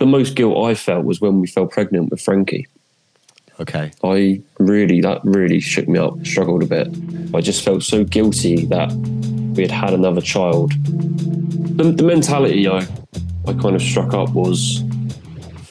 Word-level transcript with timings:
the 0.00 0.06
most 0.06 0.34
guilt 0.34 0.64
I 0.64 0.74
felt 0.74 1.04
was 1.04 1.20
when 1.20 1.40
we 1.40 1.46
fell 1.46 1.66
pregnant 1.66 2.10
with 2.10 2.20
Frankie. 2.22 2.66
Okay. 3.60 3.92
I 4.02 4.40
really, 4.58 5.02
that 5.02 5.20
really 5.22 5.60
shook 5.60 5.86
me 5.86 5.98
up, 5.98 6.26
struggled 6.26 6.62
a 6.62 6.66
bit. 6.66 6.88
I 7.34 7.42
just 7.42 7.62
felt 7.62 7.82
so 7.82 8.02
guilty 8.02 8.64
that 8.66 8.90
we 9.54 9.62
had 9.62 9.70
had 9.70 9.92
another 9.92 10.22
child. 10.22 10.72
The, 11.76 11.92
the 11.92 12.02
mentality 12.02 12.66
I, 12.66 12.78
I 13.46 13.52
kind 13.52 13.76
of 13.76 13.82
struck 13.82 14.14
up 14.14 14.30
was 14.30 14.82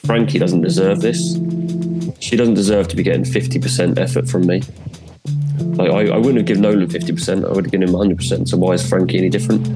Frankie 0.06 0.38
doesn't 0.38 0.62
deserve 0.62 1.00
this. 1.00 1.34
She 2.20 2.36
doesn't 2.36 2.54
deserve 2.54 2.86
to 2.88 2.96
be 2.96 3.02
getting 3.02 3.24
50% 3.24 3.98
effort 3.98 4.28
from 4.28 4.46
me. 4.46 4.62
Like, 5.76 5.90
I, 5.90 6.14
I 6.14 6.18
wouldn't 6.18 6.36
have 6.36 6.46
given 6.46 6.62
Nolan 6.62 6.86
50%, 6.86 7.44
I 7.44 7.52
would 7.52 7.64
have 7.64 7.72
given 7.72 7.88
him 7.88 7.94
100%. 7.94 8.46
So 8.46 8.56
why 8.56 8.74
is 8.74 8.88
Frankie 8.88 9.18
any 9.18 9.28
different? 9.28 9.66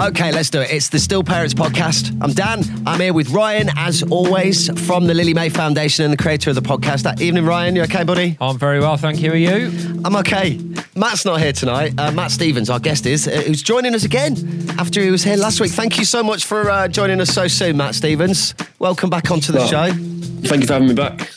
Okay, 0.00 0.32
let's 0.32 0.48
do 0.48 0.60
it. 0.62 0.70
It's 0.70 0.88
the 0.88 0.98
Still 0.98 1.22
Parents 1.22 1.52
podcast. 1.52 2.16
I'm 2.22 2.32
Dan. 2.32 2.62
I'm 2.86 2.98
here 3.00 3.12
with 3.12 3.28
Ryan, 3.30 3.68
as 3.76 4.02
always, 4.04 4.70
from 4.86 5.06
the 5.06 5.12
Lily 5.12 5.34
Mae 5.34 5.50
Foundation 5.50 6.06
and 6.06 6.12
the 6.12 6.16
creator 6.16 6.48
of 6.48 6.56
the 6.56 6.62
podcast. 6.62 7.02
That 7.02 7.20
evening, 7.20 7.44
Ryan. 7.44 7.76
You 7.76 7.82
okay, 7.82 8.04
buddy? 8.04 8.38
I'm 8.40 8.56
very 8.58 8.80
well, 8.80 8.96
thank 8.96 9.20
you. 9.20 9.32
Are 9.32 9.36
you? 9.36 9.66
I'm 10.02 10.16
okay. 10.16 10.58
Matt's 10.96 11.26
not 11.26 11.38
here 11.40 11.52
tonight. 11.52 11.92
Uh, 11.98 12.12
Matt 12.12 12.30
Stevens, 12.30 12.70
our 12.70 12.80
guest, 12.80 13.04
is, 13.04 13.28
uh, 13.28 13.42
who's 13.46 13.62
joining 13.62 13.94
us 13.94 14.04
again 14.04 14.36
after 14.78 15.02
he 15.02 15.10
was 15.10 15.22
here 15.22 15.36
last 15.36 15.60
week. 15.60 15.70
Thank 15.72 15.98
you 15.98 16.06
so 16.06 16.22
much 16.22 16.46
for 16.46 16.70
uh, 16.70 16.88
joining 16.88 17.20
us 17.20 17.28
so 17.30 17.46
soon, 17.46 17.76
Matt 17.76 17.94
Stevens. 17.94 18.54
Welcome 18.78 19.10
back 19.10 19.30
onto 19.30 19.52
the 19.52 19.58
Well, 19.58 19.68
show. 19.68 19.92
Thank 19.92 20.62
you 20.62 20.66
for 20.66 20.72
having 20.72 20.88
me 20.88 20.94
back. 20.94 21.30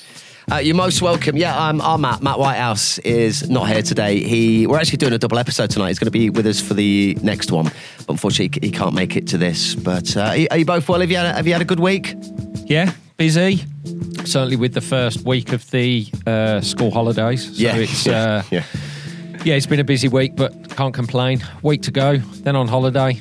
Uh, 0.51 0.57
you're 0.57 0.75
most 0.75 1.01
welcome. 1.01 1.37
Yeah, 1.37 1.57
um, 1.57 1.79
our 1.81 1.97
Matt, 1.97 2.21
Matt 2.21 2.37
Whitehouse, 2.37 2.99
is 2.99 3.49
not 3.49 3.69
here 3.69 3.81
today. 3.81 4.19
He, 4.21 4.67
we're 4.67 4.77
actually 4.77 4.97
doing 4.97 5.13
a 5.13 5.17
double 5.17 5.39
episode 5.39 5.69
tonight. 5.69 5.87
He's 5.87 5.99
going 5.99 6.07
to 6.07 6.11
be 6.11 6.29
with 6.29 6.45
us 6.45 6.59
for 6.59 6.73
the 6.73 7.17
next 7.21 7.51
one, 7.51 7.65
but 7.99 8.09
unfortunately, 8.09 8.67
he 8.67 8.71
can't 8.71 8.93
make 8.93 9.15
it 9.15 9.25
to 9.27 9.37
this. 9.37 9.73
But 9.75 10.15
uh, 10.17 10.21
are, 10.21 10.37
you, 10.37 10.47
are 10.51 10.57
you 10.57 10.65
both 10.65 10.87
well? 10.89 10.99
Have 10.99 11.09
you 11.09 11.17
had, 11.17 11.27
a- 11.27 11.33
have 11.33 11.47
you 11.47 11.53
had 11.53 11.61
a 11.61 11.65
good 11.65 11.79
week? 11.79 12.15
Yeah, 12.65 12.91
busy. 13.17 13.63
Certainly 14.25 14.57
with 14.57 14.73
the 14.73 14.81
first 14.81 15.25
week 15.25 15.53
of 15.53 15.69
the 15.71 16.07
uh, 16.27 16.61
school 16.61 16.91
holidays. 16.91 17.45
So 17.57 17.67
it's 17.75 18.05
uh, 18.07 18.43
yeah. 18.51 18.63
yeah, 19.45 19.55
it's 19.55 19.65
been 19.65 19.79
a 19.79 19.83
busy 19.85 20.07
week, 20.09 20.35
but 20.35 20.75
can't 20.75 20.93
complain. 20.93 21.41
Week 21.61 21.81
to 21.83 21.91
go, 21.91 22.17
then 22.17 22.55
on 22.55 22.67
holiday. 22.67 23.19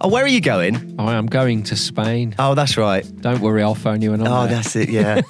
Oh, 0.00 0.08
where 0.08 0.24
are 0.24 0.28
you 0.28 0.40
going? 0.40 0.96
I 0.98 1.14
am 1.14 1.26
going 1.26 1.62
to 1.64 1.76
Spain. 1.76 2.34
Oh, 2.38 2.54
that's 2.54 2.76
right. 2.76 3.04
Don't 3.22 3.40
worry, 3.40 3.62
I'll 3.62 3.74
phone 3.74 4.02
you 4.02 4.10
when 4.10 4.20
I'm 4.20 4.26
Oh, 4.30 4.46
there. 4.46 4.56
that's 4.56 4.76
it. 4.76 4.88
Yeah. 4.96 5.22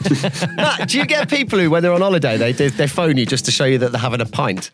Matt, 0.56 0.88
do 0.88 0.98
you 0.98 1.06
get 1.06 1.28
people 1.30 1.58
who, 1.58 1.70
when 1.70 1.82
they're 1.82 1.92
on 1.92 2.00
holiday, 2.00 2.36
they 2.36 2.52
they 2.52 2.68
they 2.68 2.86
phone 2.88 3.16
you 3.16 3.26
just 3.26 3.44
to 3.46 3.50
show 3.50 3.64
you 3.64 3.78
that 3.78 3.92
they're 3.92 4.00
having 4.00 4.20
a 4.20 4.26
pint? 4.26 4.70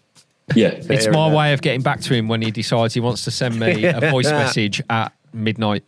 Yeah. 0.54 0.68
It's 0.74 1.08
my 1.08 1.32
way 1.32 1.52
of 1.52 1.60
getting 1.62 1.82
back 1.82 2.00
to 2.02 2.14
him 2.14 2.26
when 2.28 2.42
he 2.42 2.50
decides 2.50 2.94
he 2.94 3.00
wants 3.00 3.24
to 3.24 3.30
send 3.30 3.58
me 3.58 3.84
a 3.84 4.00
voice 4.10 4.30
message 4.30 4.82
at 4.90 5.12
midnight. 5.32 5.84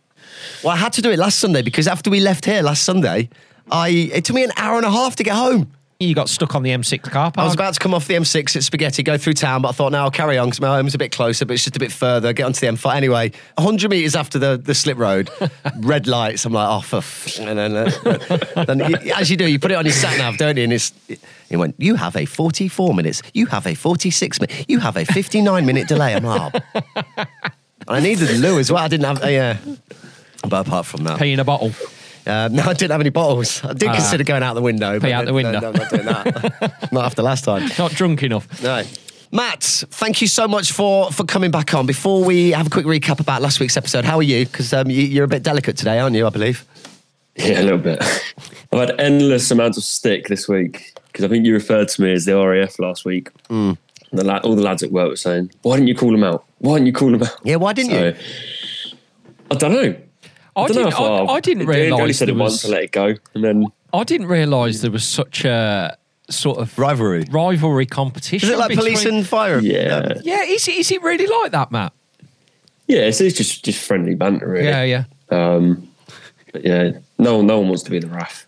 Well, 0.63 0.73
I 0.73 0.77
had 0.77 0.93
to 0.93 1.01
do 1.01 1.11
it 1.11 1.19
last 1.19 1.39
Sunday 1.39 1.61
because 1.61 1.87
after 1.87 2.09
we 2.09 2.19
left 2.19 2.45
here 2.45 2.61
last 2.61 2.83
Sunday, 2.83 3.29
I 3.71 3.89
it 4.13 4.23
took 4.25 4.35
me 4.35 4.43
an 4.43 4.51
hour 4.57 4.77
and 4.77 4.85
a 4.85 4.91
half 4.91 5.15
to 5.17 5.23
get 5.23 5.35
home. 5.35 5.71
You 5.99 6.13
got 6.13 6.27
stuck 6.27 6.55
on 6.55 6.63
the 6.63 6.71
M6 6.71 7.03
car 7.03 7.31
park. 7.31 7.37
I 7.37 7.45
was 7.45 7.53
about 7.53 7.73
to 7.73 7.79
come 7.79 7.93
off 7.93 8.05
the 8.05 8.15
M6 8.15 8.57
at 8.57 8.63
Spaghetti, 8.63 9.01
go 9.01 9.17
through 9.17 9.33
town, 9.33 9.61
but 9.61 9.69
I 9.69 9.71
thought, 9.71 9.93
now 9.93 10.03
I'll 10.03 10.11
carry 10.11 10.37
on 10.37 10.47
because 10.47 10.59
my 10.59 10.75
home's 10.75 10.93
a 10.93 10.97
bit 10.97 11.13
closer, 11.13 11.45
but 11.45 11.53
it's 11.53 11.63
just 11.63 11.77
a 11.77 11.79
bit 11.79 11.91
further. 11.91 12.33
Get 12.33 12.43
onto 12.43 12.59
the 12.59 12.67
M5. 12.67 12.95
Anyway, 12.95 13.31
100 13.55 13.89
metres 13.89 14.13
after 14.13 14.37
the, 14.37 14.57
the 14.57 14.75
slip 14.75 14.97
road, 14.97 15.29
red 15.77 16.05
lights. 16.05 16.43
I'm 16.43 16.51
like, 16.51 16.67
oh, 16.69 16.81
for. 16.81 16.97
F-. 16.97 17.39
And 17.39 17.57
then, 17.57 17.75
uh, 17.77 18.65
then 18.65 18.79
you, 18.79 19.13
as 19.15 19.31
you 19.31 19.37
do, 19.37 19.49
you 19.49 19.57
put 19.57 19.71
it 19.71 19.75
on 19.75 19.85
your 19.85 19.93
sat 19.93 20.17
nav, 20.17 20.37
don't 20.37 20.57
you? 20.57 20.65
And 20.65 20.73
it's, 20.73 20.91
it 21.07 21.55
went, 21.55 21.75
you 21.77 21.95
have 21.95 22.17
a 22.17 22.25
44 22.25 22.93
minutes, 22.93 23.21
you 23.33 23.45
have 23.45 23.65
a 23.65 23.73
46 23.73 24.41
minute, 24.41 24.65
you 24.67 24.79
have 24.79 24.97
a 24.97 25.05
59 25.05 25.65
minute 25.65 25.87
delay. 25.87 26.13
I'm 26.13 26.25
like, 26.25 26.61
oh. 26.75 27.25
And 27.87 27.97
I 27.97 27.99
needed 28.01 28.27
the 28.27 28.37
loo 28.37 28.59
as 28.59 28.69
well. 28.69 28.83
I 28.83 28.89
didn't 28.89 29.05
have, 29.05 29.23
uh, 29.23 29.27
yeah. 29.27 29.57
But 30.41 30.67
apart 30.67 30.87
from 30.87 31.05
that, 31.05 31.19
Pee 31.19 31.31
in 31.31 31.39
a 31.39 31.45
bottle. 31.45 31.71
Uh, 32.27 32.49
no, 32.51 32.63
I 32.63 32.73
didn't 32.73 32.91
have 32.91 33.01
any 33.01 33.09
bottles. 33.09 33.63
I 33.63 33.73
did 33.73 33.89
Ah. 33.89 33.93
consider 33.95 34.23
going 34.23 34.43
out 34.43 34.53
the 34.55 34.61
window. 34.61 34.93
Pee 34.93 34.99
but 34.99 35.11
out 35.11 35.25
the 35.25 35.33
window. 35.33 35.59
No, 35.59 35.67
I'm 35.69 35.73
not 35.73 35.89
doing 35.89 36.05
that. 36.05 36.87
not 36.91 37.05
after 37.05 37.21
last 37.21 37.43
time. 37.45 37.69
Not 37.77 37.91
drunk 37.91 38.23
enough. 38.23 38.61
No. 38.63 38.83
Matt, 39.31 39.63
thank 39.63 40.21
you 40.21 40.27
so 40.27 40.47
much 40.47 40.71
for, 40.71 41.11
for 41.11 41.23
coming 41.25 41.51
back 41.51 41.73
on. 41.73 41.85
Before 41.85 42.23
we 42.23 42.51
have 42.51 42.67
a 42.67 42.69
quick 42.69 42.85
recap 42.85 43.19
about 43.19 43.41
last 43.41 43.59
week's 43.59 43.75
episode, 43.75 44.05
how 44.05 44.17
are 44.17 44.23
you? 44.23 44.45
Because 44.45 44.71
um, 44.71 44.89
you, 44.89 45.01
you're 45.01 45.25
a 45.25 45.27
bit 45.27 45.43
delicate 45.43 45.75
today, 45.77 45.99
aren't 45.99 46.15
you, 46.15 46.25
I 46.25 46.29
believe? 46.29 46.63
Yeah, 47.35 47.61
a 47.61 47.63
little 47.63 47.79
bit. 47.79 48.01
I've 48.71 48.79
had 48.79 48.99
endless 48.99 49.51
amounts 49.51 49.77
of 49.77 49.83
stick 49.83 50.27
this 50.27 50.47
week 50.47 50.93
because 51.07 51.25
I 51.25 51.27
think 51.27 51.45
you 51.45 51.53
referred 51.53 51.89
to 51.89 52.01
me 52.01 52.13
as 52.13 52.25
the 52.25 52.37
RAF 52.37 52.79
last 52.79 53.03
week. 53.03 53.29
Mm. 53.49 53.77
The 54.13 54.23
la- 54.23 54.37
all 54.37 54.55
the 54.55 54.61
lads 54.61 54.83
at 54.83 54.91
work 54.91 55.09
were 55.09 55.15
saying, 55.17 55.51
"Why 55.63 55.75
didn't 55.75 55.89
you 55.89 55.95
call 55.95 56.11
them 56.11 56.23
out? 56.23 56.45
Why 56.59 56.75
didn't 56.75 56.87
you 56.87 56.93
call 56.93 57.11
them 57.11 57.23
out?" 57.23 57.35
Yeah, 57.43 57.57
why 57.57 57.73
didn't 57.73 57.91
you? 57.91 58.15
I 59.51 59.55
don't 59.55 59.73
know. 59.73 59.95
I 60.55 60.67
don't 60.67 60.75
know 60.75 60.83
didn't, 60.83 60.87
if 60.93 60.99
I, 60.99 61.03
I, 61.05 61.25
I 61.33 61.39
didn't 61.39 61.65
they 61.67 61.89
only 61.91 62.01
realise 62.01 62.17
said 62.19 62.27
there 62.29 62.35
it 62.35 62.39
once 62.39 62.53
was. 62.53 62.61
to 62.63 62.67
let 62.69 62.83
it 62.83 62.91
go, 62.91 63.15
and 63.33 63.43
then 63.43 63.65
I 63.93 64.03
didn't 64.03 64.27
realise 64.27 64.81
there 64.81 64.91
was 64.91 65.05
such 65.07 65.45
a 65.45 65.97
sort 66.29 66.57
of 66.59 66.77
Rivalry. 66.79 67.25
rivalry 67.29 67.85
competition. 67.85 68.47
Is 68.49 68.53
it 68.53 68.57
like 68.57 68.69
between- 68.69 68.85
police 68.95 69.05
and 69.05 69.25
fire? 69.27 69.59
yeah, 69.59 70.13
Yeah, 70.23 70.43
is 70.43 70.67
it, 70.67 70.75
is 70.75 70.91
it 70.91 71.01
really 71.03 71.27
like 71.27 71.51
that, 71.51 71.71
Matt? 71.71 71.93
yeah, 72.87 72.99
it's, 73.01 73.19
it's 73.21 73.35
just 73.37 73.63
just 73.65 73.85
friendly 73.85 74.15
banter, 74.15 74.47
really. 74.47 74.67
Yeah, 74.67 74.83
yeah. 74.83 75.03
Um, 75.29 75.87
but 76.53 76.63
yeah, 76.65 76.91
no 77.17 77.37
one 77.37 77.47
no 77.47 77.59
one 77.59 77.67
wants 77.69 77.83
to 77.83 77.91
be 77.91 77.99
the 77.99 78.07
RAF. 78.07 78.45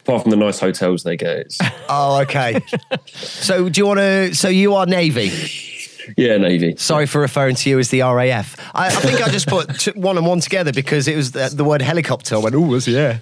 Apart 0.00 0.22
from 0.22 0.30
the 0.30 0.36
nice 0.36 0.60
hotels 0.60 1.02
they 1.02 1.16
get, 1.16 1.38
it's 1.38 1.58
Oh, 1.88 2.20
okay. 2.22 2.60
so 3.06 3.68
do 3.68 3.80
you 3.80 3.86
want 3.86 3.98
to? 3.98 4.34
So 4.34 4.48
you 4.48 4.74
are 4.74 4.86
Navy. 4.86 5.30
yeah, 6.16 6.36
Navy. 6.36 6.76
Sorry 6.76 7.06
for 7.06 7.20
referring 7.20 7.56
to 7.56 7.70
you 7.70 7.78
as 7.78 7.90
the 7.90 8.02
RAF. 8.02 8.56
I, 8.74 8.86
I 8.86 8.90
think 8.90 9.20
I 9.20 9.28
just 9.28 9.48
put 9.48 9.78
t- 9.78 9.92
one 9.92 10.16
and 10.16 10.26
one 10.26 10.40
together 10.40 10.72
because 10.72 11.08
it 11.08 11.16
was 11.16 11.32
the, 11.32 11.50
the 11.52 11.64
word 11.64 11.82
helicopter. 11.82 12.36
I 12.36 12.38
went, 12.38 12.54
oh, 12.54 12.60
was? 12.60 12.86
Yeah. 12.86 13.18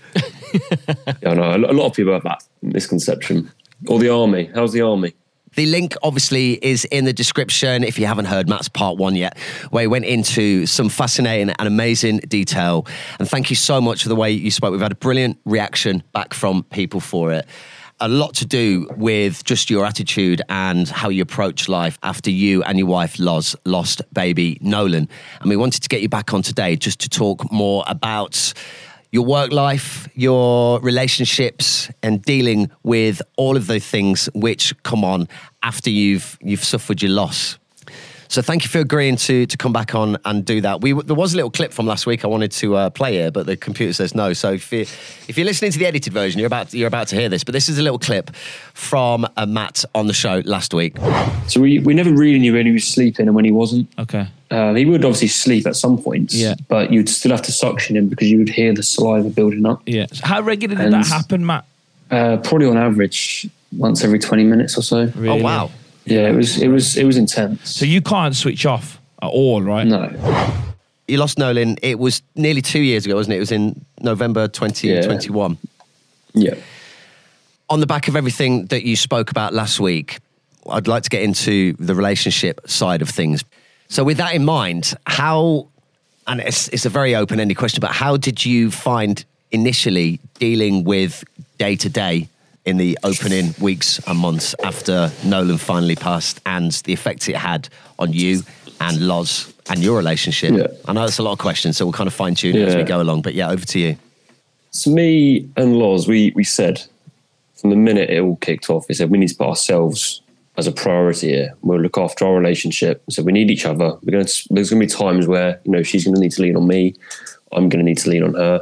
Yeah, 1.22 1.31
I 1.31 1.34
know 1.34 1.56
a 1.56 1.72
lot 1.72 1.87
of 1.87 1.95
people 1.95 2.12
have 2.12 2.22
that 2.22 2.43
misconception. 2.62 3.50
Or 3.89 3.99
the 3.99 4.09
army. 4.09 4.50
How's 4.55 4.72
the 4.72 4.83
army? 4.83 5.15
The 5.56 5.67
link 5.67 5.95
obviously 6.03 6.65
is 6.65 6.84
in 6.87 7.05
the 7.05 7.12
description 7.12 7.84
if 7.84 7.99
you 7.99 8.06
haven't 8.06 8.25
heard 8.25 8.49
Matt's 8.49 8.69
part 8.69 8.97
one 8.97 9.15
yet, 9.15 9.39
where 9.71 9.83
he 9.83 9.87
went 9.87 10.05
into 10.05 10.66
some 10.66 10.89
fascinating 10.89 11.51
and 11.51 11.69
amazing 11.69 12.19
detail. 12.19 12.87
And 13.21 13.28
thank 13.28 13.51
you 13.51 13.56
so 13.56 13.81
much 13.81 14.03
for 14.03 14.09
the 14.09 14.16
way 14.16 14.33
you 14.33 14.51
spoke. 14.51 14.72
We've 14.72 14.81
had 14.81 14.93
a 14.93 14.97
brilliant 14.97 15.39
reaction 15.45 16.03
back 16.12 16.34
from 16.34 16.65
people 16.65 16.99
for 16.99 17.33
it. 17.33 17.47
A 18.04 18.09
lot 18.09 18.34
to 18.34 18.44
do 18.44 18.87
with 18.98 19.44
just 19.44 19.70
your 19.70 19.87
attitude 19.87 20.42
and 20.50 20.87
how 20.87 21.09
you 21.09 21.22
approach 21.22 21.70
life 21.70 21.98
after 22.03 22.31
you 22.31 22.62
and 22.65 22.78
your 22.78 22.87
wife 22.87 23.19
Loz 23.19 23.56
lost 23.65 24.03
baby 24.12 24.59
Nolan. 24.60 25.09
And 25.41 25.48
we 25.48 25.56
wanted 25.56 25.82
to 25.84 25.88
get 25.88 26.03
you 26.03 26.10
back 26.10 26.34
on 26.34 26.42
today 26.42 26.76
just 26.76 27.00
to 27.00 27.09
talk 27.09 27.50
more 27.50 27.82
about 27.87 28.53
your 29.10 29.25
work 29.25 29.53
life, 29.53 30.06
your 30.15 30.81
relationships, 30.81 31.88
and 32.03 32.20
dealing 32.20 32.70
with 32.82 33.22
all 33.38 33.56
of 33.56 33.69
those 33.69 33.87
things 33.87 34.28
which 34.34 34.75
come 34.82 35.03
on 35.03 35.26
after 35.62 35.88
you've 35.88 36.36
you've 36.42 36.62
suffered 36.62 37.00
your 37.00 37.12
loss. 37.12 37.59
So 38.28 38.42
thank 38.42 38.62
you 38.64 38.68
for 38.70 38.78
agreeing 38.80 39.16
to 39.16 39.46
to 39.46 39.56
come 39.56 39.72
back 39.72 39.94
on 39.94 40.16
and 40.24 40.44
do 40.44 40.60
that. 40.62 40.80
We 40.80 40.92
there 40.92 41.14
was 41.14 41.32
a 41.34 41.36
little 41.36 41.50
clip 41.50 41.72
from 41.72 41.86
last 41.86 42.06
week 42.06 42.24
I 42.24 42.28
wanted 42.28 42.52
to 42.52 42.76
uh, 42.76 42.90
play 42.90 43.12
here, 43.14 43.30
but 43.30 43.46
the 43.46 43.56
computer 43.56 43.92
says 43.92 44.14
no. 44.14 44.32
So 44.32 44.52
if 44.52 44.72
you 44.72 44.80
if 45.28 45.36
you're 45.36 45.44
listening 45.46 45.72
to 45.72 45.78
the 45.78 45.86
edited 45.86 46.12
version, 46.12 46.38
you're 46.40 46.46
about 46.46 46.72
you're 46.74 46.88
about 46.88 47.08
to 47.08 47.16
hear 47.16 47.28
this. 47.28 47.44
But 47.44 47.52
this 47.52 47.68
is 47.68 47.78
a 47.78 47.82
little 47.82 47.98
clip 47.98 48.34
from 48.74 49.26
uh, 49.36 49.46
Matt 49.46 49.84
on 49.94 50.06
the 50.06 50.12
show 50.14 50.42
last 50.44 50.74
week. 50.74 50.96
So 51.48 51.60
we, 51.60 51.78
we 51.80 51.94
never 51.94 52.10
really 52.12 52.38
knew 52.38 52.54
when 52.54 52.66
he 52.66 52.72
was 52.72 52.86
sleeping 52.86 53.26
and 53.26 53.34
when 53.36 53.44
he 53.44 53.52
wasn't. 53.52 53.88
Okay. 53.98 54.26
Um, 54.50 54.76
he 54.76 54.84
would 54.84 55.04
obviously 55.04 55.28
sleep 55.28 55.66
at 55.66 55.76
some 55.76 55.98
points, 56.02 56.34
Yeah. 56.34 56.54
but 56.68 56.92
you'd 56.92 57.08
still 57.08 57.30
have 57.32 57.42
to 57.42 57.52
suction 57.52 57.96
him 57.96 58.08
because 58.08 58.30
you 58.30 58.38
would 58.38 58.48
hear 58.48 58.72
the 58.74 58.82
saliva 58.82 59.28
building 59.30 59.66
up. 59.66 59.82
Yeah. 59.86 60.06
So 60.12 60.26
how 60.26 60.41
regularly 60.42 60.82
did 60.84 60.94
And- 60.94 61.04
that 61.04 61.08
happen, 61.10 61.44
Matt? 61.44 61.64
Uh, 62.10 62.36
probably 62.38 62.66
on 62.66 62.76
average 62.76 63.48
once 63.76 64.04
every 64.04 64.18
twenty 64.18 64.44
minutes 64.44 64.76
or 64.78 64.82
so. 64.82 65.10
Oh 65.16 65.36
wow! 65.36 65.70
Yeah, 66.06 66.28
it 66.28 66.34
was 66.34 66.60
it 66.60 66.69
was 66.69 66.97
it 66.97 67.04
was 67.04 67.16
intense. 67.16 67.70
So 67.70 67.84
you 67.84 68.00
can't 68.03 68.37
switch 68.37 68.66
off 68.66 69.00
at 69.22 69.28
all, 69.28 69.62
right? 69.62 69.87
no, 69.87 70.10
You 71.09 71.19
lost 71.19 71.38
Nolan. 71.38 71.76
It 71.82 71.98
was 71.98 72.22
nearly 72.34 72.60
two 72.62 72.81
years 72.81 73.06
ago, 73.06 73.15
wasn't 73.15 73.34
it? 73.34 73.37
It 73.37 73.41
was 73.41 73.53
in 73.53 73.84
November 74.00 74.48
2021. 74.48 75.59
Yeah. 76.36 76.54
on 77.71 77.80
the 77.80 77.86
back 77.86 78.09
of 78.09 78.16
everything 78.16 78.66
that 78.66 78.83
you 78.83 78.97
spoke 78.97 79.30
about 79.30 79.54
last 79.54 79.78
week, 79.80 80.18
I'd 80.68 80.89
like 80.89 81.04
to 81.04 81.10
get 81.10 81.22
into 81.22 81.74
the 81.74 81.95
relationship 81.95 82.60
side 82.68 83.03
of 83.03 83.09
things. 83.09 83.45
So, 83.89 84.03
with 84.03 84.16
that 84.16 84.34
in 84.34 84.45
mind, 84.45 84.95
how, 85.06 85.68
and 86.27 86.41
it's, 86.41 86.68
it's 86.68 86.86
a 86.86 86.91
very 86.91 87.15
open 87.15 87.39
ended 87.39 87.56
question, 87.56 87.80
but 87.80 87.92
how 87.92 88.16
did 88.16 88.45
you 88.45 88.71
find 88.71 89.24
initially 89.53 90.18
dealing 90.39 90.84
with 90.84 91.22
day 91.59 91.77
to 91.77 91.89
day 91.89 92.28
in 92.65 92.77
the 92.77 92.99
opening 93.03 93.55
weeks 93.61 94.01
and 94.07 94.19
months 94.19 94.55
after 94.65 95.11
Nolan 95.25 95.59
finally 95.59 95.97
passed 95.97 96.41
and 96.47 96.72
the 96.72 96.93
effects 96.93 97.28
it 97.28 97.37
had 97.37 97.69
on 97.99 98.13
you 98.13 98.43
and 98.81 99.07
Loz 99.07 99.53
and 99.69 99.83
your 99.83 99.97
relationship? 99.97 100.53
Yeah. 100.53 100.66
I 100.87 100.93
know 100.93 101.01
that's 101.01 101.19
a 101.19 101.22
lot 101.22 101.33
of 101.33 101.39
questions, 101.39 101.77
so 101.77 101.84
we'll 101.84 101.93
kind 101.93 102.07
of 102.07 102.15
fine 102.15 102.34
tune 102.34 102.57
it 102.57 102.69
as 102.69 102.77
we 102.77 102.83
go 102.83 103.01
along, 103.01 103.22
but 103.22 103.34
yeah, 103.34 103.51
over 103.51 103.65
to 103.65 103.78
you. 103.78 103.97
So 104.71 104.91
me 104.91 105.49
and 105.57 105.77
Loz, 105.78 106.09
we 106.09 106.33
we 106.34 106.45
said 106.45 106.83
from 107.55 107.71
the 107.71 107.77
minute 107.77 108.11
it 108.11 108.21
all 108.21 108.37
kicked 108.37 108.69
off, 108.69 108.89
we 108.89 108.95
said 108.95 109.11
we 109.11 109.19
need 109.19 109.28
to 109.28 109.37
put 109.37 109.49
ourselves 109.49 110.21
as 110.57 110.66
a 110.66 110.72
priority 110.72 111.28
here. 111.28 111.55
We'll 111.63 111.81
look 111.81 111.99
after 111.99 112.27
our 112.27 112.34
relationship. 112.34 113.03
So 113.11 113.22
we 113.22 113.33
need 113.33 113.51
each 113.51 113.66
other. 113.66 113.97
We're 114.03 114.13
going 114.13 114.27
to, 114.27 114.45
there's 114.51 114.71
going 114.71 114.81
to 114.81 114.87
be 114.87 114.91
times 114.93 115.27
where 115.27 115.61
you 115.65 115.72
know 115.72 115.83
she's 115.83 116.05
going 116.05 116.15
to 116.15 116.21
need 116.21 116.33
to 116.33 116.43
lean 116.43 116.57
on 116.57 116.66
me, 116.66 116.95
I'm 117.53 117.69
going 117.69 117.84
to 117.84 117.89
need 117.89 117.99
to 117.99 118.11
lean 118.11 118.22
on 118.22 118.34
her. 118.34 118.61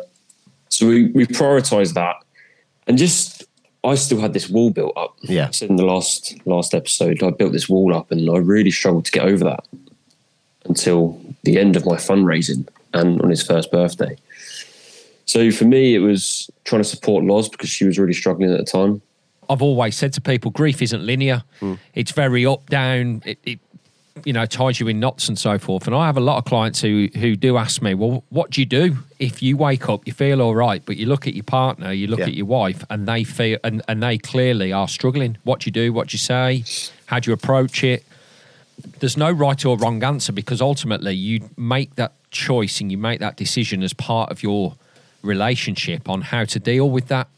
So 0.69 0.87
we, 0.87 1.07
we 1.11 1.27
prioritized 1.27 1.95
that. 1.95 2.17
And 2.87 2.97
just, 2.97 3.42
I 3.85 3.97
still 3.97 4.21
had 4.21 4.33
this 4.33 4.49
wall 4.49 4.71
built 4.71 4.97
up. 4.97 5.17
Yeah. 5.23 5.49
I 5.49 5.51
said 5.51 5.71
in 5.71 5.77
the 5.77 5.85
last 5.85 6.35
last 6.47 6.75
episode, 6.75 7.23
I 7.23 7.31
built 7.31 7.53
this 7.53 7.69
wall 7.69 7.95
up 7.95 8.11
and 8.11 8.31
I 8.31 8.37
really 8.37 8.71
struggled 8.71 9.05
to 9.07 9.13
get 9.13 9.25
over 9.25 9.45
that 9.45 9.67
until 10.65 11.21
the 11.43 11.59
end 11.59 11.75
of 11.77 11.85
my 11.85 11.97
fundraising 11.97 12.69
and 12.95 13.21
on 13.21 13.31
his 13.31 13.43
first 13.43 13.73
birthday. 13.73 14.17
So 15.25 15.51
for 15.51 15.65
me, 15.65 15.95
it 15.95 16.01
was 16.01 16.51
trying 16.65 16.83
to 16.83 16.89
support 16.89 17.25
Loz 17.25 17.49
because 17.49 17.71
she 17.71 17.85
was 17.85 17.99
really 17.99 18.13
struggling 18.13 18.53
at 18.53 18.59
the 18.59 18.65
time. 18.65 19.03
I've 19.49 19.63
always 19.63 19.97
said 19.97 20.13
to 20.15 20.21
people, 20.21 20.51
grief 20.51 20.81
isn't 20.81 21.05
linear. 21.05 21.43
Hmm. 21.59 21.75
It's 21.95 22.13
very 22.13 22.47
up 22.47 22.69
down. 22.71 23.23
It, 23.25 23.39
it 23.45 23.61
you 24.25 24.33
know 24.33 24.47
ties 24.47 24.79
you 24.79 24.89
in 24.89 25.01
knots 25.01 25.29
and 25.29 25.39
so 25.39 25.59
forth. 25.59 25.87
And 25.87 25.97
I 25.97 26.07
have 26.07 26.17
a 26.17 26.21
lot 26.21 26.39
of 26.39 26.45
clients 26.45 26.81
who 26.81 27.09
who 27.17 27.37
do 27.37 27.57
ask 27.57 27.83
me, 27.83 27.95
well, 27.95 28.25
what 28.31 28.51
do 28.51 28.61
you 28.61 28.67
do 28.67 28.97
if 29.19 29.43
you 29.43 29.57
wake 29.57 29.89
up, 29.89 30.07
you 30.07 30.13
feel 30.13 30.43
all 30.43 30.55
right, 30.55 30.83
but 30.85 30.97
you 30.97 31.07
look 31.07 31.27
at 31.27 31.35
your 31.35 31.45
partner, 31.45 31.93
you 31.93 32.07
look 32.09 32.19
Yeah. 32.21 32.27
at 32.27 32.35
your 32.35 32.47
wife, 32.47 32.85
and 32.91 33.07
they 33.07 33.25
feel 33.25 33.59
and, 33.65 33.83
and 33.89 34.03
they 34.03 34.19
clearly 34.19 34.73
are 34.73 34.89
struggling. 34.89 35.39
What 35.45 35.61
do 35.61 35.69
you 35.69 35.73
do? 35.73 35.93
What 35.93 36.09
do 36.09 36.15
you 36.15 36.19
say? 36.19 36.65
How 37.07 37.21
do 37.21 37.31
you 37.31 37.35
approach 37.35 37.85
it? 37.85 38.05
There's 39.01 39.17
no 39.17 39.31
right 39.31 39.65
or 39.65 39.77
wrong 39.77 40.03
answer 40.03 40.33
because 40.33 40.61
ultimately 40.61 41.15
you 41.15 41.49
make 41.57 41.95
that 41.97 42.13
choice 42.31 42.81
and 42.81 42.91
you 42.91 42.99
make 42.99 43.21
that 43.21 43.37
decision 43.37 43.83
as 43.83 43.93
part 43.93 44.31
of 44.31 44.43
your 44.43 44.75
relationship 45.23 46.09
on 46.09 46.23
how 46.23 46.45
to 46.45 46.59
deal 46.59 46.91
with 46.91 47.07
that 47.09 47.29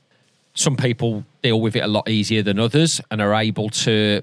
some 0.55 0.77
people 0.77 1.25
deal 1.43 1.61
with 1.61 1.75
it 1.77 1.81
a 1.81 1.87
lot 1.89 2.09
easier 2.09 2.43
than 2.43 2.59
others 2.59 3.01
and 3.11 3.21
are 3.21 3.35
able 3.35 3.69
to 3.69 4.23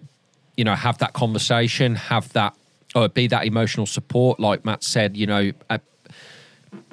you 0.62 0.66
know 0.66 0.76
have 0.76 1.00
that 1.00 1.14
conversation 1.14 1.96
have 1.96 2.32
that 2.34 2.56
or 2.94 3.10
be 3.10 3.26
that 3.26 3.46
emotional 3.48 3.88
support 3.88 4.40
like 4.40 4.64
matt 4.64 4.84
said 4.84 5.18
you 5.18 5.26
know 5.26 5.52
uh, 5.72 5.80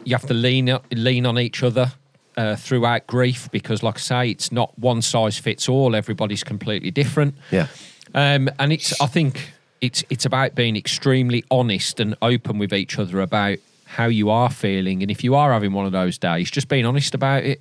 you 0.04 0.14
have 0.14 0.24
to 0.26 0.32
lean 0.32 0.74
lean 0.92 1.26
on 1.26 1.38
each 1.38 1.62
other 1.62 1.92
uh, 2.38 2.56
throughout 2.56 3.06
grief 3.06 3.50
because 3.52 3.82
like 3.82 3.96
i 3.96 4.00
say 4.00 4.30
it's 4.30 4.50
not 4.50 4.70
one 4.78 5.02
size 5.02 5.36
fits 5.36 5.68
all 5.68 5.94
everybody's 5.94 6.42
completely 6.42 6.90
different 6.90 7.34
Yeah. 7.50 7.66
um, 8.14 8.48
and 8.58 8.72
it's 8.72 8.98
I 9.02 9.06
think 9.06 9.52
it's 9.82 10.02
it's 10.08 10.24
about 10.24 10.54
being 10.54 10.76
extremely 10.76 11.44
honest 11.50 12.00
and 12.00 12.16
open 12.22 12.56
with 12.56 12.72
each 12.72 12.98
other 12.98 13.20
about 13.20 13.58
how 13.84 14.06
you 14.06 14.30
are 14.30 14.50
feeling, 14.50 15.02
and 15.02 15.10
if 15.10 15.22
you 15.22 15.34
are 15.34 15.52
having 15.52 15.72
one 15.74 15.84
of 15.86 15.92
those 15.92 16.16
days, 16.18 16.50
just 16.50 16.68
being 16.68 16.86
honest 16.86 17.14
about 17.14 17.44
it. 17.44 17.60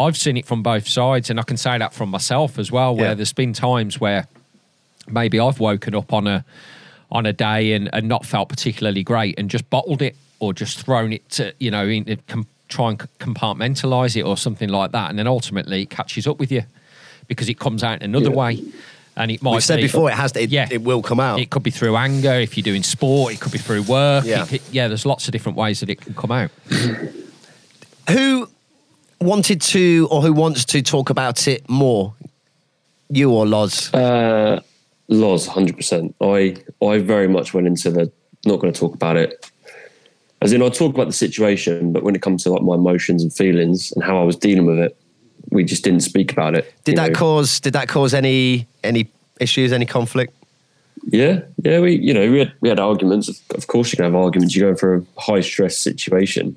I've 0.00 0.16
seen 0.16 0.36
it 0.36 0.46
from 0.46 0.62
both 0.62 0.86
sides, 0.86 1.28
and 1.30 1.40
I 1.40 1.42
can 1.42 1.56
say 1.56 1.76
that 1.78 1.92
from 1.92 2.08
myself 2.10 2.58
as 2.58 2.70
well. 2.70 2.94
Where 2.96 3.08
Yeah. 3.08 3.14
there's 3.14 3.32
been 3.32 3.52
times 3.52 3.98
where 4.00 4.26
maybe 5.10 5.38
I've 5.40 5.60
woken 5.60 5.94
up 5.94 6.12
on 6.12 6.26
a 6.26 6.44
on 7.10 7.24
a 7.24 7.32
day 7.32 7.72
and, 7.72 7.88
and 7.94 8.06
not 8.06 8.26
felt 8.26 8.48
particularly 8.48 9.02
great, 9.02 9.38
and 9.38 9.48
just 9.50 9.68
bottled 9.70 10.02
it 10.02 10.14
or 10.40 10.52
just 10.52 10.80
thrown 10.84 11.12
it 11.12 11.28
to 11.30 11.52
you 11.58 11.70
know 11.70 11.86
in, 11.86 12.18
com, 12.28 12.46
try 12.68 12.90
and 12.90 12.98
compartmentalize 13.18 14.16
it 14.16 14.22
or 14.22 14.36
something 14.36 14.68
like 14.68 14.92
that, 14.92 15.10
and 15.10 15.18
then 15.18 15.26
ultimately 15.26 15.82
it 15.82 15.90
catches 15.90 16.26
up 16.26 16.38
with 16.38 16.52
you 16.52 16.62
because 17.26 17.48
it 17.48 17.58
comes 17.58 17.82
out 17.82 18.02
in 18.02 18.14
another 18.14 18.30
Yeah. 18.30 18.36
way. 18.36 18.64
And 19.16 19.32
it 19.32 19.42
might 19.42 19.54
We've 19.54 19.64
said 19.64 19.76
be- 19.78 19.82
before, 19.82 20.08
it 20.08 20.14
has 20.14 20.30
to, 20.32 20.42
it, 20.42 20.50
yeah, 20.50 20.68
it 20.70 20.80
will 20.82 21.02
come 21.02 21.18
out. 21.18 21.40
It 21.40 21.50
could 21.50 21.64
be 21.64 21.72
through 21.72 21.96
anger 21.96 22.34
if 22.34 22.56
you're 22.56 22.62
doing 22.62 22.84
sport. 22.84 23.32
It 23.34 23.40
could 23.40 23.50
be 23.50 23.58
through 23.58 23.82
work. 23.82 24.24
Yeah. 24.24 24.44
It 24.44 24.48
could- 24.48 24.60
yeah. 24.70 24.86
There's 24.86 25.04
lots 25.04 25.26
of 25.26 25.32
different 25.32 25.58
ways 25.58 25.80
that 25.80 25.90
it 25.90 26.00
can 26.00 26.14
come 26.14 26.30
out. 26.30 26.52
who 28.10 28.48
wanted 29.20 29.60
to 29.60 30.06
or 30.10 30.22
who 30.22 30.32
wants 30.32 30.64
to 30.66 30.82
talk 30.82 31.10
about 31.10 31.48
it 31.48 31.68
more? 31.68 32.14
You 33.10 33.30
or 33.32 33.44
Loz? 33.46 33.92
Uh, 33.92 34.60
Loz, 35.08 35.46
hundred 35.46 35.76
percent. 35.76 36.14
I 36.20 36.56
I 36.82 36.98
very 36.98 37.28
much 37.28 37.54
went 37.54 37.66
into 37.66 37.90
the 37.90 38.12
not 38.44 38.60
going 38.60 38.72
to 38.72 38.78
talk 38.78 38.94
about 38.94 39.16
it. 39.16 39.50
As 40.40 40.52
in, 40.52 40.62
I 40.62 40.68
talk 40.68 40.94
about 40.94 41.08
the 41.08 41.12
situation, 41.12 41.92
but 41.92 42.04
when 42.04 42.14
it 42.14 42.22
comes 42.22 42.44
to 42.44 42.50
like 42.50 42.62
my 42.62 42.76
emotions 42.76 43.22
and 43.22 43.32
feelings 43.32 43.90
and 43.92 44.04
how 44.04 44.20
I 44.20 44.24
was 44.24 44.36
dealing 44.36 44.66
with 44.66 44.78
it, 44.78 44.96
we 45.50 45.64
just 45.64 45.82
didn't 45.82 46.00
speak 46.00 46.30
about 46.30 46.54
it. 46.54 46.72
did 46.84 46.96
that 46.96 47.12
know. 47.12 47.18
cause 47.18 47.58
did 47.58 47.72
that 47.72 47.88
cause 47.88 48.14
any 48.14 48.66
any 48.84 49.10
issues, 49.40 49.72
any 49.72 49.86
conflict? 49.86 50.34
Yeah, 51.06 51.40
yeah. 51.64 51.80
We 51.80 51.96
you 51.96 52.12
know 52.12 52.30
we 52.30 52.40
had 52.40 52.52
we 52.60 52.68
had 52.68 52.78
arguments. 52.78 53.28
Of, 53.28 53.40
of 53.54 53.66
course, 53.66 53.92
you 53.92 53.96
can 53.96 54.04
have 54.04 54.14
arguments. 54.14 54.54
You're 54.54 54.68
going 54.68 54.76
for 54.76 54.96
a 54.96 55.20
high 55.20 55.40
stress 55.40 55.76
situation. 55.76 56.56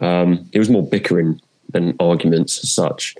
Um, 0.00 0.48
it 0.52 0.58
was 0.58 0.70
more 0.70 0.86
bickering 0.86 1.40
than 1.72 1.94
arguments 2.00 2.62
as 2.62 2.70
such. 2.70 3.14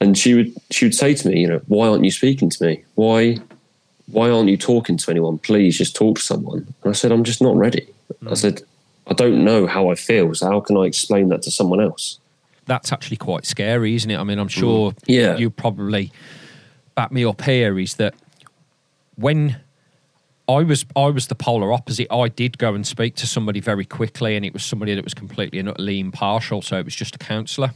And 0.00 0.16
she 0.16 0.34
would 0.34 0.54
she 0.70 0.86
would 0.86 0.94
say 0.94 1.14
to 1.14 1.28
me, 1.28 1.40
you 1.40 1.48
know, 1.48 1.60
why 1.66 1.88
aren't 1.88 2.04
you 2.04 2.10
speaking 2.10 2.50
to 2.50 2.64
me? 2.64 2.84
Why 2.94 3.38
why 4.06 4.30
aren't 4.30 4.48
you 4.48 4.56
talking 4.56 4.96
to 4.98 5.10
anyone? 5.10 5.38
Please 5.38 5.78
just 5.78 5.96
talk 5.96 6.16
to 6.18 6.22
someone. 6.22 6.74
And 6.82 6.90
I 6.90 6.92
said, 6.92 7.10
I'm 7.12 7.24
just 7.24 7.40
not 7.42 7.56
ready. 7.56 7.88
I 8.28 8.34
said, 8.34 8.62
I 9.06 9.12
don't 9.14 9.44
know 9.44 9.66
how 9.66 9.90
I 9.90 9.94
feel, 9.94 10.34
so 10.34 10.46
how 10.46 10.60
can 10.60 10.76
I 10.76 10.82
explain 10.82 11.28
that 11.30 11.42
to 11.42 11.50
someone 11.50 11.80
else? 11.80 12.18
That's 12.66 12.92
actually 12.92 13.18
quite 13.18 13.44
scary, 13.46 13.94
isn't 13.94 14.10
it? 14.10 14.16
I 14.18 14.24
mean, 14.24 14.38
I'm 14.38 14.48
sure 14.48 14.94
Yeah. 15.06 15.36
you 15.36 15.50
probably 15.50 16.10
back 16.94 17.12
me 17.12 17.24
up 17.24 17.42
here. 17.42 17.78
Is 17.78 17.94
that 17.94 18.14
when 19.16 19.56
I 20.48 20.62
was 20.62 20.84
I 20.96 21.06
was 21.06 21.26
the 21.28 21.34
polar 21.34 21.72
opposite. 21.72 22.06
I 22.12 22.28
did 22.28 22.58
go 22.58 22.74
and 22.74 22.86
speak 22.86 23.14
to 23.16 23.26
somebody 23.26 23.60
very 23.60 23.84
quickly, 23.84 24.36
and 24.36 24.44
it 24.44 24.52
was 24.52 24.64
somebody 24.64 24.94
that 24.94 25.04
was 25.04 25.14
completely 25.14 25.58
and 25.58 25.68
utterly 25.68 25.98
impartial. 26.00 26.60
So 26.62 26.78
it 26.78 26.84
was 26.84 26.94
just 26.94 27.14
a 27.14 27.18
counsellor. 27.18 27.72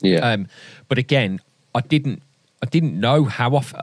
Yeah. 0.00 0.18
Um, 0.18 0.48
but 0.88 0.98
again, 0.98 1.40
I 1.74 1.80
didn't 1.80 2.22
I 2.62 2.66
didn't 2.66 2.98
know 2.98 3.24
how 3.24 3.56
f- 3.56 3.74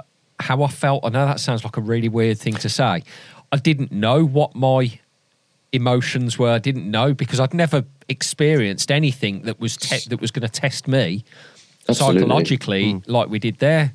how 0.44 0.64
I 0.64 0.68
felt. 0.68 1.06
I 1.06 1.10
know 1.10 1.26
that 1.26 1.40
sounds 1.40 1.64
like 1.64 1.78
a 1.78 1.82
really 1.82 2.10
weird 2.10 2.40
thing 2.40 2.54
to 2.56 2.70
say. 2.70 3.04
I 3.52 3.58
didn't 3.58 3.92
know 3.92 4.24
what 4.26 4.56
my 4.56 5.00
emotions 5.74 6.38
were. 6.38 6.50
I 6.52 6.60
didn't 6.60 6.90
know 6.90 7.14
because 7.14 7.40
I'd 7.40 7.54
never 7.54 7.84
experienced 8.10 8.92
anything 8.92 9.44
that 9.44 9.60
was 9.60 9.78
te- 9.78 10.10
that 10.10 10.20
was 10.20 10.32
going 10.32 10.48
to 10.48 10.50
test 10.62 10.88
me 10.88 11.24
Absolutely. 11.88 12.22
psychologically 12.22 13.02
like 13.08 13.30
we 13.30 13.40
did 13.40 13.58
there. 13.60 13.94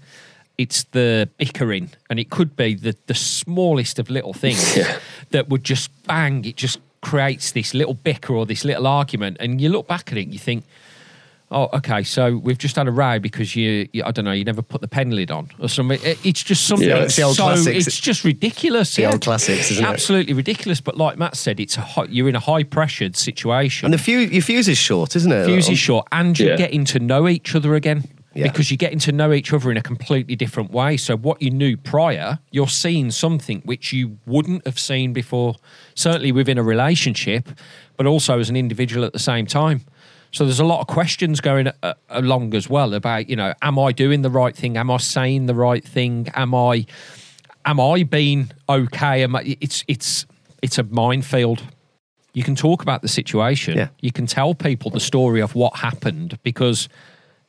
It's 0.59 0.85
the 0.85 1.29
bickering, 1.37 1.91
and 2.09 2.19
it 2.19 2.31
could 2.31 2.57
be 2.57 2.75
the 2.75 2.97
the 3.07 3.15
smallest 3.15 3.99
of 3.99 4.09
little 4.09 4.33
things 4.33 4.77
Yeah. 4.77 4.99
that 5.31 5.49
would 5.51 5.65
just 5.65 5.91
bang. 6.07 6.45
It 6.47 6.57
just 6.57 6.79
creates 7.03 7.53
this 7.53 7.75
little 7.75 7.95
bicker 7.95 8.35
or 8.35 8.47
this 8.47 8.65
little 8.65 8.87
argument, 8.87 9.37
and 9.39 9.61
you 9.61 9.69
look 9.69 9.87
back 9.87 10.11
at 10.13 10.19
it, 10.19 10.23
and 10.23 10.33
you 10.33 10.39
think, 10.39 10.65
"Oh, 11.51 11.69
okay, 11.75 12.03
so 12.03 12.37
we've 12.39 12.59
just 12.59 12.75
had 12.77 12.89
a 12.89 12.91
row 12.91 13.19
because 13.19 13.55
you, 13.55 13.89
you 13.93 14.03
I 14.05 14.11
don't 14.11 14.25
know, 14.25 14.33
you 14.33 14.45
never 14.45 14.63
put 14.63 14.81
the 14.81 14.89
pen 14.89 15.11
lid 15.11 15.31
on 15.31 15.49
or 15.61 15.69
something." 15.69 16.01
It- 16.03 16.19
it's 16.25 16.43
just 16.43 16.67
something. 16.67 16.89
Yeah, 16.89 17.05
it's 17.05 17.17
the 17.17 17.23
old 17.23 17.37
so 17.37 17.45
classics. 17.45 17.87
it's 17.87 18.01
just 18.01 18.25
ridiculous. 18.25 18.95
The 18.97 19.03
yeah. 19.03 19.13
old 19.13 19.23
classics, 19.23 19.71
isn't 19.71 19.85
it? 19.85 19.89
Absolutely 19.89 20.33
ridiculous. 20.35 20.81
But 20.81 20.97
like 20.97 21.19
Matt 21.19 21.37
said, 21.37 21.61
it's 21.61 21.77
a 21.77 21.83
high, 21.83 22.05
you're 22.09 22.29
in 22.29 22.35
a 22.37 22.41
high 22.41 22.63
pressured 22.65 23.17
situation 23.17 23.87
And 23.87 23.95
the 23.95 23.99
fuse, 23.99 24.31
your 24.33 24.43
fuse 24.43 24.69
is 24.69 24.79
short, 24.79 25.15
isn't 25.17 25.31
it? 25.33 25.47
fuse 25.47 25.69
is 25.69 25.79
short 25.79 26.07
and 26.13 26.39
you're 26.39 26.51
Yeah. 26.51 26.57
getting 26.57 26.85
to 26.87 26.99
know 26.99 27.29
each 27.29 27.55
other 27.55 27.75
again 27.75 28.05
Yeah. 28.35 28.45
because 28.45 28.71
you're 28.71 28.77
getting 28.77 28.99
to 29.01 29.13
know 29.13 29.33
each 29.33 29.53
other 29.53 29.71
in 29.71 29.77
a 29.77 29.83
completely 29.83 30.37
different 30.37 30.71
way 30.71 30.97
so 30.99 31.17
what 31.17 31.41
you 31.41 31.51
knew 31.51 31.77
prior 31.77 32.39
you're 32.51 32.69
seeing 32.69 33.11
something 33.11 33.63
which 33.65 33.93
you 33.95 34.19
wouldn't 34.27 34.67
have 34.67 34.79
seen 34.79 35.13
before 35.15 35.55
certainly 35.95 36.33
within 36.33 36.59
a 36.59 36.63
relationship 36.63 37.49
but 37.97 38.05
also 38.07 38.39
as 38.39 38.51
an 38.51 38.57
individual 38.57 39.05
at 39.07 39.13
the 39.15 39.19
same 39.19 39.47
time 39.47 39.81
so 40.33 40.45
there's 40.45 40.61
a 40.61 40.65
lot 40.65 40.81
of 40.81 40.87
questions 40.87 41.41
going 41.41 41.69
uh, 41.83 41.95
along 42.11 42.55
as 42.55 42.69
well 42.69 42.95
about 42.95 43.29
you 43.29 43.37
know 43.37 43.55
am 43.63 43.79
i 43.79 43.93
doing 43.93 44.23
the 44.23 44.31
right 44.31 44.57
thing 44.57 44.77
am 44.77 44.91
i 44.91 44.97
saying 44.97 45.47
the 45.47 45.55
right 45.55 45.85
thing 45.85 46.29
am 46.35 46.55
i 46.55 46.85
am 47.65 47.81
i 47.81 48.03
being 48.03 48.51
okay 48.69 49.23
am 49.23 49.37
I, 49.37 49.57
it's 49.61 49.85
it's 49.89 50.27
it's 50.63 50.79
a 50.79 50.83
minefield 50.83 51.63
you 52.37 52.43
can 52.43 52.55
talk 52.55 52.83
about 52.83 53.01
the 53.01 53.09
situation. 53.09 53.79
Yeah. 53.79 53.89
You 54.03 54.13
can 54.13 54.27
tell 54.27 54.53
people 54.55 54.91
the 54.91 55.01
story 55.01 55.41
of 55.41 55.55
what 55.55 55.75
happened 55.77 56.39
because 56.43 56.87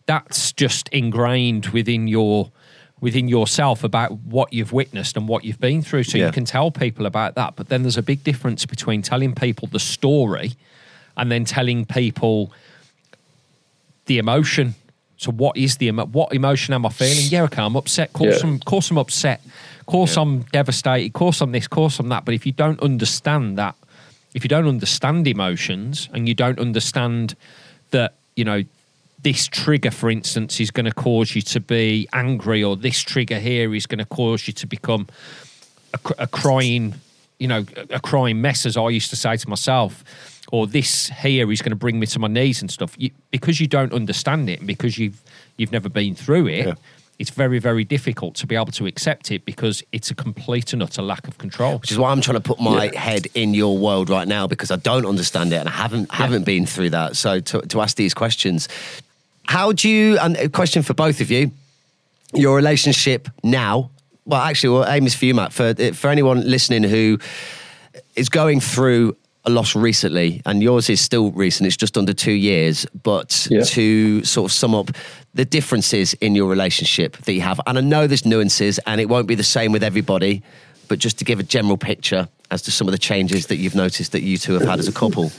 that's 0.05 0.53
just 0.53 0.87
ingrained 0.93 1.65
within 1.67 2.07
your 2.07 2.53
within 3.01 3.27
yourself 3.27 3.83
about 3.83 4.13
what 4.19 4.53
you've 4.53 4.71
witnessed 4.71 5.17
and 5.17 5.27
what 5.27 5.43
you've 5.43 5.59
been 5.59 5.81
through. 5.81 6.03
So 6.03 6.17
Yeah. 6.17 6.27
you 6.27 6.31
can 6.31 6.45
tell 6.45 6.71
people 6.71 7.05
about 7.05 7.35
that. 7.35 7.57
But 7.57 7.67
then 7.67 7.81
there's 7.81 7.97
a 7.97 8.01
big 8.01 8.23
difference 8.23 8.65
between 8.65 9.01
telling 9.01 9.35
people 9.35 9.67
the 9.69 9.77
story 9.77 10.53
and 11.17 11.31
then 11.31 11.43
telling 11.43 11.85
people 11.85 12.51
the 14.05 14.19
emotion. 14.19 14.75
So 15.17 15.31
what 15.31 15.57
is 15.57 15.77
the 15.77 15.87
emo- 15.87 16.05
what 16.05 16.33
emotion 16.33 16.73
am 16.73 16.85
I 16.85 16.89
feeling? 16.89 17.25
Yeah, 17.29 17.43
okay, 17.43 17.61
I'm 17.61 17.75
upset. 17.75 18.09
Of 18.09 18.13
course, 18.13 18.43
Yeah. 18.43 18.49
I'm, 18.49 18.59
course 18.59 18.91
I'm 18.91 18.97
upset. 18.97 19.41
Of 19.79 19.85
course 19.87 20.15
I'm 20.15 20.41
devastated. 20.43 21.07
Of 21.07 21.13
course 21.13 21.41
I'm 21.41 21.51
this. 21.51 21.65
Of 21.65 21.71
course 21.71 21.99
I'm 21.99 22.09
that. 22.09 22.23
But 22.23 22.35
if 22.35 22.45
you 22.45 22.51
don't 22.51 22.79
understand 22.81 23.57
that, 23.57 23.75
if 24.33 24.43
you 24.43 24.47
don't 24.49 24.67
understand 24.67 25.27
emotions 25.27 26.07
and 26.13 26.27
you 26.27 26.35
don't 26.35 26.59
understand 26.59 27.35
that, 27.91 28.13
you 28.35 28.45
know, 28.45 28.63
this 29.23 29.47
trigger, 29.47 29.89
for 29.89 30.11
instance, 30.11 30.59
is 30.59 30.69
going 30.69 30.85
to 30.85 30.93
cause 30.93 31.35
you 31.35 31.41
to 31.41 31.59
be 31.59 32.07
angry, 32.13 32.63
or 32.63 32.75
this 32.75 32.99
trigger 32.99 33.39
here 33.39 33.73
is 33.73 33.87
going 33.87 33.97
to 33.97 34.05
cause 34.05 34.45
you 34.47 34.53
to 34.53 34.67
become 34.67 35.07
a, 35.93 35.99
a 36.19 36.27
crying, 36.27 36.93
you 37.39 37.47
know, 37.47 37.65
a 37.89 37.99
crying 37.99 38.39
mess, 38.41 38.65
as 38.65 38.77
I 38.77 38.89
used 38.89 39.09
to 39.09 39.15
say 39.15 39.35
to 39.35 39.49
myself, 39.49 40.03
or 40.51 40.67
this 40.67 41.07
here 41.09 41.51
is 41.51 41.61
going 41.61 41.71
to 41.71 41.75
bring 41.75 41.99
me 41.99 42.05
to 42.07 42.19
my 42.19 42.27
knees 42.27 42.61
and 42.61 42.71
stuff. 42.71 42.95
You, 42.97 43.11
because 43.31 43.59
you 43.59 43.67
don't 43.67 43.93
understand 43.93 44.49
it, 44.49 44.59
and 44.59 44.67
because 44.67 44.97
you've 44.97 45.21
you've 45.57 45.71
never 45.71 45.89
been 45.89 46.15
through 46.15 46.47
it, 46.47 46.65
Yeah. 46.67 46.73
it's 47.19 47.31
very, 47.31 47.59
very 47.59 47.83
difficult 47.83 48.35
to 48.35 48.45
be 48.47 48.55
able 48.55 48.71
to 48.73 48.85
accept 48.85 49.31
it 49.31 49.43
because 49.45 49.83
it's 49.91 50.11
a 50.11 50.15
complete 50.15 50.71
and 50.73 50.83
utter 50.83 51.01
lack 51.01 51.27
of 51.27 51.37
control. 51.39 51.79
which 51.79 51.91
is 51.91 51.97
why 51.97 52.11
I'm 52.11 52.21
trying 52.21 52.35
to 52.37 52.41
put 52.41 52.59
my 52.59 52.91
head 52.95 53.27
in 53.33 53.53
your 53.55 53.77
world 53.77 54.09
right 54.09 54.27
now 54.27 54.45
because 54.47 54.69
I 54.71 54.75
don't 54.77 55.05
understand 55.05 55.51
it 55.51 55.57
and 55.57 55.67
I 55.67 55.71
haven't 55.73 56.11
haven't 56.11 56.45
been 56.45 56.65
through 56.65 56.91
that. 56.91 57.15
So 57.17 57.39
to, 57.39 57.61
to 57.61 57.81
ask 57.81 57.97
these 57.97 58.13
questions, 58.13 58.67
how 59.45 59.71
do 59.71 59.89
you? 59.89 60.17
And 60.19 60.37
a 60.37 60.49
question 60.49 60.83
for 60.83 60.93
both 60.93 61.19
of 61.21 61.31
you: 61.31 61.51
your 62.33 62.55
relationship 62.55 63.27
now. 63.43 63.89
Well, 64.25 64.41
actually, 64.41 64.69
well, 64.77 64.85
aim 64.89 65.05
is 65.07 65.15
for 65.15 65.25
you, 65.25 65.33
Matt. 65.33 65.53
For 65.53 65.73
for 65.93 66.09
anyone 66.09 66.49
listening 66.49 66.83
who 66.83 67.17
is 68.15 68.29
going 68.29 68.59
through 68.59 69.15
a 69.47 69.49
loss 69.49 69.75
recently, 69.75 70.41
and 70.45 70.61
yours 70.61 70.89
is 70.89 70.99
still 70.99 71.31
recent. 71.31 71.65
It's 71.65 71.77
just 71.77 71.97
under 71.97 72.13
two 72.13 72.33
years. 72.33 72.85
But 73.01 73.47
Yeah. 73.49 73.61
to 73.61 74.23
sort 74.25 74.51
of 74.51 74.53
sum 74.53 74.75
up 74.75 74.91
the 75.33 75.45
differences 75.45 76.13
in 76.15 76.35
your 76.35 76.47
relationship 76.49 77.17
that 77.23 77.33
you 77.33 77.41
have, 77.41 77.59
and 77.65 77.77
I 77.77 77.81
know 77.81 78.05
there's 78.07 78.25
nuances, 78.25 78.79
and 78.85 78.99
it 79.01 79.07
won't 79.09 79.27
be 79.27 79.35
the 79.35 79.43
same 79.43 79.71
with 79.71 79.83
everybody. 79.83 80.43
But 80.89 80.99
just 80.99 81.17
to 81.19 81.25
give 81.25 81.39
a 81.39 81.43
general 81.43 81.77
picture 81.77 82.27
as 82.51 82.61
to 82.63 82.71
some 82.71 82.87
of 82.87 82.91
the 82.91 82.97
changes 82.97 83.47
that 83.47 83.57
you've 83.57 83.75
noticed 83.75 84.11
that 84.11 84.21
you 84.21 84.37
two 84.37 84.53
have 84.53 84.63
had 84.63 84.79
as 84.79 84.87
a 84.87 84.93
couple. 84.93 85.31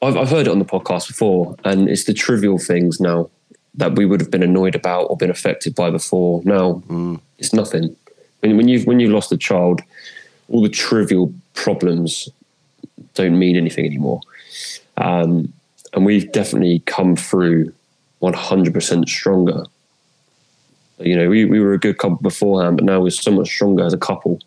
I've, 0.00 0.16
I've 0.16 0.30
heard 0.30 0.48
it 0.48 0.50
on 0.50 0.58
the 0.58 0.64
podcast 0.64 1.06
before, 1.06 1.56
and 1.64 1.88
it's 1.88 2.04
the 2.04 2.14
trivial 2.14 2.58
things 2.58 3.00
now 3.00 3.30
that 3.74 3.94
we 3.96 4.04
would 4.04 4.20
have 4.20 4.30
been 4.30 4.42
annoyed 4.42 4.74
about 4.74 5.04
or 5.04 5.16
been 5.16 5.30
affected 5.30 5.74
by 5.74 5.90
before. 5.90 6.42
Now 6.44 6.82
mm. 6.88 7.20
it's 7.38 7.52
nothing. 7.52 7.96
When, 8.40 8.56
when 8.56 8.68
you've 8.68 8.86
when 8.86 9.00
you've 9.00 9.12
lost 9.12 9.32
a 9.32 9.36
child, 9.36 9.80
all 10.48 10.62
the 10.62 10.68
trivial 10.68 11.32
problems 11.54 12.28
don't 13.14 13.38
mean 13.38 13.56
anything 13.56 13.84
anymore. 13.84 14.20
Um, 14.96 15.52
and 15.94 16.04
we've 16.06 16.30
definitely 16.32 16.80
come 16.86 17.16
through 17.16 17.72
100% 18.22 19.08
stronger. 19.08 19.64
You 20.98 21.16
know, 21.16 21.28
we, 21.28 21.44
we 21.44 21.60
were 21.60 21.72
a 21.74 21.78
good 21.78 21.98
couple 21.98 22.16
beforehand, 22.18 22.76
but 22.76 22.84
now 22.84 23.00
we're 23.00 23.10
so 23.10 23.30
much 23.32 23.48
stronger 23.48 23.84
as 23.84 23.92
a 23.92 23.98
couple. 23.98 24.38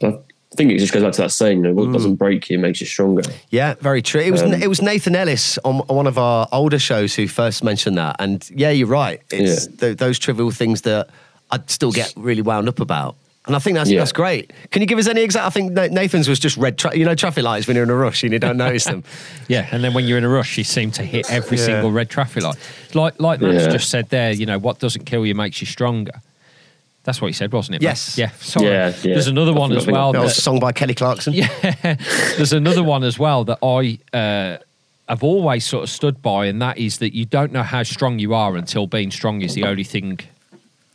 And 0.00 0.14
I 0.14 0.56
think 0.56 0.70
it 0.70 0.78
just 0.78 0.92
goes 0.92 1.02
back 1.02 1.12
to 1.14 1.22
that 1.22 1.32
saying, 1.32 1.58
you 1.58 1.64
know, 1.64 1.72
what 1.74 1.92
doesn't 1.92 2.14
break 2.16 2.48
you 2.48 2.58
makes 2.58 2.80
you 2.80 2.86
stronger. 2.86 3.22
Yeah, 3.50 3.74
very 3.80 4.00
true. 4.02 4.20
It 4.20 4.30
was 4.30 4.42
Um, 4.42 4.52
it 4.54 4.68
was 4.68 4.80
Nathan 4.80 5.16
Ellis 5.16 5.58
on, 5.64 5.80
on 5.88 5.96
one 5.96 6.06
of 6.06 6.16
our 6.18 6.46
older 6.52 6.78
shows 6.78 7.14
who 7.14 7.26
first 7.26 7.64
mentioned 7.64 7.98
that, 7.98 8.16
and 8.20 8.48
yeah, 8.54 8.70
you're 8.70 8.86
right. 8.86 9.20
It's 9.30 9.66
Yeah. 9.66 9.76
th- 9.80 9.96
those 9.98 10.18
trivial 10.20 10.52
things 10.52 10.82
that 10.82 11.08
I'd 11.50 11.68
still 11.70 11.90
get 11.90 12.12
really 12.16 12.42
wound 12.42 12.68
up 12.68 12.78
about, 12.78 13.16
and 13.46 13.54
I 13.54 13.58
think 13.58 13.74
that's 13.76 13.90
Yeah. 13.90 13.98
that's 14.00 14.12
great. 14.12 14.52
Can 14.70 14.80
you 14.82 14.86
give 14.86 14.98
us 14.98 15.06
any 15.06 15.22
example? 15.22 15.46
I 15.46 15.50
think 15.50 15.72
Nathan's 15.92 16.28
was 16.28 16.38
just 16.38 16.56
red. 16.56 16.78
Tra- 16.78 16.96
you 16.96 17.04
know, 17.04 17.14
traffic 17.14 17.44
lights 17.44 17.66
when 17.66 17.74
you're 17.76 17.84
in 17.84 17.90
a 17.90 17.94
rush 17.94 18.22
and 18.22 18.32
you 18.32 18.38
don't 18.38 18.56
notice 18.56 18.84
them. 18.84 19.04
Yeah, 19.48 19.66
and 19.70 19.84
then 19.84 19.92
when 19.94 20.06
you're 20.06 20.16
in 20.18 20.24
a 20.24 20.28
rush, 20.28 20.56
you 20.56 20.64
seem 20.64 20.90
to 20.92 21.02
hit 21.02 21.30
every 21.30 21.58
Yeah. 21.58 21.64
single 21.66 21.92
red 21.92 22.08
traffic 22.08 22.42
light. 22.42 22.56
Like 22.94 23.20
like 23.20 23.40
Matt's 23.40 23.64
Yeah. 23.66 23.72
just 23.72 23.90
said 23.90 24.08
there, 24.10 24.32
you 24.32 24.46
know, 24.46 24.58
what 24.58 24.78
doesn't 24.78 25.04
kill 25.04 25.26
you 25.26 25.34
makes 25.34 25.60
you 25.60 25.66
stronger. 25.66 26.20
That's 27.04 27.20
what 27.20 27.26
he 27.28 27.34
said, 27.34 27.52
wasn't 27.52 27.74
it? 27.76 27.82
Matt? 27.82 27.90
Yes. 27.90 28.16
Yeah. 28.16 28.30
Sorry. 28.40 28.66
Yeah, 28.68 28.88
yeah. 29.02 29.12
There's 29.14 29.26
another 29.26 29.52
one 29.52 29.72
as 29.72 29.86
well. 29.86 30.12
That 30.12 30.22
was 30.22 30.38
a 30.38 30.40
song 30.40 30.58
by 30.58 30.72
Kelly 30.72 30.94
Clarkson. 30.94 31.34
yeah. 31.34 31.48
There's 32.38 32.54
another 32.54 32.82
one 32.82 33.04
as 33.04 33.18
well 33.18 33.44
that 33.44 33.58
I 33.62 33.98
uh, 34.16 34.56
have 35.06 35.22
always 35.22 35.66
sort 35.66 35.82
of 35.84 35.90
stood 35.90 36.22
by, 36.22 36.46
and 36.46 36.62
that 36.62 36.78
is 36.78 36.96
that 36.98 37.14
you 37.14 37.26
don't 37.26 37.52
know 37.52 37.62
how 37.62 37.82
strong 37.82 38.18
you 38.18 38.32
are 38.32 38.56
until 38.56 38.86
being 38.86 39.10
strong 39.10 39.42
is 39.42 39.52
the 39.52 39.64
only 39.64 39.84
thing 39.84 40.18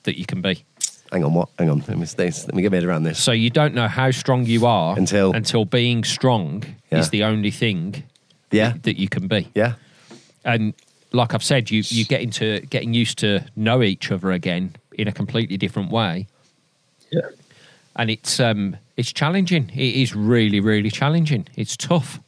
that 0.06 0.18
you 0.18 0.26
can 0.26 0.42
be. 0.42 0.64
Hang 1.12 1.24
on, 1.24 1.34
what? 1.34 1.50
Hang 1.58 1.70
on. 1.70 1.80
Let 1.88 1.98
me, 1.98 2.06
let 2.18 2.54
me 2.54 2.62
get 2.62 2.72
my 2.72 2.78
head 2.78 2.84
around 2.84 3.04
this. 3.04 3.20
So 3.20 3.32
you 3.32 3.50
don't 3.50 3.74
know 3.74 3.88
how 3.88 4.12
strong 4.12 4.46
you 4.46 4.66
are 4.66 4.96
Until- 4.98 5.32
until 5.34 5.66
being 5.66 6.04
strong 6.04 6.64
Yeah. 6.92 7.00
is 7.00 7.10
the 7.10 7.24
only 7.24 7.52
thing 7.52 8.04
Yeah, 8.52 8.74
that 8.84 8.98
you 9.00 9.10
can 9.10 9.28
be. 9.28 9.48
yeah, 9.56 9.74
and 10.46 10.74
like 11.12 11.34
I've 11.34 11.44
said, 11.44 11.72
you 11.72 11.84
you 11.88 12.06
get 12.06 12.22
into 12.22 12.60
getting 12.70 12.94
used 12.94 13.18
to 13.20 13.44
know 13.56 13.82
each 13.82 14.12
other 14.12 14.32
again 14.32 14.76
in 14.94 15.08
a 15.08 15.12
completely 15.12 15.58
different 15.58 15.90
way, 15.92 16.28
Yeah. 17.12 17.22
and 17.96 18.10
it's 18.12 18.40
um 18.40 18.78
it's 18.98 19.12
challenging. 19.12 19.70
It 19.74 19.96
is 19.96 20.16
really 20.16 20.60
really 20.60 20.92
challenging. 20.92 21.48
It's 21.56 21.76
tough. 21.76 22.20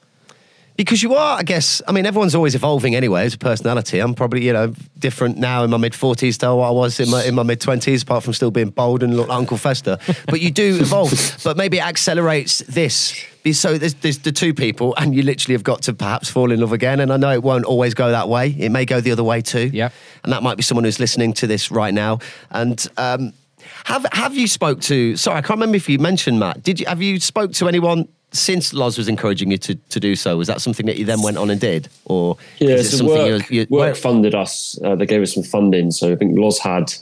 Because 0.82 1.04
you 1.04 1.14
are. 1.14 1.38
I 1.38 1.44
guess. 1.44 1.82
I 1.88 1.92
mean, 1.92 2.06
everyone's 2.06 2.36
always 2.36 2.56
evolving 2.56 2.96
anyway 2.96 3.26
as 3.26 3.34
a 3.34 3.38
personality. 3.38 4.00
I'm 4.00 4.14
probably 4.14 4.46
you 4.46 4.54
know 4.54 4.74
different 4.98 5.38
now 5.38 5.64
in 5.64 5.70
my 5.70 5.78
mid 5.78 5.94
40s 5.94 6.38
to 6.40 6.56
what 6.56 6.68
I 6.68 6.72
was 6.72 7.00
in 7.00 7.10
my 7.10 7.24
in 7.24 7.36
my 7.36 7.44
mid 7.44 7.60
20s, 7.60 8.04
apart 8.04 8.24
from 8.24 8.34
still 8.34 8.52
being 8.52 8.70
bold 8.70 9.04
and 9.04 9.16
look 9.16 9.28
like 9.28 9.38
Uncle 9.38 9.58
Fester. 9.58 9.98
but 10.28 10.42
you 10.42 10.52
do 10.52 10.80
evolve. 10.80 11.40
but 11.44 11.58
maybe 11.58 11.78
it 11.78 11.86
accelerates 11.86 12.60
this. 12.60 13.26
So 13.54 13.78
there's, 13.80 13.96
there's 13.96 14.20
the 14.20 14.32
two 14.32 14.54
people, 14.54 14.94
and 14.98 15.16
you 15.16 15.24
literally 15.24 15.56
have 15.56 15.64
got 15.64 15.82
to 15.84 15.94
perhaps 15.94 16.30
fall 16.30 16.52
in 16.52 16.60
love 16.60 16.74
again. 16.74 17.00
And 17.00 17.12
I 17.12 17.18
know 17.18 17.32
it 17.32 17.42
won't 17.42 17.66
always 17.66 17.96
go 17.96 18.12
that 18.12 18.30
way. 18.30 18.56
It 18.58 18.70
may 18.70 18.86
go 18.86 19.02
the 19.02 19.12
other 19.12 19.24
way 19.24 19.42
too. 19.42 19.72
Yeah. 19.74 19.90
And 20.24 20.32
that 20.32 20.44
might 20.44 20.58
be 20.58 20.64
someone 20.64 20.84
who's 20.84 21.00
listening 21.00 21.34
to 21.34 21.48
this 21.48 21.72
right 21.72 21.94
now. 21.94 22.20
And 22.52 22.88
um, 22.98 23.34
have 23.86 24.06
have 24.14 24.36
you 24.36 24.48
spoke 24.48 24.82
to? 24.82 25.16
Sorry, 25.18 25.38
I 25.38 25.42
can't 25.42 25.58
remember 25.58 25.78
if 25.78 25.90
you 25.90 26.00
mentioned 26.00 26.40
Matt. 26.40 26.64
Did 26.64 26.80
you 26.80 26.86
have 26.86 27.02
you 27.02 27.20
spoke 27.20 27.54
to 27.54 27.68
anyone 27.68 28.08
since 28.32 28.74
Loz 28.74 28.98
was 28.98 29.08
encouraging 29.08 29.52
you 29.52 29.58
to, 29.60 29.76
to 29.76 30.00
do 30.00 30.16
so? 30.16 30.38
Was 30.38 30.48
that 30.48 30.62
something 30.62 30.86
that 30.86 30.98
you 30.98 31.06
then 31.06 31.22
went 31.22 31.38
on 31.38 31.50
and 31.50 31.60
did, 31.60 31.90
or 32.06 32.38
Yeah, 32.60 32.76
is 32.76 32.88
it 32.88 32.92
so 32.92 32.98
something 32.98 33.32
work, 33.32 33.50
you, 33.52 33.62
you 33.62 33.68
work 33.70 33.96
funded 33.96 34.34
us. 34.36 34.80
Uh, 34.84 34.96
they 34.96 35.06
gave 35.06 35.22
us 35.22 35.34
some 35.34 35.44
funding. 35.44 35.92
So 35.92 36.12
I 36.12 36.16
think 36.16 36.38
Loz 36.38 36.60
had 36.60 36.94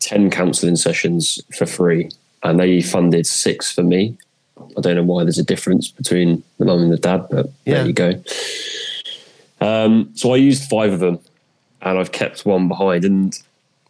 10 0.00 0.30
counselling 0.30 0.76
sessions 0.76 1.40
for 1.56 1.66
free 1.66 2.10
and 2.42 2.58
they 2.58 2.82
funded 2.82 3.26
six 3.26 3.72
for 3.72 3.82
me. 3.82 4.16
I 4.76 4.80
don't 4.80 4.96
know 4.96 5.02
why 5.04 5.22
there's 5.24 5.38
a 5.38 5.44
difference 5.44 5.90
between 5.90 6.42
the 6.58 6.64
mum 6.64 6.82
and 6.82 6.92
the 6.92 6.96
dad, 6.96 7.26
but 7.30 7.46
Yeah. 7.64 7.74
there 7.74 7.86
you 7.86 7.92
go. 7.92 8.22
Um, 9.60 10.10
so 10.14 10.32
I 10.32 10.36
used 10.36 10.68
five 10.68 10.92
of 10.92 11.00
them 11.00 11.18
and 11.82 11.98
I've 11.98 12.12
kept 12.12 12.44
one 12.44 12.68
behind. 12.68 13.04
And 13.04 13.38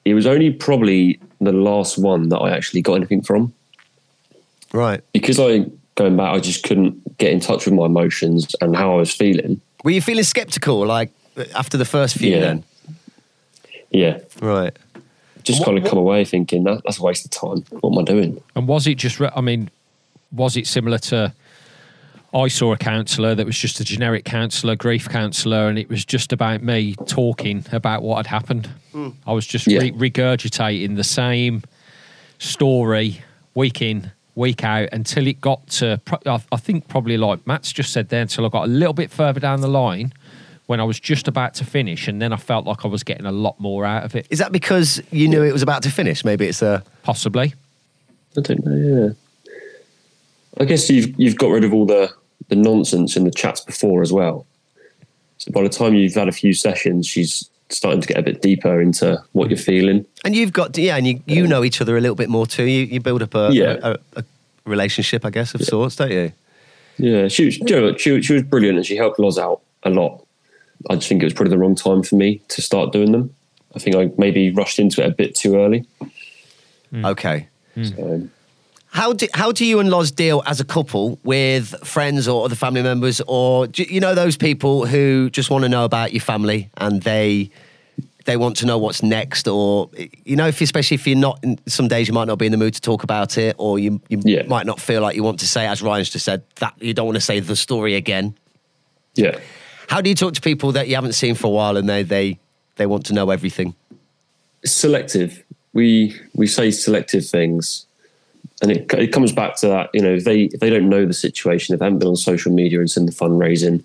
it 0.04 0.14
was 0.14 0.26
only 0.26 0.52
probably 0.52 1.18
the 1.40 1.52
last 1.52 1.98
one 1.98 2.28
that 2.28 2.38
I 2.38 2.50
actually 2.50 2.82
got 2.82 2.94
anything 2.94 3.22
from 3.22 3.52
right? 4.72 5.00
because 5.12 5.38
I, 5.40 5.66
going 5.96 6.16
back, 6.16 6.32
I 6.34 6.38
just 6.38 6.62
couldn't 6.62 7.18
get 7.18 7.32
in 7.32 7.40
touch 7.40 7.64
with 7.64 7.74
my 7.74 7.86
emotions 7.86 8.54
and 8.60 8.76
how 8.76 8.92
I 8.92 8.96
was 8.96 9.12
feeling. 9.12 9.60
Were 9.82 9.90
you 9.90 10.00
feeling 10.00 10.24
skeptical, 10.24 10.86
like 10.86 11.10
after 11.54 11.76
the 11.76 11.84
first 11.84 12.16
few? 12.16 12.30
Yeah. 12.30 12.40
Then, 12.40 12.64
Yeah. 13.90 14.18
right? 14.40 14.76
just 15.42 15.60
What- 15.60 15.66
kind 15.66 15.78
of 15.78 15.84
what- 15.84 15.90
come 15.90 15.98
away 16.00 16.24
thinking 16.24 16.64
that 16.64 16.82
that's 16.84 16.98
a 16.98 17.02
waste 17.02 17.24
of 17.24 17.30
time. 17.30 17.64
What 17.80 17.92
am 17.92 17.98
I 18.00 18.02
doing? 18.02 18.42
And 18.56 18.66
was 18.66 18.86
it 18.88 18.96
just? 18.96 19.20
re- 19.20 19.30
I 19.34 19.40
mean, 19.40 19.70
was 20.32 20.56
it 20.56 20.66
similar 20.66 20.98
to? 20.98 21.32
I 22.34 22.48
saw 22.48 22.72
a 22.72 22.76
counsellor 22.76 23.34
that 23.36 23.46
was 23.46 23.56
just 23.56 23.78
a 23.78 23.84
generic 23.84 24.24
counsellor, 24.24 24.74
grief 24.74 25.08
counsellor, 25.08 25.68
and 25.68 25.78
it 25.78 25.88
was 25.88 26.04
just 26.04 26.32
about 26.32 26.62
me 26.64 26.96
talking 27.06 27.64
about 27.72 28.02
what 28.02 28.16
had 28.16 28.26
happened. 28.26 28.68
Hmm. 28.92 29.10
I 29.24 29.32
was 29.32 29.46
just 29.46 29.68
Yeah. 29.68 29.78
re- 29.78 29.92
regurgitating 29.92 30.96
the 30.96 31.04
same 31.04 31.62
story 32.40 33.22
week 33.54 33.80
in, 33.80 34.10
week 34.36 34.62
out 34.62 34.90
until 34.92 35.26
it 35.26 35.40
got 35.40 35.66
to, 35.66 36.00
I 36.26 36.40
I 36.52 36.56
think 36.56 36.86
probably 36.86 37.16
like 37.16 37.44
Matt's 37.46 37.72
just 37.72 37.92
said 37.92 38.10
there, 38.10 38.22
until 38.22 38.46
I 38.46 38.48
got 38.48 38.64
a 38.64 38.70
little 38.70 38.94
bit 38.94 39.10
further 39.10 39.40
down 39.40 39.60
the 39.60 39.68
line 39.68 40.12
when 40.66 40.80
I 40.80 40.84
was 40.84 41.00
just 41.00 41.28
about 41.28 41.54
to 41.54 41.64
finish, 41.64 42.08
and 42.08 42.20
then 42.20 42.32
I 42.32 42.36
felt 42.36 42.66
like 42.66 42.84
I 42.84 42.88
was 42.88 43.02
getting 43.02 43.26
a 43.26 43.32
lot 43.32 43.58
more 43.58 43.84
out 43.84 44.04
of 44.04 44.14
it, 44.16 44.26
Is 44.30 44.38
that 44.38 44.52
because 44.52 45.00
you 45.10 45.28
knew 45.28 45.42
it 45.42 45.52
was 45.52 45.62
about 45.62 45.82
to 45.84 45.90
finish? 45.90 46.24
Maybe 46.24 46.46
it's 46.46 46.62
a 46.62 46.82
possibly. 47.02 47.54
I 48.36 48.40
don't 48.40 48.64
know. 48.64 49.14
Yeah, 49.46 49.52
I 50.60 50.64
guess 50.64 50.90
you've 50.90 51.18
you've 51.18 51.36
got 51.36 51.48
rid 51.48 51.64
of 51.64 51.72
all 51.72 51.86
the 51.86 52.12
the 52.48 52.56
nonsense 52.56 53.16
in 53.16 53.24
the 53.24 53.30
chats 53.30 53.60
before 53.60 54.02
as 54.02 54.12
well. 54.12 54.46
So 55.38 55.52
by 55.52 55.62
the 55.62 55.68
time 55.68 55.94
you've 55.94 56.14
had 56.14 56.28
a 56.28 56.32
few 56.32 56.52
sessions, 56.52 57.06
she's 57.06 57.48
starting 57.68 58.00
to 58.00 58.08
get 58.08 58.16
a 58.18 58.22
bit 58.22 58.42
deeper 58.42 58.80
into 58.80 59.22
what 59.32 59.50
you're 59.50 59.58
feeling. 59.58 60.06
And 60.24 60.34
you've 60.34 60.52
got 60.52 60.76
yeah, 60.78 60.96
and 60.96 61.06
you, 61.06 61.20
you 61.26 61.44
um, 61.44 61.50
know 61.50 61.64
each 61.64 61.80
other 61.80 61.96
a 61.96 62.00
little 62.00 62.16
bit 62.16 62.28
more 62.28 62.46
too. 62.46 62.64
You 62.64 62.84
you 62.84 63.00
build 63.00 63.22
up 63.22 63.34
a 63.34 63.50
Yeah. 63.52 63.78
a, 63.82 63.90
a, 63.92 63.98
a 64.16 64.24
relationship, 64.64 65.24
I 65.24 65.30
guess, 65.30 65.54
of 65.54 65.62
sorts, 65.62 65.96
don't 65.96 66.10
you? 66.10 66.32
Yeah, 66.98 67.28
she 67.28 67.44
was, 67.46 67.58
you 67.58 67.66
know, 67.66 67.96
she, 67.96 68.22
she 68.22 68.32
was 68.32 68.42
brilliant 68.42 68.78
and 68.78 68.86
she 68.86 68.96
helped 68.96 69.18
Loz 69.18 69.38
out 69.38 69.60
a 69.82 69.90
lot. 69.90 70.24
I 70.88 70.94
just 70.94 71.08
think 71.08 71.22
it 71.22 71.26
was 71.26 71.34
probably 71.34 71.50
the 71.50 71.58
wrong 71.58 71.74
time 71.74 72.02
for 72.02 72.16
me 72.16 72.40
to 72.48 72.62
start 72.62 72.92
doing 72.92 73.12
them. 73.12 73.34
I 73.74 73.78
think 73.78 73.96
I 73.96 74.10
maybe 74.16 74.50
rushed 74.50 74.78
into 74.78 75.02
it 75.02 75.10
a 75.10 75.14
bit 75.14 75.34
too 75.34 75.56
early. 75.56 75.84
Hmm. 76.90 77.04
Okay. 77.04 77.48
So, 77.82 78.26
How 78.96 79.12
do 79.12 79.26
how 79.34 79.52
do 79.52 79.66
you 79.66 79.78
and 79.78 79.90
Loz 79.90 80.10
deal 80.10 80.42
as 80.46 80.58
a 80.58 80.64
couple 80.64 81.18
with 81.22 81.74
friends 81.86 82.26
or 82.26 82.46
other 82.46 82.54
family 82.54 82.82
members, 82.82 83.20
or 83.26 83.66
do, 83.66 83.82
you 83.82 84.00
know 84.00 84.14
those 84.14 84.38
people 84.38 84.86
who 84.86 85.28
just 85.28 85.50
want 85.50 85.64
to 85.64 85.68
know 85.68 85.84
about 85.84 86.14
your 86.14 86.22
family 86.22 86.70
and 86.78 87.02
they 87.02 87.50
they 88.24 88.38
want 88.38 88.56
to 88.56 88.66
know 88.66 88.78
what's 88.78 89.02
next, 89.02 89.46
or 89.48 89.90
you 90.24 90.34
know, 90.34 90.46
if 90.48 90.62
especially 90.62 90.94
if 90.94 91.06
you're 91.06 91.14
not, 91.18 91.44
some 91.66 91.88
days 91.88 92.08
you 92.08 92.14
might 92.14 92.26
not 92.26 92.38
be 92.38 92.46
in 92.46 92.52
the 92.52 92.58
mood 92.58 92.72
to 92.72 92.80
talk 92.80 93.02
about 93.02 93.36
it, 93.36 93.54
or 93.58 93.78
you 93.78 94.00
you 94.08 94.18
Yeah. 94.24 94.44
might 94.46 94.64
not 94.64 94.80
feel 94.80 95.02
like 95.02 95.14
you 95.14 95.22
want 95.22 95.40
to 95.40 95.46
say, 95.46 95.66
as 95.66 95.82
Ryan's 95.82 96.08
just 96.08 96.24
said, 96.24 96.42
that 96.60 96.72
you 96.80 96.94
don't 96.94 97.04
want 97.06 97.16
to 97.16 97.20
say 97.20 97.38
the 97.40 97.54
story 97.56 97.94
again. 97.96 98.34
yeah. 99.14 99.38
How 99.88 100.00
do 100.00 100.08
you 100.08 100.16
talk 100.16 100.32
to 100.34 100.40
people 100.40 100.72
that 100.72 100.88
you 100.88 100.94
haven't 100.96 101.12
seen 101.12 101.34
for 101.36 101.46
a 101.48 101.50
while 101.50 101.76
and 101.76 101.86
they 101.88 102.02
they 102.02 102.38
they 102.76 102.86
want 102.86 103.04
to 103.06 103.12
know 103.12 103.28
everything? 103.30 103.74
selective. 104.64 105.44
We 105.74 106.18
we 106.34 106.46
say 106.46 106.70
selective 106.70 107.26
things, 107.26 107.85
and 108.62 108.70
it 108.70 108.92
it 108.94 109.12
comes 109.12 109.32
back 109.32 109.56
to 109.56 109.68
that. 109.68 109.90
You 109.92 110.02
know, 110.02 110.14
if 110.14 110.24
they 110.24 110.42
if 110.44 110.60
they 110.60 110.70
don't 110.70 110.88
know 110.88 111.06
the 111.06 111.12
situation, 111.12 111.74
if 111.74 111.80
they 111.80 111.86
haven't 111.86 111.98
been 111.98 112.08
on 112.08 112.16
social 112.16 112.52
media 112.52 112.78
and 112.80 112.90
seen 112.90 113.06
the 113.06 113.12
fundraising, 113.12 113.82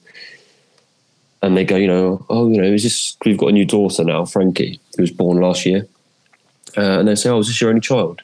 and 1.42 1.58
they 1.58 1.66
go, 1.66 1.76
you 1.76 1.88
know, 1.88 2.26
oh, 2.30 2.50
you 2.50 2.58
know, 2.62 2.68
is 2.68 2.84
this? 2.84 3.18
We've 3.26 3.38
got 3.38 3.48
a 3.48 3.52
new 3.54 3.66
daughter 3.66 4.04
now, 4.04 4.26
Frankie, 4.26 4.80
who 4.96 5.04
was 5.04 5.12
born 5.12 5.40
last 5.40 5.66
year. 5.66 5.88
uh, 6.78 7.00
and 7.00 7.08
they 7.08 7.16
say, 7.16 7.30
"Oh, 7.30 7.40
is 7.40 7.48
this 7.48 7.60
your 7.60 7.70
only 7.70 7.82
child?" 7.82 8.22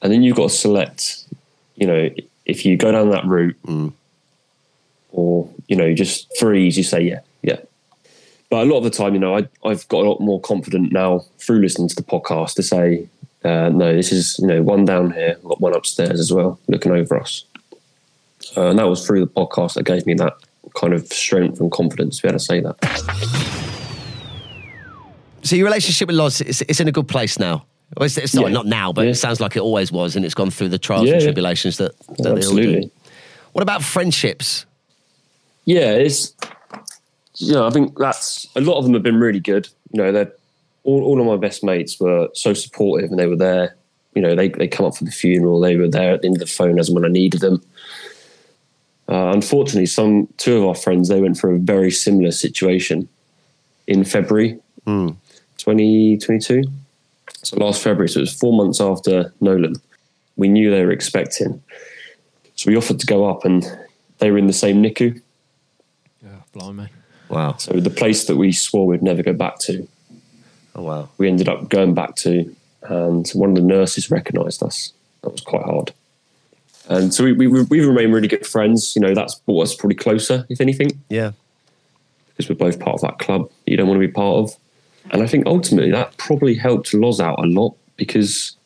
And 0.00 0.12
then 0.12 0.22
you've 0.22 0.36
got 0.36 0.50
to 0.50 0.56
select. 0.56 1.24
You 1.76 1.86
know, 1.86 2.10
if 2.44 2.64
you 2.64 2.76
go 2.76 2.92
down 2.92 3.10
that 3.10 3.24
route, 3.24 3.56
or 5.10 5.48
you 5.68 5.76
know, 5.76 5.92
just 5.94 6.36
freeze, 6.38 6.76
you 6.76 6.84
say, 6.84 7.00
"Yeah, 7.02 7.20
yeah." 7.42 7.58
But 8.50 8.66
a 8.66 8.70
lot 8.70 8.78
of 8.78 8.84
the 8.84 8.90
time, 8.90 9.14
you 9.14 9.20
know, 9.20 9.36
I, 9.38 9.48
I've 9.64 9.88
got 9.88 10.04
a 10.04 10.08
lot 10.08 10.20
more 10.20 10.38
confident 10.40 10.92
now 10.92 11.24
through 11.38 11.60
listening 11.62 11.88
to 11.88 11.96
the 11.96 12.02
podcast 12.02 12.54
to 12.54 12.62
say, 12.62 13.08
uh, 13.44 13.68
"No, 13.70 13.94
this 13.94 14.12
is 14.12 14.38
you 14.38 14.46
know 14.46 14.62
one 14.62 14.84
down 14.84 15.10
here, 15.12 15.34
I've 15.38 15.42
got 15.44 15.60
one 15.60 15.74
upstairs 15.74 16.20
as 16.20 16.32
well, 16.32 16.58
looking 16.68 16.92
over 16.92 17.18
us." 17.18 17.44
Uh, 18.56 18.68
and 18.68 18.78
that 18.78 18.84
was 18.88 19.06
through 19.06 19.20
the 19.20 19.26
podcast 19.30 19.74
that 19.74 19.84
gave 19.84 20.04
me 20.06 20.14
that 20.14 20.34
kind 20.74 20.92
of 20.94 21.06
strength 21.08 21.60
and 21.60 21.70
confidence 21.70 22.16
to 22.16 22.22
be 22.22 22.28
able 22.28 22.38
to 22.38 22.44
say 22.44 22.60
that. 22.60 22.76
So 25.42 25.56
your 25.56 25.66
relationship 25.66 26.06
with 26.08 26.16
Loz, 26.16 26.40
it's, 26.40 26.60
it's 26.62 26.80
in 26.80 26.88
a 26.88 26.92
good 26.92 27.08
place 27.08 27.38
now. 27.38 27.64
Well, 27.96 28.06
it's, 28.06 28.16
it's 28.16 28.34
not, 28.34 28.46
Yeah. 28.46 28.52
not 28.52 28.66
now, 28.66 28.92
but 28.92 29.04
Yeah. 29.04 29.10
it 29.10 29.14
sounds 29.16 29.40
like 29.40 29.56
it 29.56 29.60
always 29.60 29.90
was, 29.92 30.16
and 30.16 30.24
it's 30.24 30.34
gone 30.34 30.50
through 30.50 30.68
the 30.68 30.78
trials 30.78 31.08
Yeah, 31.08 31.14
and 31.14 31.22
tribulations 31.22 31.76
that, 31.78 31.92
that 32.18 32.22
they 32.22 32.28
all 32.28 32.34
do. 32.34 32.38
Absolutely. 32.38 32.90
What 33.52 33.62
about 33.62 33.82
friendships? 33.82 34.64
Yeah, 35.64 35.92
it's 35.92 36.34
you 37.36 37.52
know, 37.54 37.66
I 37.66 37.70
think 37.70 37.98
that's 37.98 38.46
a 38.56 38.60
lot 38.60 38.78
of 38.78 38.84
them 38.84 38.94
have 38.94 39.02
been 39.02 39.18
really 39.20 39.40
good. 39.40 39.68
You 39.92 40.02
know, 40.02 40.12
they're 40.12 40.32
all, 40.84 41.02
all 41.04 41.20
of 41.20 41.26
my 41.26 41.36
best 41.36 41.62
mates 41.62 42.00
were 42.00 42.28
so 42.34 42.54
supportive 42.54 43.10
and 43.10 43.18
they 43.18 43.26
were 43.26 43.36
there. 43.36 43.76
You 44.14 44.22
know, 44.22 44.34
they 44.34 44.48
they 44.48 44.68
come 44.68 44.86
up 44.86 44.96
for 44.96 45.04
the 45.04 45.10
funeral, 45.10 45.60
they 45.60 45.76
were 45.76 45.88
there 45.88 46.12
at 46.12 46.22
the 46.22 46.26
end 46.26 46.36
of 46.36 46.40
the 46.40 46.46
phone 46.46 46.78
as 46.78 46.88
and 46.88 46.94
when 46.94 47.04
I 47.04 47.08
needed 47.08 47.40
them. 47.40 47.62
Uh, 49.08 49.32
unfortunately, 49.32 49.86
some 49.86 50.28
two 50.36 50.58
of 50.58 50.64
our 50.64 50.74
friends 50.74 51.08
they 51.08 51.20
went 51.20 51.38
through 51.38 51.56
a 51.56 51.58
very 51.58 51.90
similar 51.90 52.30
situation 52.30 53.08
in 53.86 54.04
February, 54.04 54.58
twenty 55.58 56.18
twenty 56.18 56.40
two. 56.40 56.62
So 57.42 57.56
last 57.56 57.82
February, 57.82 58.08
so 58.08 58.18
it 58.18 58.22
was 58.22 58.34
four 58.34 58.52
months 58.52 58.80
after 58.80 59.32
Nolan. 59.40 59.76
We 60.36 60.48
knew 60.48 60.70
they 60.70 60.84
were 60.84 60.92
expecting, 60.92 61.62
so 62.54 62.70
we 62.70 62.76
offered 62.76 63.00
to 63.00 63.06
go 63.06 63.28
up, 63.28 63.44
and 63.44 63.64
they 64.18 64.30
were 64.30 64.38
in 64.38 64.46
the 64.46 64.52
same 64.52 64.82
NICU. 64.82 65.20
Yeah, 66.22 66.30
blimey. 66.52 66.88
Wow. 67.28 67.56
So 67.56 67.72
the 67.72 67.90
place 67.90 68.26
that 68.26 68.36
we 68.36 68.52
swore 68.52 68.86
we'd 68.86 69.02
never 69.02 69.22
go 69.22 69.32
back 69.32 69.58
to, 69.60 69.88
Oh, 70.74 70.82
wow. 70.82 71.08
we 71.18 71.28
ended 71.28 71.48
up 71.48 71.68
going 71.68 71.94
back 71.94 72.16
to, 72.16 72.54
and 72.82 73.28
one 73.30 73.50
of 73.50 73.56
the 73.56 73.62
nurses 73.62 74.10
recognised 74.10 74.62
us. 74.62 74.92
That 75.22 75.30
was 75.30 75.40
quite 75.42 75.64
hard. 75.64 75.92
And 76.88 77.12
so 77.14 77.24
we, 77.24 77.32
we, 77.32 77.46
we 77.62 77.84
remain 77.84 78.10
really 78.10 78.28
good 78.28 78.46
friends. 78.46 78.94
You 78.96 79.02
know, 79.02 79.14
that's 79.14 79.34
brought 79.36 79.62
us 79.64 79.74
probably 79.74 79.94
closer, 79.96 80.46
if 80.48 80.60
anything, 80.60 81.00
Yeah. 81.08 81.32
because 82.28 82.48
we're 82.48 82.56
both 82.56 82.80
part 82.80 82.94
of 82.96 83.00
that 83.02 83.18
club 83.18 83.48
that 83.48 83.70
you 83.70 83.76
don't 83.76 83.86
want 83.86 84.00
to 84.00 84.06
be 84.06 84.12
part 84.12 84.36
of. 84.36 84.56
And 85.10 85.22
I 85.22 85.26
think 85.26 85.46
ultimately 85.46 85.90
that 85.92 86.16
probably 86.16 86.54
helped 86.54 86.94
Loz 86.94 87.20
out 87.20 87.38
a 87.38 87.46
lot 87.46 87.74
because 87.96 88.56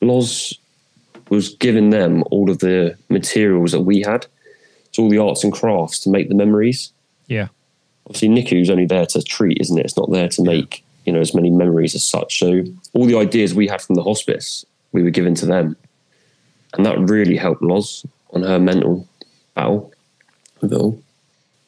Loz 0.00 0.54
was 1.28 1.50
giving 1.54 1.90
them 1.90 2.22
all 2.30 2.50
of 2.50 2.58
the 2.58 2.96
materials 3.08 3.72
that 3.72 3.80
we 3.82 4.02
had. 4.02 4.26
So 4.92 5.04
all 5.04 5.10
the 5.10 5.18
arts 5.18 5.44
and 5.44 5.52
crafts 5.52 6.00
to 6.00 6.10
make 6.10 6.28
the 6.28 6.34
memories. 6.34 6.92
Yeah. 7.28 7.48
obviously 8.06 8.28
NICU's 8.28 8.68
only 8.70 8.86
there 8.86 9.06
to 9.06 9.22
treat, 9.22 9.58
isn't 9.60 9.78
it? 9.78 9.84
It's 9.86 9.96
not 9.96 10.10
there 10.10 10.28
to 10.28 10.42
make 10.42 10.84
you 11.04 11.12
know 11.12 11.20
as 11.20 11.34
many 11.34 11.50
memories 11.50 11.94
as 11.94 12.04
such. 12.04 12.38
So 12.38 12.64
all 12.92 13.06
the 13.06 13.16
ideas 13.18 13.54
we 13.54 13.68
had 13.68 13.80
from 13.82 13.94
the 13.96 14.02
hospice, 14.02 14.64
we 14.92 15.02
were 15.02 15.10
given 15.10 15.34
to 15.36 15.46
them, 15.46 15.76
and 16.74 16.84
that 16.86 16.98
really 16.98 17.36
helped 17.36 17.62
Loz 17.62 18.04
on 18.32 18.42
her 18.42 18.58
mental 18.58 19.06
battle 19.54 19.92
with 20.60 20.72
it 20.72 20.76
all. 20.76 21.02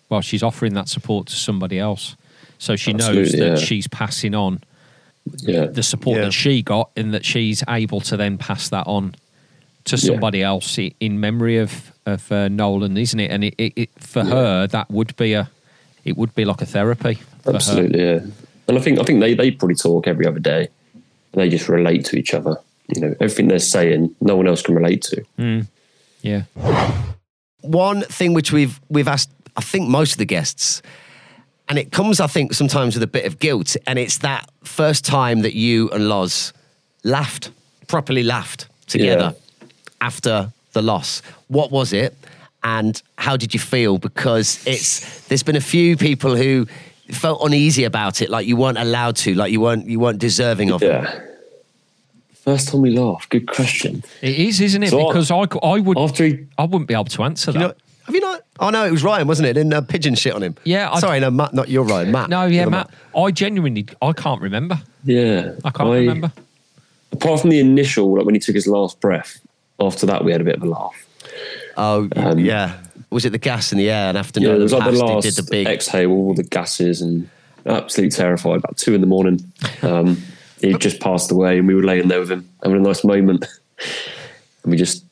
Well, 0.09 0.21
she's 0.21 0.43
offering 0.43 0.75
that 0.75 0.89
support 0.89 1.27
to 1.29 1.35
somebody 1.35 1.79
else. 1.79 2.17
So 2.59 2.77
she 2.77 2.93
knows 2.93 3.33
that 3.33 3.39
yeah. 3.39 3.57
she's 3.57 3.89
passing 3.89 4.35
on 4.35 4.63
Yeah, 5.39 5.67
the 5.67 5.83
support 5.83 6.19
Yeah. 6.19 6.25
that 6.27 6.33
she 6.33 6.63
got 6.63 6.91
and 6.97 7.13
that 7.15 7.25
she's 7.25 7.65
able 7.69 8.01
to 8.03 8.17
then 8.17 8.39
pass 8.39 8.69
that 8.69 8.87
on 8.87 9.15
to 9.85 9.97
somebody 9.99 10.43
else 10.43 10.79
in 10.79 11.19
memory 11.19 11.59
of 11.59 11.93
of 12.07 12.31
uh, 12.31 12.49
Nolan, 12.49 12.97
isn't 12.97 13.19
it? 13.19 13.31
And 13.31 13.45
it, 13.45 13.55
it, 13.59 13.73
it 13.77 13.91
for 13.99 14.23
her 14.25 14.67
that 14.69 14.91
would 14.91 15.17
be 15.17 15.33
a 15.33 15.51
it 16.05 16.17
would 16.17 16.35
be 16.35 16.45
like 16.45 16.61
a 16.61 16.67
therapy. 16.67 17.15
For 17.43 17.51
Her. 17.51 17.57
absolutely. 17.57 18.01
Yeah, 18.01 18.21
and 18.69 18.79
I 18.79 18.81
think 18.81 18.99
I 18.99 19.03
think 19.03 19.21
they 19.21 19.35
they 19.35 19.51
probably 19.51 19.77
talk 19.77 20.07
every 20.07 20.27
other 20.27 20.41
day, 20.41 20.69
and 21.33 21.43
they 21.43 21.49
just 21.49 21.69
relate 21.69 22.05
to 22.07 22.17
each 22.17 22.35
other. 22.35 22.57
You 22.95 23.01
know, 23.01 23.15
everything 23.21 23.49
they're 23.49 23.59
saying, 23.59 24.15
no 24.21 24.37
one 24.37 24.47
else 24.47 24.63
can 24.63 24.75
relate 24.75 25.03
to. 25.03 25.25
Mm. 25.39 25.69
Yeah. 26.21 26.43
One 27.63 28.03
thing 28.03 28.35
which 28.35 28.53
we've 28.53 28.81
we've 28.89 29.09
asked, 29.09 29.31
I 29.57 29.61
think 29.61 29.89
most 29.89 30.13
of 30.13 30.19
the 30.19 30.25
guests, 30.25 30.83
and 31.69 31.79
it 31.79 31.93
comes, 31.93 32.21
I 32.21 32.27
think, 32.27 32.55
sometimes 32.55 32.95
with 32.95 33.03
a 33.03 33.09
bit 33.09 33.25
of 33.25 33.39
guilt, 33.39 33.77
and 33.87 33.99
it's 33.99 34.19
that 34.19 34.51
first 34.65 35.05
time 35.05 35.43
that 35.43 35.55
you 35.55 35.89
and 35.91 36.09
Loz 36.09 36.53
laughed, 37.05 37.51
properly 37.89 38.23
laughed 38.23 38.69
together 38.87 39.35
after 40.01 40.53
the 40.73 40.83
loss. 40.83 41.23
What 41.49 41.71
was 41.71 41.93
it, 41.93 42.17
and 42.63 43.01
how 43.17 43.37
did 43.37 43.55
you 43.55 43.61
feel? 43.61 43.99
Because 43.99 44.65
it's 44.67 45.27
there's 45.29 45.43
been 45.43 45.57
a 45.57 45.61
few 45.61 45.97
people 45.97 46.37
who 46.37 46.67
felt 47.15 47.41
uneasy 47.45 47.85
about 47.85 48.23
it, 48.23 48.31
like 48.31 48.47
you 48.47 48.57
weren't 48.57 48.79
allowed 48.79 49.17
to, 49.17 49.35
like 49.35 49.53
you 49.53 49.61
weren't 49.61 49.87
you 49.87 50.01
weren't 50.01 50.19
deserving 50.19 50.71
of 50.71 50.83
it. 50.83 51.29
First 52.35 52.69
time 52.71 52.81
we 52.83 52.91
laughed. 52.99 53.29
Good 53.31 53.47
question. 53.47 54.03
It 54.21 54.37
is, 54.37 54.61
isn't 54.61 54.83
it? 54.83 54.91
So 54.91 55.01
I- 55.07 55.13
because 55.13 55.31
I, 55.31 55.45
c- 55.45 55.59
I 55.63 55.79
would 55.79 55.97
After 55.99 56.25
he 56.27 56.47
I 56.59 56.65
wouldn't 56.65 56.89
be 56.89 56.95
able 56.95 57.05
to 57.05 57.23
answer 57.23 57.53
that. 57.53 57.59
You 57.61 57.69
know, 57.69 57.75
have 58.07 58.15
you 58.17 58.21
not? 58.21 58.43
Oh 58.59 58.71
no, 58.71 58.85
it 58.85 58.91
was 58.91 59.05
Ryan, 59.05 59.29
wasn't 59.29 59.47
it? 59.49 59.57
In 59.57 59.73
uh, 59.73 59.81
pigeon 59.81 60.17
shit 60.17 60.35
on 60.35 60.43
him. 60.43 60.57
Yeah, 60.65 60.91
I- 60.91 60.99
Sorry, 60.99 61.21
no, 61.21 61.31
Matt, 61.31 61.55
not 61.55 61.69
you're 61.69 61.85
Ryan. 61.85 62.11
Matt. 62.11 62.29
no, 62.31 62.47
yeah, 62.47 62.63
You're 62.63 62.71
Matt. 62.71 62.91
I 63.17 63.31
genuinely 63.31 63.87
I 64.01 64.13
can't 64.13 64.41
remember. 64.41 64.81
Yeah, 65.05 65.53
I 65.65 65.71
can't 65.71 65.89
remember. 65.91 66.33
Apart 67.13 67.43
from 67.43 67.51
the 67.51 67.61
initial, 67.61 68.13
like 68.17 68.25
when 68.25 68.35
he 68.35 68.41
took 68.41 68.55
his 68.57 68.67
last 68.67 69.01
breath, 69.01 69.39
after 69.79 70.07
that 70.07 70.25
we 70.25 70.33
had 70.33 70.41
a 70.41 70.45
bit 70.45 70.57
of 70.57 70.63
a 70.63 70.67
laugh. 70.67 71.07
Oh 71.77 72.09
yeah. 72.37 72.82
Was 73.13 73.25
it 73.25 73.31
the 73.31 73.39
gas 73.39 73.73
in 73.73 73.79
the 73.79 73.91
air? 73.91 74.09
And 74.09 74.19
after 74.19 74.41
Yeah, 74.41 74.49
it 74.49 74.53
Nolan 74.53 74.63
was 74.63 74.73
like 74.73 74.85
the 74.93 74.99
last 75.05 75.25
he 75.25 75.31
did 75.31 75.45
the 75.45 75.51
big. 75.51 75.67
exhale, 75.67 76.11
all 76.11 76.35
the 76.35 76.43
gases, 76.43 77.01
and 77.03 77.29
absolutely 77.67 78.11
terrified. 78.17 78.57
About 78.57 78.77
two 78.77 78.95
in 78.95 79.01
the 79.01 79.07
morning, 79.07 79.41
um, 79.83 80.21
he 80.61 80.73
just 80.75 81.01
passed 81.01 81.31
away, 81.31 81.59
and 81.59 81.69
we 81.69 81.75
were 81.75 81.83
laying 81.85 82.09
there 82.09 82.21
with 82.21 82.31
him, 82.31 82.49
having 82.63 82.79
a 82.79 82.81
nice 82.83 83.05
moment, 83.05 83.47
and 84.65 84.71
we 84.71 84.77
just 84.77 85.05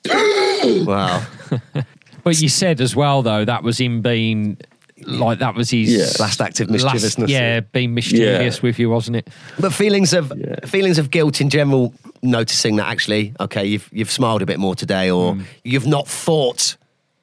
wow. 0.87 1.25
But 2.23 2.41
you 2.41 2.49
said 2.51 2.81
as 2.83 2.95
well 2.95 3.23
though 3.23 3.45
that 3.47 3.63
was 3.63 3.79
him 3.81 4.03
being 4.03 4.59
like 5.07 5.39
that 5.39 5.55
was 5.55 5.71
his 5.71 5.91
Yeah. 5.91 6.23
Last 6.23 6.41
act 6.43 6.61
of 6.61 6.69
last- 6.71 6.85
mischievousness. 6.85 7.31
yeah, 7.31 7.61
being 7.61 7.95
mischievous 7.95 8.57
Yeah. 8.57 8.63
with 8.63 8.79
you, 8.79 8.91
wasn't 8.91 9.17
it? 9.17 9.29
But 9.59 9.73
feelings 9.73 10.13
of 10.13 10.31
Yeah. 10.37 10.57
feelings 10.67 10.99
of 10.99 11.11
guilt 11.11 11.41
in 11.41 11.49
general. 11.51 11.95
Noticing 12.23 12.77
that 12.77 12.87
actually, 12.89 13.33
okay, 13.41 13.65
you've 13.65 13.89
you've 13.93 14.11
smiled 14.11 14.43
a 14.43 14.47
bit 14.47 14.59
more 14.59 14.75
today, 14.75 15.11
or 15.11 15.35
Mm. 15.37 15.45
you've 15.65 15.87
not 15.87 16.07
thought 16.07 16.77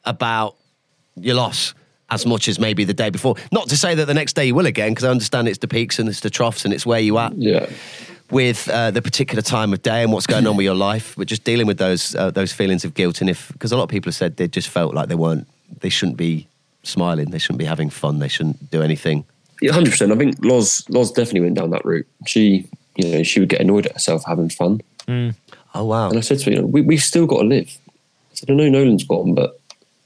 about 0.06 0.56
your 1.20 1.36
loss 1.36 1.74
as 2.10 2.26
much 2.26 2.48
as 2.48 2.58
maybe 2.60 2.84
the 2.86 2.94
day 2.94 3.10
before. 3.10 3.36
Not 3.52 3.68
to 3.70 3.78
say 3.78 3.94
that 3.96 4.06
the 4.06 4.14
next 4.14 4.34
day 4.34 4.46
you 4.46 4.56
will 4.56 4.66
again, 4.66 4.92
because 4.92 5.04
I 5.04 5.10
understand 5.12 5.48
it's 5.48 5.58
the 5.58 5.68
peaks 5.68 6.00
and 6.00 6.08
it's 6.08 6.22
the 6.22 6.30
troughs 6.30 6.64
and 6.64 6.74
it's 6.74 6.86
where 6.86 7.00
you 7.02 7.18
at 7.18 7.34
yeah, 7.38 7.70
with 8.32 8.70
uh, 8.70 8.92
the 8.92 9.02
particular 9.02 9.42
time 9.42 9.74
of 9.74 9.82
day 9.82 10.04
and 10.04 10.14
what's 10.14 10.28
going 10.28 10.48
on 10.48 10.56
with 10.56 10.64
your 10.64 10.76
life. 10.76 11.16
But 11.18 11.28
just 11.28 11.44
dealing 11.44 11.68
with 11.68 11.78
those 11.78 12.16
uh, 12.16 12.32
those 12.32 12.54
feelings 12.54 12.86
of 12.86 12.94
guilt, 12.94 13.20
and 13.22 13.30
if 13.30 13.50
because 13.52 13.72
a 13.74 13.78
lot 13.78 13.84
of 13.84 13.90
people 13.90 14.10
have 14.10 14.16
said 14.16 14.38
they 14.38 14.48
just 14.48 14.70
felt 14.70 14.94
like 14.94 15.10
they 15.10 15.16
weren't, 15.16 15.48
they 15.82 15.90
shouldn't 15.90 16.18
be 16.18 16.48
smiling, 16.84 17.32
they 17.32 17.40
shouldn't 17.40 17.60
be 17.60 17.66
having 17.66 17.90
fun, 17.90 18.20
they 18.20 18.30
shouldn't 18.30 18.72
do 18.72 18.82
anything. 18.82 19.26
yeah, 19.62 19.74
hundred 19.74 19.92
percent. 19.92 20.12
I 20.14 20.16
think 20.16 20.36
Loz 20.42 20.86
Loz 20.90 21.12
definitely 21.12 21.42
went 21.42 21.56
down 21.56 21.72
that 21.72 21.84
route. 21.84 22.08
She, 22.26 22.70
you 22.96 23.12
know, 23.12 23.24
she 23.24 23.42
would 23.42 23.50
get 23.50 23.60
annoyed 23.60 23.86
at 23.86 23.92
herself 23.94 24.24
having 24.26 24.50
fun, 24.50 24.80
Oh 25.76 25.84
wow! 25.86 26.08
and 26.10 26.18
I 26.18 26.22
said 26.22 26.40
to 26.40 26.46
her, 26.46 26.52
you 26.52 26.60
know, 26.62 26.66
we, 26.66 26.82
we've 26.82 27.04
still 27.04 27.26
got 27.26 27.42
to 27.42 27.48
live. 27.48 27.68
I 28.32 28.36
said, 28.36 28.50
I 28.50 28.54
know 28.54 28.70
Nolan's 28.70 29.04
gone, 29.04 29.34
but 29.36 29.60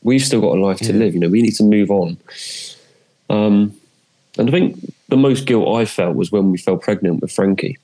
we've 0.03 0.23
still 0.23 0.41
got 0.41 0.57
a 0.57 0.61
life 0.61 0.79
to 0.79 0.93
live. 0.93 1.13
You 1.13 1.19
know, 1.19 1.29
we 1.29 1.41
need 1.41 1.55
to 1.55 1.63
move 1.63 1.91
on. 1.91 2.17
Um, 3.29 3.75
and 4.37 4.49
I 4.49 4.51
think 4.51 4.93
the 5.09 5.17
most 5.17 5.45
guilt 5.45 5.75
I 5.75 5.85
felt 5.85 6.15
was 6.15 6.31
when 6.31 6.51
we 6.51 6.57
fell 6.57 6.77
pregnant 6.77 7.21
with 7.21 7.31
Frankie. 7.31 7.77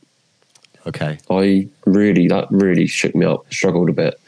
Okay. 0.86 1.18
I 1.30 1.68
really, 1.86 2.28
that 2.28 2.48
really 2.50 2.88
shook 2.88 3.14
me 3.16 3.26
up. 3.26 3.52
Struggled 3.54 3.90
a 3.90 3.94
bit, 3.94 4.20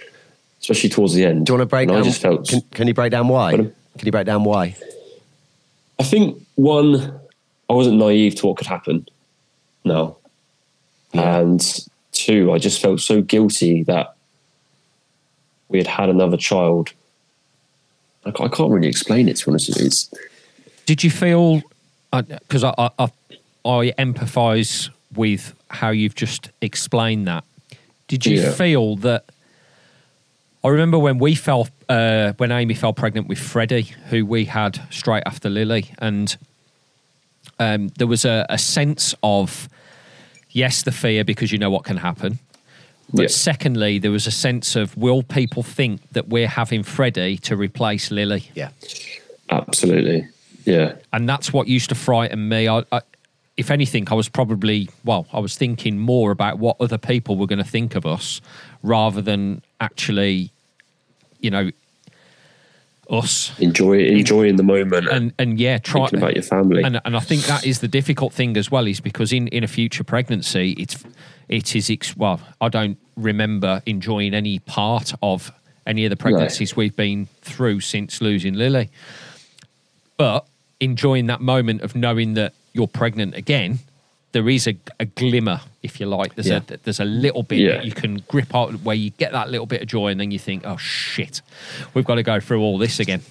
especially 0.62 0.90
towards 0.90 1.14
the 1.14 1.26
end. 1.26 1.46
Do 1.46 1.54
you 1.54 1.58
want 1.58 1.70
to 1.70 1.72
break 1.72 1.88
And 1.88 1.96
down? 1.96 2.02
I 2.02 2.06
just 2.06 2.22
felt. 2.22 2.48
can, 2.48 2.62
can 2.72 2.88
you 2.88 2.94
break 2.94 3.12
down 3.12 3.28
why? 3.28 3.52
Can 3.54 3.74
you 4.04 4.12
break 4.12 4.26
down 4.26 4.44
why? 4.44 4.76
I 5.98 6.04
think 6.04 6.42
one, 6.56 7.20
I 7.70 7.74
wasn't 7.74 7.98
naive 7.98 8.36
to 8.36 8.48
what 8.48 8.58
could 8.58 8.68
happen. 8.68 9.08
No, 9.86 10.18
and 11.14 11.62
two, 12.12 12.52
I 12.52 12.58
just 12.58 12.82
felt 12.82 13.00
so 13.00 13.22
guilty 13.22 13.84
that 13.84 14.16
we 15.70 15.78
had 15.78 15.88
had 15.88 16.10
another 16.10 16.38
child. 16.38 16.92
I 18.26 18.32
ca- 18.32 18.46
I 18.46 18.48
can't 18.50 18.72
really 18.72 18.88
explain 18.88 19.28
it. 19.30 19.38
To 19.38 19.46
be 19.46 19.52
honest, 19.52 19.70
with 19.70 19.80
you. 19.80 19.86
it's 19.88 20.10
Did 20.86 21.04
you 21.04 21.10
feel? 21.12 21.62
Because 22.12 22.64
I, 22.64 22.74
I, 22.78 22.90
I 23.00 23.08
I 23.66 23.92
empathise 24.00 24.90
with 25.16 25.54
how 25.70 25.90
you've 25.90 26.16
just 26.16 26.50
explained 26.62 27.28
that. 27.28 27.44
Did 28.08 28.26
you 28.26 28.42
Yeah. 28.42 28.52
feel 28.52 28.96
that? 28.98 29.26
I 30.64 30.68
remember 30.70 31.00
when 31.00 31.20
we 31.20 31.36
fell, 31.36 31.70
uh, 31.88 32.34
when 32.34 32.52
Amy 32.52 32.74
fell 32.74 32.92
pregnant 32.92 33.28
with 33.30 33.38
Freddie, 33.40 33.84
who 34.10 34.26
we 34.26 34.46
had 34.46 34.82
straight 34.92 35.24
after 35.26 35.50
Lily, 35.50 35.92
and 36.00 36.36
um, 37.60 37.90
there 37.98 38.08
was 38.08 38.26
a, 38.26 38.46
a 38.50 38.58
sense 38.58 39.16
of 39.24 39.70
yes, 40.52 40.82
the 40.82 40.92
fear 40.92 41.24
because 41.24 41.52
you 41.54 41.58
know 41.60 41.70
what 41.70 41.86
can 41.86 41.98
happen. 41.98 42.40
But 43.14 43.24
Yeah. 43.24 43.28
secondly, 43.30 43.98
there 44.00 44.12
was 44.12 44.28
a 44.28 44.32
sense 44.32 44.76
of 44.76 44.96
will 44.96 45.24
people 45.24 45.64
think 45.64 46.02
that 46.12 46.30
we're 46.30 46.48
having 46.48 46.84
Freddie 46.84 47.38
to 47.40 47.56
replace 47.56 48.12
Lily? 48.12 48.50
Yeah. 48.56 48.70
Absolutely. 49.50 50.28
Yeah. 50.66 50.94
and 51.14 51.28
that's 51.28 51.52
what 51.52 51.68
used 51.68 51.90
to 51.90 51.96
frighten 51.96 52.48
me. 52.50 52.68
I, 52.68 52.84
I, 52.92 53.02
if 53.58 53.72
anything, 53.72 54.08
I 54.12 54.14
was 54.14 54.30
probably 54.30 54.90
well, 55.04 55.26
I 55.34 55.40
was 55.40 55.56
thinking 55.58 55.98
more 55.98 56.30
about 56.32 56.60
what 56.60 56.76
other 56.80 56.98
people 57.00 57.36
were 57.38 57.48
going 57.48 57.58
to 57.64 57.70
think 57.70 57.96
of 57.96 58.06
us 58.06 58.40
rather 58.84 59.22
than 59.22 59.62
actually, 59.82 60.52
you 61.42 61.50
know, 61.50 61.72
us. 63.10 63.58
Enjoy 63.60 64.00
enjoying 64.00 64.56
the 64.56 64.64
moment 64.64 65.08
and, 65.10 65.34
And 65.40 65.60
yeah, 65.60 65.78
try 65.80 66.02
thinking 66.02 66.20
about 66.20 66.36
your 66.36 66.44
family. 66.44 66.84
and 66.84 67.02
and 67.04 67.16
I 67.16 67.20
think 67.20 67.44
that 67.44 67.66
is 67.66 67.80
the 67.80 67.88
difficult 67.88 68.34
thing 68.34 68.56
as 68.58 68.70
well, 68.70 68.88
is 68.88 69.00
because 69.00 69.34
in 69.34 69.48
in 69.48 69.64
a 69.64 69.68
future 69.68 70.04
pregnancy, 70.04 70.72
it's 70.78 71.04
it 71.48 71.76
is 71.76 71.90
ex- 71.90 72.16
well, 72.16 72.40
I 72.62 72.70
don't 72.70 72.98
remember 73.16 73.82
enjoying 73.86 74.34
any 74.34 74.60
part 74.60 75.14
of 75.22 75.52
any 75.88 76.06
of 76.06 76.12
the 76.12 76.16
pregnancies 76.18 76.76
we've 76.76 76.96
been 76.96 77.28
through 77.42 77.80
since 77.80 78.22
losing 78.22 78.54
Lily, 78.54 78.90
but 80.18 80.46
enjoying 80.80 81.26
that 81.28 81.42
moment 81.42 81.82
of 81.82 81.96
knowing 81.96 82.36
that 82.36 82.54
you're 82.74 82.88
pregnant 82.88 83.36
again. 83.36 83.80
There 84.32 84.48
is 84.48 84.68
a, 84.68 84.76
a 85.00 85.06
glimmer, 85.06 85.60
if 85.82 86.00
you 86.00 86.06
like. 86.06 86.36
There's 86.36 86.48
Yeah. 86.48 86.62
a 86.70 86.78
there's 86.84 87.00
a 87.00 87.06
little 87.06 87.42
bit 87.44 87.60
Yeah. 87.60 87.72
that 87.78 87.86
you 87.86 87.92
can 87.92 88.24
grip 88.28 88.54
out 88.56 88.72
where 88.84 88.96
you 88.96 89.10
get 89.12 89.32
that 89.32 89.50
little 89.50 89.66
bit 89.66 89.82
of 89.82 89.88
joy, 89.88 90.08
and 90.10 90.20
then 90.20 90.30
you 90.32 90.38
think, 90.40 90.64
"Oh 90.66 90.78
shit, 90.78 91.42
we've 91.94 92.06
got 92.06 92.16
to 92.16 92.24
go 92.24 92.40
through 92.40 92.62
all 92.62 92.78
this 92.78 93.00
again." 93.00 93.22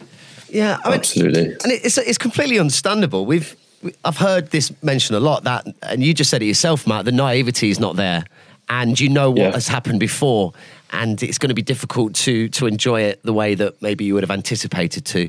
Yeah, 0.50 0.78
I 0.84 0.88
mean, 0.90 0.98
Absolutely. 0.98 1.42
and 1.62 1.72
it's 1.72 1.98
it's 1.98 2.18
completely 2.18 2.58
understandable. 2.58 3.26
We've 3.26 3.54
we- 3.82 3.94
I've 4.04 4.16
heard 4.16 4.50
this 4.50 4.72
mentioned 4.82 5.16
a 5.16 5.20
lot 5.20 5.44
that, 5.44 5.66
and 5.82 6.02
you 6.02 6.12
just 6.14 6.30
said 6.30 6.42
it 6.42 6.46
yourself, 6.46 6.84
Matt. 6.86 7.04
The 7.04 7.12
naivety 7.12 7.70
is 7.70 7.78
not 7.78 7.94
there, 7.96 8.24
and 8.68 8.98
you 8.98 9.08
know 9.08 9.30
what 9.30 9.38
Yeah. 9.40 9.52
has 9.52 9.68
happened 9.68 10.00
before, 10.00 10.52
and 10.90 11.22
it's 11.22 11.38
going 11.38 11.50
to 11.50 11.54
be 11.54 11.62
difficult 11.62 12.14
to 12.24 12.48
to 12.48 12.66
enjoy 12.66 13.02
it 13.02 13.20
the 13.22 13.32
way 13.32 13.54
that 13.54 13.80
maybe 13.80 14.04
you 14.04 14.14
would 14.14 14.24
have 14.24 14.32
anticipated 14.36 15.04
to, 15.04 15.28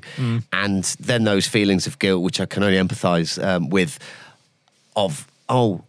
and 0.52 0.84
then 1.00 1.26
those 1.26 1.46
feelings 1.46 1.86
of 1.86 2.00
guilt, 2.00 2.24
which 2.24 2.40
I 2.40 2.48
can 2.48 2.64
only 2.64 2.78
empathise 2.80 3.38
um, 3.44 3.70
with, 3.70 4.00
of 4.96 5.28
oh. 5.50 5.82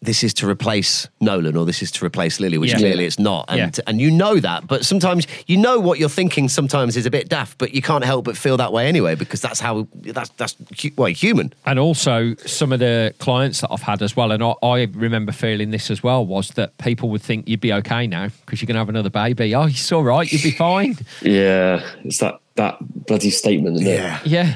This 0.00 0.22
is 0.22 0.32
to 0.34 0.48
replace 0.48 1.08
Nolan, 1.20 1.56
or 1.56 1.66
this 1.66 1.82
is 1.82 1.90
to 1.90 2.06
replace 2.06 2.38
Lily, 2.38 2.56
which 2.56 2.70
Yeah. 2.70 2.78
clearly 2.78 3.04
it's 3.04 3.18
not, 3.18 3.46
and 3.48 3.58
Yeah. 3.76 3.82
and 3.88 4.00
you 4.00 4.12
know 4.12 4.38
that. 4.38 4.68
But 4.68 4.84
sometimes 4.86 5.26
you 5.48 5.56
know 5.56 5.80
what 5.80 5.98
you're 5.98 6.08
thinking. 6.08 6.48
Sometimes 6.48 6.96
is 6.96 7.04
a 7.04 7.10
bit 7.10 7.28
daft, 7.28 7.58
but 7.58 7.74
you 7.74 7.82
can't 7.82 8.04
help 8.04 8.24
but 8.26 8.36
feel 8.36 8.56
that 8.58 8.72
way 8.72 8.86
anyway 8.86 9.16
because 9.16 9.40
that's 9.40 9.58
how 9.58 9.88
that's 10.04 10.30
that's 10.36 10.54
hu- 10.80 10.90
well 10.96 11.08
human. 11.10 11.52
And 11.66 11.80
also, 11.80 12.36
some 12.46 12.72
of 12.72 12.78
the 12.78 13.12
clients 13.18 13.60
that 13.62 13.72
I've 13.72 13.82
had 13.82 14.00
as 14.00 14.14
well, 14.14 14.30
and 14.30 14.40
I, 14.40 14.52
I 14.62 14.82
remember 14.94 15.32
feeling 15.32 15.72
this 15.72 15.90
as 15.90 16.00
well, 16.00 16.24
was 16.24 16.50
that 16.50 16.78
people 16.78 17.08
would 17.08 17.22
think 17.22 17.48
you'd 17.48 17.58
be 17.60 17.72
okay 17.72 18.06
now 18.06 18.28
because 18.46 18.62
you're 18.62 18.68
going 18.68 18.76
to 18.76 18.78
have 18.82 18.88
another 18.88 19.10
baby. 19.10 19.52
Oh, 19.56 19.64
it's 19.64 19.90
all 19.90 20.04
right, 20.04 20.30
you'd 20.30 20.44
be 20.44 20.52
fine. 20.52 20.96
yeah. 21.22 21.82
It's 22.04 22.18
that 22.18 22.38
that 22.54 22.76
bloody 23.08 23.30
statement, 23.30 23.74
isn't 23.80 23.88
it? 23.88 24.26
Yeah. 24.26 24.54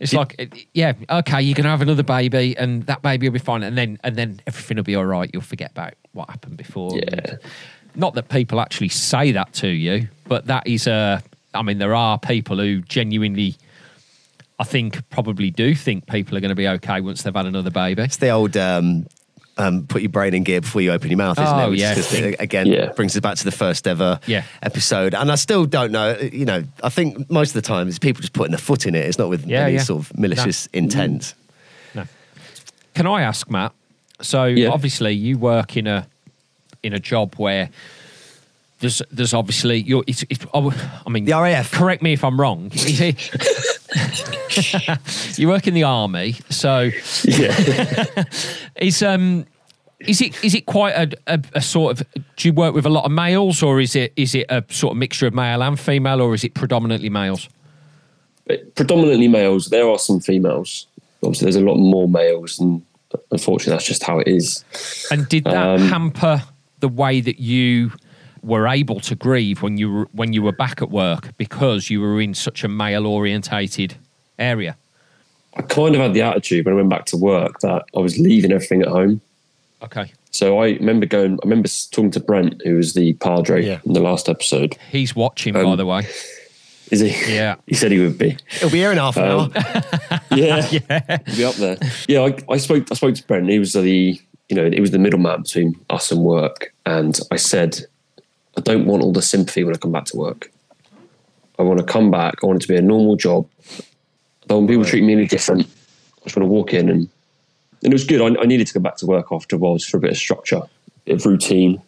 It's 0.00 0.12
like, 0.12 0.36
uh, 0.38 0.46
yeah, 0.74 0.92
okay, 1.10 1.42
you're 1.42 1.54
going 1.54 1.64
to 1.64 1.70
have 1.70 1.82
another 1.82 2.02
baby, 2.02 2.56
and 2.56 2.84
that 2.84 3.02
baby 3.02 3.28
will 3.28 3.32
be 3.32 3.38
fine, 3.40 3.62
and 3.62 3.76
then 3.76 3.98
and 4.04 4.16
then 4.16 4.40
everything 4.46 4.76
will 4.76 4.84
be 4.84 4.94
all 4.94 5.04
right. 5.04 5.28
You'll 5.32 5.42
forget 5.42 5.72
about 5.72 5.94
what 6.12 6.30
happened 6.30 6.56
before. 6.56 6.96
Yeah. 6.96 7.36
Not 7.94 8.14
that 8.14 8.28
people 8.28 8.60
actually 8.60 8.90
say 8.90 9.32
that 9.32 9.52
to 9.54 9.68
you, 9.68 10.08
but 10.28 10.46
that 10.46 10.66
is 10.66 10.86
a. 10.86 11.22
I 11.54 11.62
mean, 11.62 11.78
there 11.78 11.94
are 11.94 12.18
people 12.18 12.58
who 12.58 12.80
genuinely, 12.82 13.56
I 14.58 14.64
think, 14.64 15.08
probably 15.10 15.50
do 15.50 15.74
think 15.74 16.06
people 16.06 16.36
are 16.36 16.40
going 16.40 16.50
to 16.50 16.54
be 16.54 16.68
okay 16.68 17.00
once 17.00 17.22
they've 17.22 17.34
had 17.34 17.46
another 17.46 17.70
baby. 17.70 18.02
It's 18.02 18.18
the 18.18 18.28
old 18.28 18.56
um, 18.56 19.06
um, 19.58 19.86
put 19.86 20.02
your 20.02 20.08
brain 20.08 20.34
in 20.34 20.44
gear 20.44 20.60
before 20.60 20.80
you 20.80 20.92
open 20.92 21.10
your 21.10 21.18
mouth, 21.18 21.38
isn't 21.38 21.54
Oh, 21.58 21.66
it? 21.66 21.70
Which 21.70 21.80
yeah. 21.80 21.94
just, 21.94 22.14
uh, 22.14 22.32
again 22.38 22.66
Yeah. 22.66 22.92
brings 22.92 23.14
us 23.16 23.20
back 23.20 23.36
to 23.36 23.44
the 23.44 23.50
first 23.52 23.86
ever 23.86 24.20
Yeah. 24.26 24.44
episode. 24.62 25.14
And 25.14 25.30
I 25.30 25.34
still 25.34 25.66
don't 25.66 25.90
know. 25.92 26.16
You 26.16 26.44
know, 26.44 26.64
I 26.82 26.88
think 26.88 27.28
most 27.30 27.50
of 27.50 27.54
the 27.54 27.62
time 27.62 27.88
it's 27.88 27.98
people 27.98 28.20
just 28.20 28.32
putting 28.32 28.52
their 28.52 28.58
foot 28.58 28.86
in 28.86 28.94
it. 28.94 29.04
It's 29.04 29.18
not 29.18 29.28
with 29.28 29.46
Yeah, 29.46 29.64
any 29.64 29.74
yeah. 29.74 29.82
sort 29.82 30.00
of 30.02 30.16
malicious 30.18 30.68
intent. 30.72 31.34
No. 31.94 32.04
Can 32.94 33.06
I 33.06 33.22
ask 33.22 33.50
Matt? 33.50 33.72
So 34.20 34.44
Yeah. 34.44 34.68
obviously 34.68 35.12
you 35.12 35.38
work 35.38 35.76
in 35.76 35.86
a 35.86 36.06
in 36.82 36.92
a 36.92 37.00
job 37.00 37.34
where 37.36 37.68
there's 38.80 39.02
there's 39.10 39.34
obviously 39.34 39.80
you're 39.80 40.04
it's, 40.06 40.24
it's 40.30 40.44
oh, 40.54 40.72
I 41.06 41.10
mean 41.10 41.24
The 41.24 41.32
RAF. 41.32 41.72
Correct 41.72 42.02
me 42.02 42.12
if 42.12 42.22
I'm 42.22 42.40
wrong. 42.40 42.70
you 45.36 45.48
work 45.48 45.66
in 45.66 45.74
the 45.74 45.82
army, 45.84 46.36
so 46.50 46.90
Yeah. 47.24 48.24
is 48.76 49.02
um 49.02 49.46
is 50.00 50.20
it 50.20 50.44
is 50.44 50.54
it 50.54 50.66
quite 50.66 50.94
a, 50.94 51.16
a, 51.26 51.42
a 51.54 51.60
sort 51.60 52.00
of 52.00 52.06
do 52.36 52.48
you 52.48 52.52
work 52.52 52.74
with 52.74 52.86
a 52.86 52.90
lot 52.90 53.04
of 53.04 53.10
males 53.10 53.62
or 53.62 53.80
is 53.80 53.96
it 53.96 54.12
is 54.16 54.34
it 54.34 54.46
a 54.48 54.64
sort 54.68 54.92
of 54.92 54.98
mixture 54.98 55.26
of 55.26 55.34
male 55.34 55.62
and 55.62 55.78
female 55.78 56.20
or 56.20 56.34
is 56.34 56.44
it 56.44 56.54
predominantly 56.54 57.08
males? 57.10 57.48
But 58.46 58.74
predominantly 58.74 59.28
males. 59.28 59.66
There 59.66 59.88
are 59.88 59.98
some 59.98 60.20
females. 60.20 60.86
Obviously, 61.22 61.46
there's 61.46 61.56
a 61.56 61.60
lot 61.60 61.76
more 61.76 62.08
males, 62.08 62.58
and 62.60 62.80
unfortunately, 63.32 63.72
that's 63.72 63.86
just 63.86 64.02
how 64.04 64.20
it 64.20 64.28
is. 64.28 64.64
And 65.10 65.28
did 65.28 65.44
that 65.44 65.56
Um, 65.56 65.88
hamper 65.88 66.42
the 66.80 66.88
way 66.88 67.20
that 67.20 67.40
you 67.40 67.90
were 68.48 68.66
able 68.66 68.98
to 69.00 69.14
grieve 69.14 69.62
when 69.62 69.76
you 69.78 69.92
were 69.92 70.08
when 70.12 70.32
you 70.32 70.42
were 70.42 70.52
back 70.52 70.82
at 70.82 70.90
work 70.90 71.36
because 71.36 71.90
you 71.90 72.00
were 72.00 72.20
in 72.20 72.34
such 72.34 72.64
a 72.64 72.68
male 72.68 73.06
orientated 73.06 73.94
area? 74.38 74.76
I 75.56 75.62
kind 75.62 75.94
of 75.94 76.00
had 76.00 76.14
the 76.14 76.22
attitude 76.22 76.64
when 76.64 76.74
I 76.74 76.76
went 76.76 76.88
back 76.90 77.04
to 77.06 77.16
work 77.16 77.60
that 77.60 77.84
I 77.96 77.98
was 78.00 78.18
leaving 78.18 78.52
everything 78.52 78.82
at 78.82 78.88
home. 78.88 79.20
Okay. 79.82 80.12
So 80.30 80.58
I 80.60 80.70
remember 80.72 81.06
going. 81.06 81.34
I 81.34 81.44
remember 81.44 81.68
talking 81.90 82.10
to 82.12 82.20
Brent, 82.20 82.60
who 82.64 82.76
was 82.76 82.94
the 82.94 83.12
padre 83.14 83.64
Yeah. 83.66 83.80
in 83.84 83.92
the 83.92 84.00
last 84.00 84.28
episode. 84.28 84.76
He's 84.90 85.14
watching, 85.16 85.54
by 85.54 85.62
Um, 85.62 85.76
the 85.76 85.86
way. 85.86 86.06
Is 86.90 87.00
he? 87.00 87.08
Yeah. 87.34 87.56
he 87.66 87.74
said 87.74 87.92
he 87.92 87.98
would 88.00 88.18
be. 88.18 88.36
It'll 88.56 88.70
be 88.70 88.78
here 88.78 88.92
in 88.92 88.98
half 88.98 89.16
an 89.16 89.24
Um, 89.24 89.52
hour. 89.54 90.20
Yeah, 90.30 90.68
yeah, 90.70 91.18
He'll 91.26 91.36
be 91.36 91.44
up 91.44 91.54
there. 91.54 91.78
Yeah, 92.06 92.20
I, 92.20 92.36
I 92.52 92.56
spoke. 92.58 92.86
I 92.90 92.94
spoke 92.94 93.14
to 93.14 93.26
Brent. 93.26 93.48
He 93.48 93.58
was 93.58 93.72
the, 93.72 94.20
you 94.48 94.56
know, 94.56 94.64
it 94.64 94.80
was 94.80 94.90
the 94.90 94.98
middleman 94.98 95.42
between 95.42 95.74
us 95.90 96.12
and 96.12 96.20
work. 96.22 96.72
And 96.86 97.18
I 97.32 97.36
said, 97.36 97.80
I 98.58 98.60
don't 98.60 98.86
want 98.86 99.04
all 99.04 99.12
the 99.12 99.22
sympathy 99.22 99.62
when 99.62 99.72
I 99.74 99.78
come 99.78 99.92
back 99.92 100.06
to 100.06 100.16
work. 100.16 100.50
I 101.60 101.62
want 101.62 101.78
to 101.78 101.84
come 101.86 102.10
back. 102.10 102.34
I 102.42 102.46
want 102.46 102.56
it 102.60 102.66
to 102.66 102.68
be 102.72 102.76
a 102.76 102.82
normal 102.82 103.14
job. 103.14 103.46
I 103.70 104.46
don't 104.48 104.58
want 104.58 104.70
people 104.70 104.84
treating 104.84 105.06
me 105.06 105.12
any 105.12 105.26
different. 105.26 105.62
I 105.62 106.24
just 106.24 106.36
want 106.36 106.44
to 106.48 106.52
walk 106.52 106.74
in 106.74 106.88
and, 106.88 107.08
and 107.82 107.92
it 107.92 107.92
was 107.92 108.04
good. 108.04 108.20
I, 108.20 108.42
I 108.42 108.46
needed 108.46 108.66
to 108.66 108.74
go 108.74 108.80
back 108.80 108.96
to 108.96 109.06
work 109.06 109.26
afterwards 109.30 109.84
for 109.86 109.96
a 109.98 110.00
bit 110.00 110.10
of 110.10 110.16
structure, 110.16 110.56
a 110.56 110.68
bit 111.04 111.14
of 111.16 111.24
routine. 111.26 111.80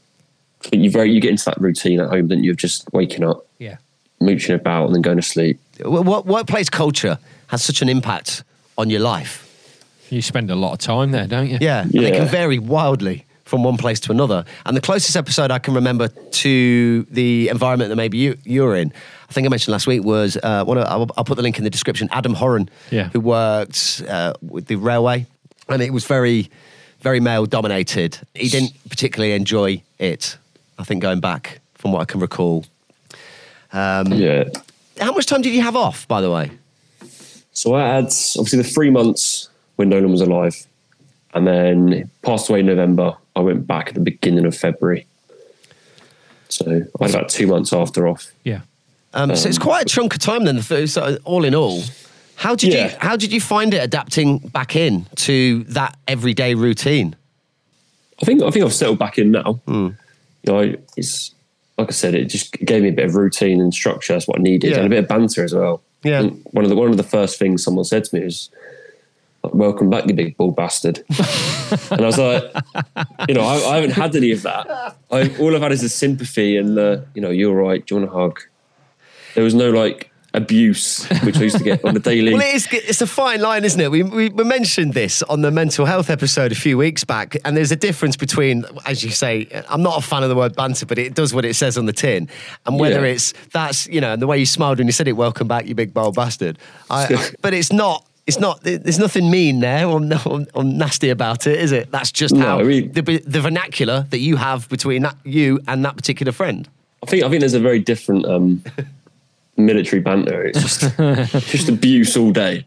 But 0.62 0.74
you 0.78 0.90
very 0.90 1.11
you 1.11 1.20
get 1.20 1.30
into 1.30 1.44
that 1.46 1.61
routine 1.61 1.98
at 2.00 2.09
home, 2.09 2.28
don't 2.28 2.44
you? 2.44 2.52
Of 2.52 2.56
just 2.56 2.88
waking 2.92 3.24
up, 3.24 3.44
Yeah. 3.59 3.78
mooching 4.20 4.54
about, 4.54 4.87
and 4.87 4.94
then 4.94 5.02
going 5.02 5.16
to 5.16 5.22
sleep. 5.22 5.59
What, 5.83 6.04
what 6.04 6.26
workplace 6.26 6.70
culture 6.70 7.18
has 7.48 7.64
such 7.64 7.83
an 7.83 7.88
impact 7.88 8.44
on 8.78 8.90
your 8.90 9.00
life? 9.00 9.46
You 10.11 10.22
spend 10.22 10.50
a 10.50 10.54
lot 10.56 10.72
of 10.74 10.78
time 10.78 11.11
there, 11.11 11.26
don't 11.26 11.48
you? 11.48 11.59
Yeah, 11.61 11.83
and 11.83 11.90
they 11.92 12.11
can 12.12 12.28
vary 12.28 12.59
wildly 12.61 13.24
from 13.51 13.65
one 13.65 13.77
place 13.77 13.99
to 13.99 14.13
another. 14.13 14.45
And 14.65 14.77
the 14.77 14.81
closest 14.81 15.17
episode 15.17 15.51
I 15.51 15.59
can 15.59 15.75
remember 15.75 16.07
to 16.07 17.03
the 17.11 17.49
environment 17.49 17.89
that 17.89 17.97
maybe 17.97 18.17
you, 18.17 18.39
you're 18.45 18.77
in, 18.77 18.93
I 19.29 19.33
think 19.33 19.45
I 19.45 19.51
mentioned 19.51 19.73
last 19.73 19.89
week, 19.89 20.05
was 20.05 20.39
uh, 20.41 20.65
one 20.65 20.79
of, 20.79 20.85
I'll, 20.87 21.11
I'll 21.17 21.25
put 21.25 21.35
the 21.35 21.43
link 21.43 21.59
in 21.59 21.65
the 21.65 21.71
description. 21.71 22.09
Adam 22.13 22.35
Hurren, 22.37 22.69
Yeah. 22.91 23.09
who 23.13 23.19
worked 23.19 24.03
uh, 24.09 24.35
with 24.41 24.67
the 24.67 24.77
railway, 24.77 25.27
and 25.69 25.83
it 25.83 25.93
was 25.93 26.05
very, 26.07 26.49
very 27.01 27.19
male 27.19 27.45
dominated. 27.45 28.19
He 28.37 28.49
didn't 28.49 28.73
particularly 28.89 29.35
enjoy 29.35 29.83
it. 29.99 30.37
I 30.79 30.85
think 30.85 31.03
going 31.03 31.19
back 31.21 31.59
from 31.75 31.91
what 31.91 32.01
I 32.03 32.05
can 32.05 32.21
recall. 32.21 32.65
Um, 33.73 34.13
Yeah, 34.13 34.45
How 35.01 35.13
much 35.13 35.27
time 35.27 35.43
did 35.43 35.53
you 35.55 35.63
have 35.63 35.75
off, 35.75 36.07
by 36.07 36.21
the 36.21 36.31
way? 36.31 36.53
So 37.53 37.75
I 37.75 37.81
had 37.97 38.05
obviously 38.05 38.59
the 38.63 38.65
three 38.69 38.91
months 38.91 39.49
when 39.75 39.89
Nolan 39.89 40.13
was 40.13 40.21
alive, 40.21 40.55
and 41.35 41.47
then 41.47 42.11
passed 42.23 42.49
away 42.49 42.61
in 42.61 42.67
November. 42.67 43.17
I 43.40 43.42
went 43.42 43.66
back 43.66 43.88
at 43.88 43.94
the 43.94 44.00
beginning 44.00 44.44
of 44.44 44.57
February. 44.57 45.07
So 46.48 46.83
I 47.00 47.05
had 47.07 47.14
about 47.14 47.29
two 47.31 47.46
months 47.46 47.72
after 47.72 48.07
off. 48.07 48.33
Yeah. 48.44 48.61
Um, 49.14 49.35
so 49.35 49.48
it's 49.48 49.59
um, 49.59 49.62
quite 49.64 49.83
a 49.83 49.88
chunk 49.88 50.14
of 50.14 50.20
time 50.20 50.44
then. 50.44 50.57
the 50.57 50.62
th- 50.62 50.83
uh, 50.83 50.87
So 50.87 51.18
all 51.24 51.44
in 51.44 51.55
all, 51.55 51.83
how 52.37 52.55
did 52.55 52.72
you 52.72 52.88
how 52.98 53.16
did 53.16 53.33
you 53.33 53.40
find 53.40 53.72
it 53.74 53.83
adapting 53.83 54.38
back 54.38 54.76
in 54.76 55.07
to 55.16 55.64
that 55.64 55.96
everyday 56.07 56.55
routine? 56.55 57.16
I 58.22 58.24
think 58.26 58.42
I 58.42 58.50
think 58.50 58.64
I've 58.64 58.74
settled 58.74 58.98
back 58.98 59.18
in 59.18 59.31
now. 59.33 59.55
Hmm. 59.66 59.88
You 60.44 60.53
know, 60.53 60.74
it's 60.96 61.35
like 61.79 61.88
I 61.88 61.92
said, 61.92 62.14
it 62.14 62.26
just 62.26 62.53
gave 62.53 62.83
me 62.83 62.88
a 62.90 62.92
bit 62.92 63.07
of 63.07 63.14
routine 63.14 63.61
and 63.61 63.72
structure. 63.72 64.12
That's 64.12 64.29
what 64.29 64.38
I 64.38 64.42
needed, 64.42 64.70
Yeah. 64.72 64.79
and 64.79 64.87
a 64.87 64.90
bit 64.90 64.98
of 65.05 65.09
banter 65.09 65.42
as 65.44 65.55
well. 65.55 65.83
Yeah. 66.03 66.20
And 66.20 66.42
one 66.53 66.64
of 66.64 66.70
the 66.70 66.76
one 66.76 66.90
of 66.90 66.96
the 66.96 67.03
first 67.03 67.38
things 67.38 67.62
someone 67.64 67.85
said 67.85 68.05
to 68.05 68.14
me 68.18 68.24
was, 68.24 68.50
"Welcome 69.42 69.90
back, 69.90 70.07
you 70.07 70.14
big 70.14 70.37
bald 70.37 70.57
bastard." 70.57 70.98
and 71.90 72.00
I 72.00 72.07
was 72.07 72.18
like, 72.18 72.44
you 73.29 73.35
know, 73.35 73.42
I, 73.42 73.55
I 73.72 73.74
haven't 73.76 73.92
had 73.92 74.14
any 74.16 74.33
of 74.33 74.42
that. 74.42 74.96
I, 75.11 75.35
all 75.38 75.55
I've 75.55 75.62
had 75.62 75.72
is 75.72 75.81
the 75.83 75.88
sympathy 75.88 76.57
and 76.57 76.76
the, 76.76 77.07
you 77.14 77.22
know, 77.22 77.31
you're 77.31 77.55
right. 77.55 77.85
Do 77.85 77.94
you 77.94 78.00
want 78.03 78.12
a 78.12 78.18
hug? 78.18 78.40
There 79.35 79.44
was 79.44 79.55
no 79.55 79.70
like 79.70 80.11
abuse, 80.35 81.07
which 81.24 81.37
I 81.38 81.42
used 81.42 81.59
to 81.59 81.64
get 81.64 81.85
on 81.85 81.94
the 81.94 81.98
daily. 82.00 82.33
Well, 82.33 82.42
it 82.42 82.55
is, 82.55 82.68
it's 82.70 83.00
a 83.03 83.07
fine 83.07 83.40
line, 83.40 83.64
isn't 83.64 83.81
it? 83.81 83.90
We, 83.90 84.05
we, 84.05 84.29
we 84.29 84.44
mentioned 84.44 84.94
this 84.94 85.22
on 85.24 85.40
the 85.42 85.50
mental 85.50 85.87
health 85.87 86.09
episode 86.09 86.53
a 86.53 86.55
few 86.55 86.79
weeks 86.79 87.03
back, 87.03 87.37
and 87.44 87.57
there's 87.57 87.72
a 87.72 87.76
difference 87.76 88.16
between, 88.16 88.64
as 88.87 89.03
you 89.03 89.11
say, 89.11 89.48
I'm 89.68 89.83
not 89.83 89.98
a 89.98 90.03
fan 90.03 90.22
of 90.22 90.29
the 90.29 90.37
word 90.37 90.55
banter, 90.55 90.87
but 90.87 90.98
it 90.98 91.14
does 91.14 91.35
what 91.35 91.44
it 91.44 91.55
says 91.55 91.76
on 91.76 91.87
the 91.87 91.92
tin. 91.92 92.29
And 92.66 92.79
whether 92.79 93.00
Yeah. 93.07 93.12
it's 93.14 93.33
that's, 93.53 93.88
you 93.88 94.00
know, 94.00 94.12
and 94.12 94.22
the 94.22 94.26
way 94.29 94.38
you 94.38 94.46
smiled 94.46 94.79
when 94.79 94.87
you 94.87 94.92
said 94.92 95.09
it, 95.09 95.12
welcome 95.12 95.48
back, 95.48 95.66
you 95.66 95.74
big 95.74 95.92
bold 95.92 96.14
bastard. 96.14 96.59
I, 96.90 97.07
I- 97.12 97.31
but 97.40 97.53
it's 97.55 97.72
not. 97.72 98.07
It's 98.26 98.38
not. 98.38 98.61
There's 98.62 98.98
nothing 98.98 99.30
mean 99.30 99.61
there 99.61 99.87
or, 99.87 100.00
or, 100.26 100.46
or 100.54 100.62
nasty 100.64 101.11
about 101.11 101.46
it, 101.46 101.59
is 101.59 101.72
it? 101.72 101.90
That's 101.90 102.12
just 102.12 102.35
No, 102.35 102.40
how 102.46 102.61
I 102.61 102.62
mean- 102.64 102.92
the, 102.92 103.02
the 103.26 103.40
vernacular 103.40 104.06
that 104.11 104.18
you 104.18 104.37
have 104.37 104.68
between 104.68 105.02
that, 105.02 105.16
you 105.24 105.61
and 105.66 105.85
that 105.85 105.96
particular 105.96 106.33
friend. 106.33 106.68
I 107.02 107.06
think 107.06 107.24
I 107.24 107.28
think 107.30 107.40
there's 107.40 107.54
a 107.54 107.61
very 107.61 107.78
different 107.80 108.26
um, 108.26 108.62
military 109.56 110.00
banter. 110.00 110.42
It's 110.44 110.61
just 110.78 110.96
just 111.50 111.68
abuse 111.68 112.16
all 112.16 112.30
day, 112.30 112.66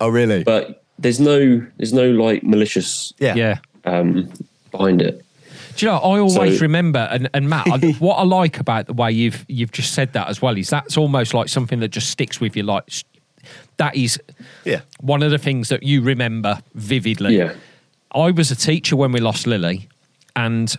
Oh, 0.00 0.08
really? 0.08 0.44
but 0.44 0.82
there's 0.98 1.20
no 1.20 1.66
there's 1.78 1.92
no 1.92 2.10
like 2.12 2.42
malicious 2.42 3.12
yeah. 3.18 3.34
Yeah. 3.34 3.58
um, 3.84 4.30
behind 4.70 5.02
it. 5.02 5.24
Do 5.76 5.86
you 5.86 5.92
know? 5.92 5.98
I 5.98 6.18
always 6.20 6.58
So- 6.58 6.62
remember, 6.62 7.08
and, 7.10 7.28
and 7.34 7.48
Matt, 7.48 7.66
I, 7.66 7.78
what 7.98 8.16
I 8.16 8.22
like 8.24 8.60
about 8.60 8.86
the 8.86 8.92
way 8.92 9.10
you've 9.10 9.44
you've 9.48 9.72
just 9.72 9.94
said 9.94 10.12
that 10.12 10.28
as 10.28 10.40
well 10.40 10.56
is 10.56 10.70
that's 10.70 10.96
almost 10.96 11.34
like 11.34 11.48
something 11.48 11.80
that 11.80 11.88
just 11.88 12.10
sticks 12.10 12.40
with 12.40 12.56
you. 12.56 12.62
Like 12.62 12.84
s- 12.88 13.04
that 13.76 13.94
is 13.96 14.20
Yeah. 14.64 14.80
one 15.00 15.22
of 15.22 15.30
the 15.30 15.38
things 15.38 15.68
that 15.68 15.82
you 15.82 16.02
remember 16.02 16.60
vividly. 16.74 17.36
Yeah. 17.36 17.52
I 18.14 18.30
was 18.30 18.50
a 18.50 18.56
teacher 18.56 18.96
when 18.96 19.12
we 19.12 19.20
lost 19.20 19.46
Lily, 19.46 19.88
and 20.36 20.74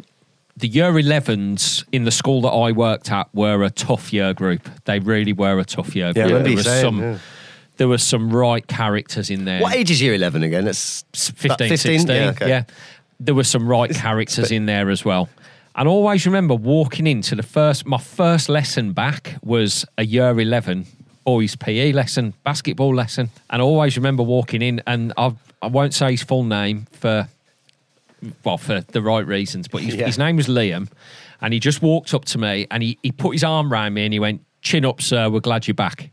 the 0.56 0.67
year 0.67 0.91
11s 0.93 1.84
in 1.91 2.04
the 2.06 2.12
school 2.12 2.41
that 2.41 2.49
I 2.52 2.71
worked 2.71 3.12
at 3.12 3.28
were 3.34 3.63
a 3.63 3.69
tough 3.71 4.13
year 4.13 4.34
group. 4.34 4.69
They 4.86 4.99
really 4.99 5.34
were 5.34 5.58
a 5.60 5.65
tough 5.65 5.95
year 5.95 6.12
Yeah, 6.15 6.26
I 6.26 6.28
group. 6.28 6.28
remember 6.28 6.43
there 6.43 6.52
you 6.52 6.58
was 6.58 6.65
saying, 6.65 6.82
some. 6.84 7.02
yeah. 7.02 7.17
There 7.78 7.88
were 7.88 7.97
some 7.97 8.30
right 8.30 8.65
characters 8.67 9.32
in 9.32 9.45
there. 9.45 9.60
What 9.62 9.76
age 9.76 9.89
is 9.89 9.99
year 9.99 10.13
11 10.13 10.43
again? 10.43 10.67
It's 10.67 11.04
15, 11.15 11.69
15? 11.69 11.78
16. 11.78 12.08
Yeah, 12.08 12.34
Yeah. 12.47 12.63
There 13.19 13.34
were 13.34 13.43
some 13.43 13.67
right 13.67 13.89
characters 13.95 14.52
in 14.52 14.67
there 14.67 14.91
as 14.91 15.04
well. 15.04 15.28
And 15.76 15.89
I 15.89 15.91
always 15.91 16.28
remember 16.28 16.54
walking 16.54 17.08
into 17.08 17.34
the 17.34 17.41
first, 17.41 17.88
my 17.88 17.97
first 17.97 18.47
lesson 18.47 18.93
back 18.93 19.38
was 19.41 19.86
a 19.97 20.06
year 20.06 20.39
11 20.39 20.86
boys 21.23 21.55
PE 21.55 21.91
lesson, 21.93 22.33
basketball 22.43 22.93
lesson. 22.93 23.29
And 23.49 23.62
I 23.62 23.65
always 23.65 23.95
remember 23.97 24.23
walking 24.23 24.62
in, 24.62 24.81
and 24.88 25.13
I, 25.17 25.36
I 25.62 25.67
won't 25.67 25.93
say 25.93 26.12
his 26.12 26.23
full 26.23 26.43
name 26.43 26.88
for, 26.91 27.27
well, 28.43 28.57
for 28.57 28.81
the 28.81 29.01
right 29.01 29.25
reasons, 29.25 29.67
but 29.67 29.81
his, 29.81 29.95
Yeah. 29.97 30.05
his 30.05 30.17
name 30.17 30.36
was 30.38 30.47
Liam. 30.47 30.89
And 31.41 31.53
he 31.53 31.59
just 31.59 31.81
walked 31.81 32.13
up 32.13 32.23
to 32.25 32.38
me 32.38 32.67
and 32.71 32.81
he, 32.81 32.97
he 33.03 33.12
put 33.12 33.31
his 33.33 33.43
arm 33.43 33.71
around 33.71 33.93
me 33.95 34.05
and 34.05 34.13
he 34.13 34.19
went, 34.19 34.41
Chin 34.62 34.86
up, 34.86 35.01
sir, 35.01 35.29
we're 35.29 35.41
glad 35.41 35.67
you're 35.67 35.73
back. 35.75 36.09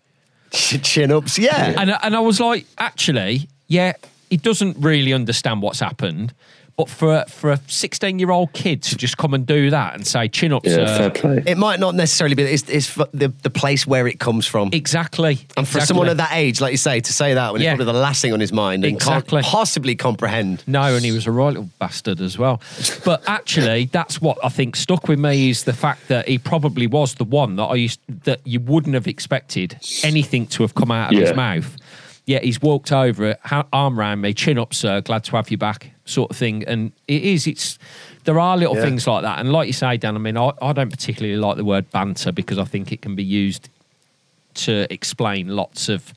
Chin 0.50 1.12
ups, 1.12 1.38
yeah. 1.38 1.74
And 1.80 1.96
and 2.02 2.16
I 2.16 2.20
was 2.20 2.40
like, 2.40 2.66
actually, 2.78 3.48
yeah, 3.68 3.92
he 4.28 4.36
doesn't 4.36 4.76
really 4.80 5.12
understand 5.12 5.62
what's 5.62 5.78
happened. 5.78 6.34
But 6.80 6.88
for 6.88 7.14
a, 7.18 7.26
for 7.28 7.50
a 7.50 7.60
16 7.66 8.18
year 8.18 8.30
old 8.30 8.52
kid 8.54 8.82
to 8.84 8.96
just 8.96 9.18
come 9.18 9.34
and 9.34 9.46
do 9.46 9.68
that 9.70 9.94
and 9.94 10.06
say 10.06 10.28
chin 10.28 10.52
up, 10.52 10.64
Yeah, 10.64 10.74
sir. 10.76 10.86
fair 10.96 11.10
play. 11.10 11.42
It 11.46 11.58
might 11.58 11.78
not 11.78 11.94
necessarily 11.94 12.34
be. 12.34 12.44
It's, 12.44 12.66
it's 12.70 12.94
the 13.12 13.32
the 13.42 13.50
place 13.50 13.86
where 13.86 14.06
it 14.06 14.18
comes 14.18 14.46
from. 14.46 14.70
Exactly. 14.72 15.40
and 15.58 15.68
for 15.68 15.78
exactly. 15.78 15.86
someone 15.86 16.08
at 16.08 16.16
that 16.16 16.30
age, 16.32 16.60
like 16.62 16.70
you 16.72 16.78
say, 16.78 17.00
to 17.00 17.12
say 17.12 17.34
that 17.34 17.52
when 17.52 17.60
Yeah. 17.60 17.72
it's 17.72 17.76
probably 17.78 17.92
the 17.92 17.98
last 17.98 18.22
thing 18.22 18.32
on 18.32 18.40
his 18.40 18.52
mind 18.52 18.84
and 18.84 18.94
Exactly. 18.94 19.42
can't 19.42 19.52
possibly 19.52 19.94
comprehend. 19.94 20.62
No, 20.66 20.82
and 20.94 21.04
he 21.04 21.12
was 21.12 21.26
a 21.26 21.32
right 21.32 21.48
little 21.48 21.68
bastard 21.78 22.20
as 22.20 22.38
well. 22.38 22.62
But 23.04 23.22
actually, 23.26 23.86
that's 23.92 24.20
what 24.22 24.38
I 24.42 24.48
think 24.48 24.74
stuck 24.76 25.06
with 25.06 25.18
me 25.18 25.50
is 25.50 25.64
the 25.64 25.72
fact 25.74 26.08
that 26.08 26.28
he 26.28 26.38
probably 26.38 26.86
was 26.86 27.14
the 27.16 27.24
one 27.24 27.56
that 27.56 27.64
I 27.64 27.74
used 27.74 28.00
that 28.24 28.40
you 28.46 28.60
wouldn't 28.60 28.94
have 28.94 29.06
expected 29.06 29.76
anything 30.02 30.46
to 30.48 30.62
have 30.62 30.74
come 30.74 30.90
out 30.90 31.12
of 31.12 31.18
his 31.20 31.34
mouth. 31.34 31.76
Yet 32.26 32.44
he's 32.44 32.61
walked 32.62 32.92
over, 32.92 33.37
arm 33.72 33.98
round 33.98 34.22
me, 34.22 34.33
chin 34.35 34.59
up, 34.59 34.72
sir, 34.72 35.00
glad 35.00 35.24
to 35.24 35.33
have 35.33 35.50
you 35.50 35.56
back, 35.59 35.90
sort 36.04 36.30
of 36.30 36.37
thing. 36.37 36.64
And 36.64 36.92
it 37.09 37.22
is, 37.22 37.46
it's 37.46 37.78
there 38.24 38.38
are 38.38 38.56
little 38.56 38.76
Yeah. 38.76 38.83
things 38.83 39.06
like 39.06 39.22
that. 39.22 39.38
And 39.40 39.50
like 39.50 39.66
you 39.66 39.72
say, 39.72 39.96
Dan, 39.96 40.14
I 40.14 40.18
mean, 40.18 40.37
I, 40.37 40.52
I 40.62 40.72
don't 40.72 40.90
particularly 40.90 41.37
like 41.37 41.56
the 41.56 41.64
word 41.64 41.90
banter 41.90 42.30
because 42.30 42.59
I 42.59 42.64
think 42.64 42.92
it 42.92 43.02
can 43.02 43.16
be 43.16 43.24
used 43.24 43.68
to 44.54 44.92
explain 44.92 45.48
lots 45.48 45.88
of 45.88 46.12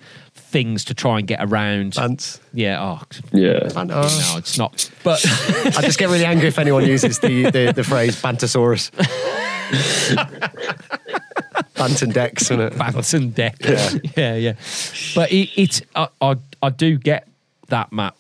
things 0.54 0.86
to 0.86 0.94
try 0.94 1.18
and 1.20 1.28
get 1.28 1.39
around. 1.44 1.94
Bants. 1.94 2.39
yeah, 2.54 2.80
oh, 2.82 3.02
Yeah. 3.34 3.68
no, 3.84 4.02
it's 4.38 4.58
not. 4.58 4.89
But 5.04 5.20
I 5.78 5.82
just 5.82 5.98
get 6.00 6.10
really 6.10 6.24
angry 6.26 6.48
if 6.48 6.60
anyone 6.60 6.86
uses 6.86 7.20
the, 7.20 7.50
the, 7.52 7.74
the 7.76 7.84
phrase 7.84 8.22
bantosaurus. 8.22 8.92
Banton 11.76 12.13
decks, 12.13 12.44
isn't 12.44 12.60
it? 12.60 12.74
Banton 12.74 13.34
deck. 13.34 13.56
Yeah, 13.62 13.89
yeah, 14.16 14.36
yeah. 14.36 14.54
But 15.16 15.32
it, 15.32 15.50
it's 15.56 15.82
I, 15.96 16.08
I 16.22 16.36
I 16.62 16.70
do 16.70 16.98
get 16.98 17.28
that, 17.70 17.92
Matt. 17.92 18.16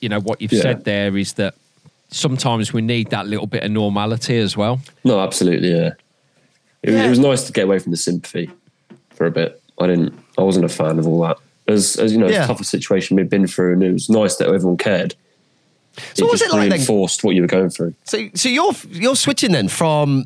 You 0.00 0.08
know 0.08 0.20
what 0.20 0.40
you've 0.40 0.52
Yeah. 0.52 0.62
said 0.62 0.84
there 0.84 1.16
is 1.16 1.34
that 1.34 1.54
sometimes 2.10 2.72
we 2.72 2.82
need 2.82 3.10
that 3.10 3.26
little 3.26 3.46
bit 3.46 3.64
of 3.64 3.70
normality 3.70 4.38
as 4.38 4.56
well. 4.56 4.80
No, 5.04 5.20
absolutely. 5.20 5.70
Yeah. 5.72 5.92
It, 6.82 6.90
was- 6.90 6.94
Yeah. 6.94 7.06
it 7.06 7.10
was 7.10 7.18
nice 7.18 7.44
to 7.44 7.52
get 7.52 7.64
away 7.64 7.78
from 7.80 7.90
the 7.90 7.96
sympathy 7.98 8.50
for 9.10 9.26
a 9.26 9.30
bit. 9.30 9.60
I 9.80 9.86
didn't. 9.88 10.14
I 10.38 10.42
wasn't 10.42 10.64
a 10.66 10.68
fan 10.68 10.98
of 10.98 11.06
all 11.06 11.20
that. 11.22 11.38
As 11.66 11.96
as 11.96 12.12
you 12.12 12.18
know, 12.18 12.28
Yeah. 12.28 12.42
as 12.42 12.46
tough 12.48 12.60
a 12.60 12.64
situation 12.64 13.16
we'd 13.16 13.30
been 13.30 13.46
through, 13.46 13.72
and 13.74 13.82
it 13.82 13.92
was 13.92 14.08
nice 14.10 14.36
that 14.36 14.48
everyone 14.48 14.76
cared. 14.76 15.14
So 16.14 16.24
it 16.24 16.28
what's 16.28 16.40
just 16.40 16.52
it 16.52 16.56
like 16.56 16.68
then? 16.70 16.78
reinforced 16.78 17.24
what 17.24 17.34
you 17.34 17.42
were 17.42 17.48
going 17.48 17.70
through. 17.70 17.94
So, 18.04 18.28
so 18.34 18.48
you're 18.48 18.72
you're 18.90 19.16
switching 19.16 19.52
then 19.52 19.68
from 19.68 20.24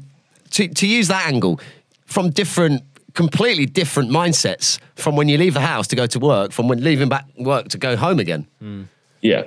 to 0.52 0.66
to 0.66 0.86
use 0.86 1.08
that 1.08 1.26
angle 1.28 1.60
from 2.06 2.30
different, 2.30 2.82
completely 3.14 3.66
different 3.66 4.10
mindsets 4.10 4.78
from 4.96 5.14
when 5.14 5.28
you 5.28 5.36
leave 5.38 5.52
the 5.54 5.60
house 5.60 5.86
to 5.88 5.96
go 5.96 6.06
to 6.06 6.18
work, 6.18 6.52
from 6.52 6.68
when 6.68 6.82
leaving 6.82 7.08
back 7.08 7.26
work 7.38 7.68
to 7.68 7.78
go 7.78 7.96
home 7.96 8.18
again, 8.18 8.46
hmm. 8.60 8.82
Yeah. 9.20 9.42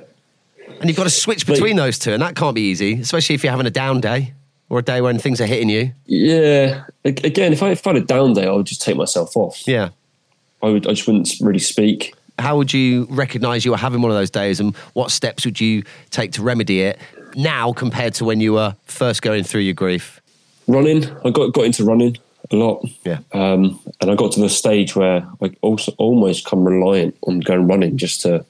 and 0.80 0.88
you've 0.90 0.96
got 0.98 1.06
to 1.06 1.10
switch 1.10 1.46
But- 1.48 1.54
between 1.56 1.76
those 1.76 1.98
two, 2.00 2.14
and 2.14 2.22
that 2.22 2.36
can't 2.36 2.54
be 2.56 2.62
easy, 2.70 2.94
especially 3.02 3.34
if 3.36 3.44
you're 3.44 3.52
having 3.52 3.66
a 3.66 3.72
down 3.72 4.00
day 4.00 4.34
or 4.70 4.80
a 4.80 4.84
day 4.84 5.02
when 5.02 5.18
things 5.18 5.42
are 5.42 5.48
hitting 5.48 5.70
you. 5.70 5.92
Yeah. 6.06 6.84
Again, 7.04 7.52
if 7.52 7.64
I, 7.64 7.72
if 7.72 7.86
I 7.88 7.94
had 7.94 8.04
a 8.04 8.06
down 8.06 8.34
day, 8.34 8.46
I 8.46 8.52
would 8.52 8.68
just 8.68 8.82
take 8.84 8.96
myself 8.96 9.36
off. 9.36 9.68
Yeah. 9.68 9.90
I 10.64 10.70
would. 10.70 10.88
I 10.88 10.92
just 10.92 11.08
wouldn't 11.08 11.30
really 11.42 11.60
speak. 11.60 12.14
How 12.40 12.58
would 12.58 12.74
you 12.74 13.08
recognise 13.10 13.66
you 13.66 13.72
were 13.72 13.78
having 13.78 14.02
one 14.02 14.12
of 14.12 14.18
those 14.18 14.32
days, 14.32 14.60
and 14.60 14.76
what 14.94 15.12
steps 15.12 15.46
would 15.46 15.60
you 15.60 15.84
take 16.10 16.32
to 16.34 16.42
remedy 16.42 16.82
it 16.82 17.00
now 17.36 17.74
compared 17.74 18.14
to 18.16 18.26
when 18.26 18.40
you 18.40 18.54
were 18.54 18.76
first 18.86 19.22
going 19.22 19.44
through 19.44 19.62
your 19.62 19.74
grief? 19.74 20.22
Running. 20.68 21.06
I 21.26 21.30
got 21.30 21.54
got 21.54 21.66
into 21.66 21.84
running 21.84 22.18
a 22.52 22.56
lot. 22.56 22.86
Yeah. 23.06 23.20
Um, 23.34 23.80
and 24.00 24.12
I 24.12 24.16
got 24.16 24.32
to 24.34 24.40
the 24.40 24.50
stage 24.50 24.96
where 24.96 25.28
I 25.42 25.52
also 25.62 25.94
almost 25.98 26.46
come 26.46 26.66
reliant 26.66 27.16
on 27.28 27.40
going 27.40 27.68
running 27.68 27.98
just 27.98 28.22
to 28.22 28.46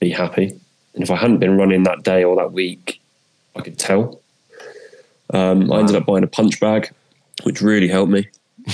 be 0.00 0.10
happy. 0.10 0.58
And 0.94 1.02
if 1.02 1.10
I 1.10 1.16
hadn't 1.16 1.38
been 1.38 1.56
running 1.56 1.84
that 1.84 2.02
day 2.02 2.24
or 2.24 2.36
that 2.36 2.52
week, 2.52 3.00
I 3.56 3.60
could 3.62 3.78
tell. 3.78 4.20
Um, 5.30 5.72
I 5.72 5.80
ended 5.80 5.96
up 5.96 6.04
buying 6.06 6.24
a 6.24 6.28
punch 6.28 6.60
bag, 6.60 6.90
which 7.44 7.62
really 7.62 7.88
helped 7.88 8.12
me. 8.12 8.28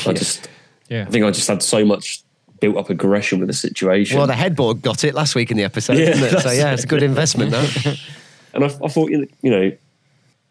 I 0.06 0.12
just, 0.14 0.48
Yeah. 0.88 1.04
I 1.06 1.10
think 1.10 1.24
I 1.24 1.30
just 1.30 1.46
had 1.46 1.62
so 1.62 1.84
much 1.84 2.22
built 2.60 2.76
up 2.76 2.90
aggression 2.90 3.38
with 3.38 3.48
the 3.48 3.54
situation. 3.54 4.18
Well, 4.18 4.26
the 4.26 4.34
headboard 4.34 4.82
got 4.82 5.04
it 5.04 5.14
last 5.14 5.34
week 5.34 5.50
in 5.50 5.56
the 5.56 5.64
episode, 5.64 5.98
Yeah, 5.98 6.12
didn't 6.12 6.36
it? 6.36 6.40
So 6.40 6.50
yeah, 6.50 6.72
it's 6.72 6.84
a 6.84 6.86
good 6.86 7.02
investment. 7.02 7.50
That. 7.50 8.00
and 8.54 8.64
I, 8.64 8.66
I 8.66 8.88
thought, 8.88 9.10
you 9.10 9.28
know, 9.42 9.72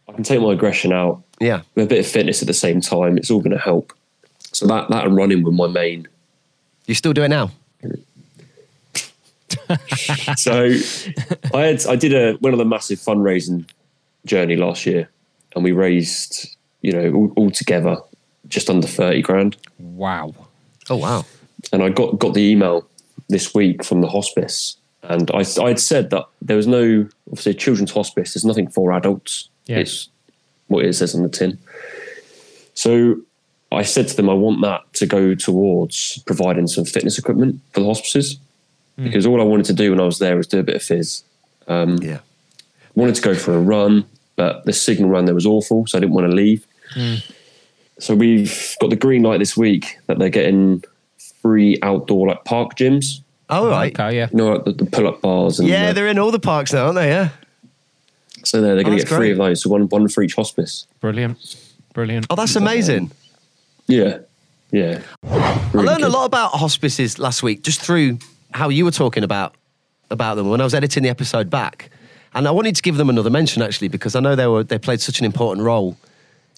I 0.08 0.12
can 0.14 0.24
take 0.24 0.42
my 0.42 0.54
aggression 0.54 0.92
out 0.92 1.24
yeah. 1.40 1.62
with 1.76 1.86
a 1.86 1.88
bit 1.88 2.00
of 2.00 2.08
fitness 2.08 2.42
at 2.42 2.48
the 2.48 2.54
same 2.54 2.82
time. 2.82 3.18
It's 3.18 3.30
all 3.30 3.40
going 3.40 3.52
to 3.52 3.58
help. 3.58 3.94
So 4.54 4.66
that 4.68 4.90
that 4.90 5.06
and 5.06 5.16
running 5.16 5.44
were 5.44 5.52
my 5.52 5.68
main 5.68 6.08
You 6.86 6.96
still 6.96 7.14
do 7.14 7.24
it 7.24 7.30
now? 7.30 7.52
so 10.36 10.72
I 11.54 11.62
had 11.62 11.86
I 11.86 11.96
did 11.96 12.14
a 12.14 12.34
one 12.40 12.54
of 12.54 12.60
the 12.60 12.66
massive 12.66 13.00
fundraising 13.00 13.66
journey 14.26 14.56
last 14.56 14.86
year, 14.86 15.10
and 15.56 15.64
we 15.64 15.72
raised 15.72 16.56
you 16.82 16.92
know 16.92 17.14
all, 17.14 17.34
all 17.36 17.52
together 17.52 17.98
just 18.48 18.70
under 18.70 18.88
thirty 18.88 19.22
grand. 19.22 19.58
Wow. 19.78 20.34
Oh 20.90 20.98
wow. 20.98 21.26
And 21.72 21.84
I 21.84 21.90
got 21.90 22.20
got 22.20 22.34
the 22.34 22.42
email 22.42 22.88
this 23.30 23.54
week 23.54 23.84
from 23.84 24.02
the 24.02 24.08
hospice, 24.08 24.78
and 25.04 25.30
I 25.32 25.44
I'd 25.62 25.80
said 25.80 26.10
that 26.12 26.26
there 26.42 26.58
was 26.58 26.68
no 26.68 27.08
obviously 27.30 27.54
children's 27.54 27.92
hospice. 27.92 28.34
There's 28.34 28.46
nothing 28.46 28.70
for 28.70 28.94
adults. 28.94 29.50
Yeah. 29.66 29.80
It's 29.80 30.10
what 30.68 30.86
it 30.86 30.94
says 30.94 31.16
on 31.16 31.24
the 31.24 31.30
tin. 31.30 31.58
So 32.74 33.22
I 33.72 33.82
said 33.84 34.08
to 34.08 34.16
them, 34.16 34.30
I 34.30 34.34
want 34.34 34.62
that 34.62 34.82
to 34.94 35.06
go 35.06 35.36
towards 35.36 36.22
providing 36.24 36.68
some 36.68 36.86
fitness 36.86 37.18
equipment 37.18 37.60
for 37.74 37.82
the 37.82 37.86
hospices. 37.86 38.38
Hmm. 38.98 39.06
Because 39.06 39.26
all 39.26 39.42
I 39.42 39.44
wanted 39.44 39.66
to 39.68 39.74
do 39.74 39.92
when 39.92 40.00
I 40.00 40.06
was 40.06 40.20
there 40.20 40.38
was 40.38 40.48
do 40.48 40.60
a 40.60 40.64
bit 40.64 40.76
of 40.76 40.84
fizz. 40.84 41.24
Um, 41.68 41.98
yeah. 41.98 42.20
wanted 42.96 43.16
to 43.16 43.22
go 43.22 43.36
for 43.36 43.54
a 43.54 43.60
run, 43.60 44.06
but 44.36 44.66
the 44.66 44.74
signal 44.74 45.10
run 45.10 45.26
there 45.26 45.36
was 45.36 45.46
awful, 45.46 45.86
so 45.86 45.98
I 45.98 46.02
didn't 46.02 46.14
want 46.14 46.30
to 46.30 46.36
leave. 46.36 46.66
Hmm. 46.94 47.16
So 48.00 48.16
we've 48.16 48.76
got 48.80 48.90
the 48.90 48.96
green 48.96 49.24
light 49.24 49.40
this 49.40 49.58
week 49.58 49.98
that 50.08 50.20
they're 50.20 50.30
getting 50.30 50.84
free 51.48 51.80
outdoor 51.82 52.28
like 52.28 52.44
park 52.44 52.76
gyms. 52.76 53.22
Oh 53.50 53.70
right. 53.70 53.94
Okay, 53.94 54.04
uh, 54.04 54.12
yeah. 54.12 54.28
You 54.32 54.38
know, 54.38 54.54
like 54.54 54.66
the, 54.66 54.72
the 54.74 54.86
pull-up 54.86 55.22
bars 55.22 55.60
and 55.60 55.68
Yeah, 55.70 55.88
the- 55.88 55.94
they're 55.94 56.08
in 56.08 56.20
all 56.20 56.32
the 56.32 56.40
parks 56.40 56.74
now, 56.74 56.86
aren't 56.86 56.96
they? 56.96 57.08
Yeah. 57.10 57.30
so 58.44 58.60
they're, 58.62 58.76
they're 58.76 58.84
going 58.84 58.96
Oh, 58.96 58.98
to 58.98 59.04
that's 59.04 59.10
get 59.10 59.16
three 59.18 59.32
of 59.32 59.38
those, 59.38 59.62
so 59.64 59.70
one 59.70 59.88
one 59.90 60.08
for 60.10 60.22
each 60.24 60.36
hospice. 60.36 60.86
Brilliant. 61.00 61.56
Brilliant. 61.94 62.28
Oh, 62.30 62.36
that's 62.36 62.56
amazing. 62.56 63.12
Yeah, 63.88 64.20
yeah. 64.72 65.02
I 65.30 65.70
Really 65.74 65.88
learned 65.88 66.04
a 66.04 66.10
lot 66.10 66.26
about 66.26 66.52
hospices 66.52 67.18
last 67.20 67.42
week 67.42 67.64
just 67.64 67.80
through 67.82 68.20
how 68.52 68.68
you 68.70 68.84
were 68.86 68.92
talking 68.92 69.24
about 69.24 69.56
about 70.12 70.36
them 70.36 70.50
when 70.50 70.60
I 70.62 70.64
was 70.66 70.74
editing 70.74 71.04
the 71.04 71.10
episode 71.10 71.50
back. 71.50 71.90
And 72.36 72.48
I 72.48 72.52
wanted 72.52 72.76
to 72.76 72.82
give 72.82 72.98
them 72.98 73.10
another 73.10 73.30
mention 73.30 73.62
actually 73.62 73.88
because 73.88 74.14
I 74.16 74.20
know 74.20 74.36
they 74.36 74.48
were 74.48 74.64
they 74.64 74.78
played 74.78 75.00
such 75.02 75.20
an 75.20 75.26
important 75.26 75.66
role 75.66 75.96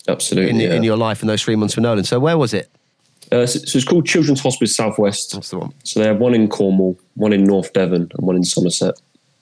Absolutely. 0.08 0.50
in, 0.52 0.56
yeah. 0.60 0.74
in 0.76 0.84
your 0.84 0.98
life 0.98 1.22
in 1.22 1.28
those 1.28 1.44
three 1.44 1.56
months 1.56 1.76
with 1.76 1.84
Nolan. 1.84 2.04
So 2.04 2.20
where 2.20 2.38
was 2.38 2.54
it? 2.54 2.70
Uh, 3.32 3.46
so, 3.46 3.60
so 3.60 3.78
it's 3.78 3.86
called 3.88 4.06
Children's 4.08 4.42
Hospice 4.42 4.76
Southwest. 4.76 5.34
That's 5.34 5.50
the 5.52 5.60
one. 5.60 5.74
So 5.84 6.00
they 6.00 6.08
have 6.08 6.18
one 6.20 6.34
in 6.34 6.48
Cornwall, 6.48 6.98
one 7.16 7.32
in 7.34 7.44
North 7.44 7.74
Devon, 7.74 8.10
and 8.18 8.28
one 8.28 8.36
in 8.36 8.44
Somerset. 8.44 8.96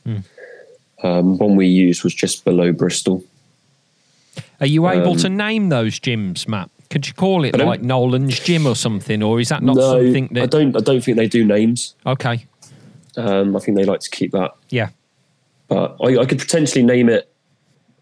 Hmm. 0.06 0.18
Um, 1.04 1.38
one 1.38 1.56
we 1.56 1.68
used 1.68 2.04
was 2.04 2.14
just 2.14 2.44
below 2.44 2.72
Bristol. 2.74 3.24
Are 4.60 4.68
you 4.68 4.88
able 4.90 5.12
Um, 5.12 5.18
to 5.18 5.30
name 5.30 5.70
those 5.70 6.00
gyms, 6.00 6.48
Matt? 6.48 6.70
Could 6.90 7.08
you 7.08 7.14
call 7.14 7.44
it 7.44 7.58
like 7.58 7.82
Nolan's 7.82 8.40
Gym 8.40 8.66
or 8.66 8.76
something, 8.76 9.22
or 9.22 9.40
is 9.40 9.50
that 9.50 9.62
not 9.62 9.76
no, 9.76 9.92
something 10.02 10.30
that? 10.32 10.44
I 10.44 10.46
don't. 10.46 10.76
I 10.76 10.80
don't 10.80 11.02
think 11.04 11.18
they 11.18 11.28
do 11.28 11.44
names. 11.46 11.96
Okay, 12.06 12.46
Um, 13.18 13.56
I 13.56 13.60
think 13.60 13.78
they 13.78 13.84
like 13.84 14.00
to 14.02 14.10
keep 14.10 14.32
that. 14.32 14.52
yeah, 14.70 14.90
But 15.68 15.98
I, 16.02 16.20
I 16.20 16.26
could 16.26 16.40
potentially 16.40 16.84
name 16.84 17.10
it 17.10 17.30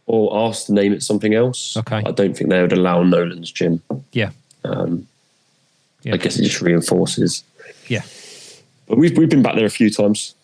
or 0.06 0.48
ask 0.48 0.68
to 0.68 0.74
name 0.74 0.94
it 0.94 1.02
something 1.04 1.34
else. 1.34 1.76
Okay. 1.78 2.02
I 2.06 2.12
don't 2.12 2.38
think 2.38 2.50
they 2.52 2.62
would 2.62 2.74
allow 2.74 3.02
Nolan's 3.04 3.52
gym. 3.52 3.82
yeah, 4.14 4.30
Um, 4.64 5.08
Yeah. 6.06 6.14
I 6.14 6.18
guess 6.18 6.38
it 6.40 6.44
just 6.44 6.62
reinforces. 6.62 7.44
yeah. 7.88 8.04
But 8.88 8.98
we've 8.98 9.18
we've 9.18 9.30
been 9.30 9.42
back 9.42 9.56
there 9.56 9.66
a 9.66 9.70
few 9.70 9.90
times 9.90 10.36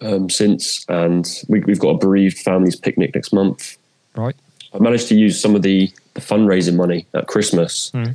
um, 0.00 0.30
since, 0.30 0.84
and 0.88 1.28
we, 1.48 1.60
we've 1.60 1.80
got 1.80 1.88
a 1.90 1.98
bereaved 1.98 2.38
families 2.38 2.76
picnic 2.76 3.14
next 3.14 3.32
month. 3.32 3.76
Right. 4.14 4.36
I 4.72 4.78
managed 4.78 5.08
to 5.08 5.16
use 5.16 5.40
some 5.40 5.54
of 5.56 5.62
the, 5.62 5.90
the 6.14 6.20
fundraising 6.20 6.76
money 6.76 7.06
at 7.14 7.26
Christmas 7.26 7.90
Mm. 7.92 8.14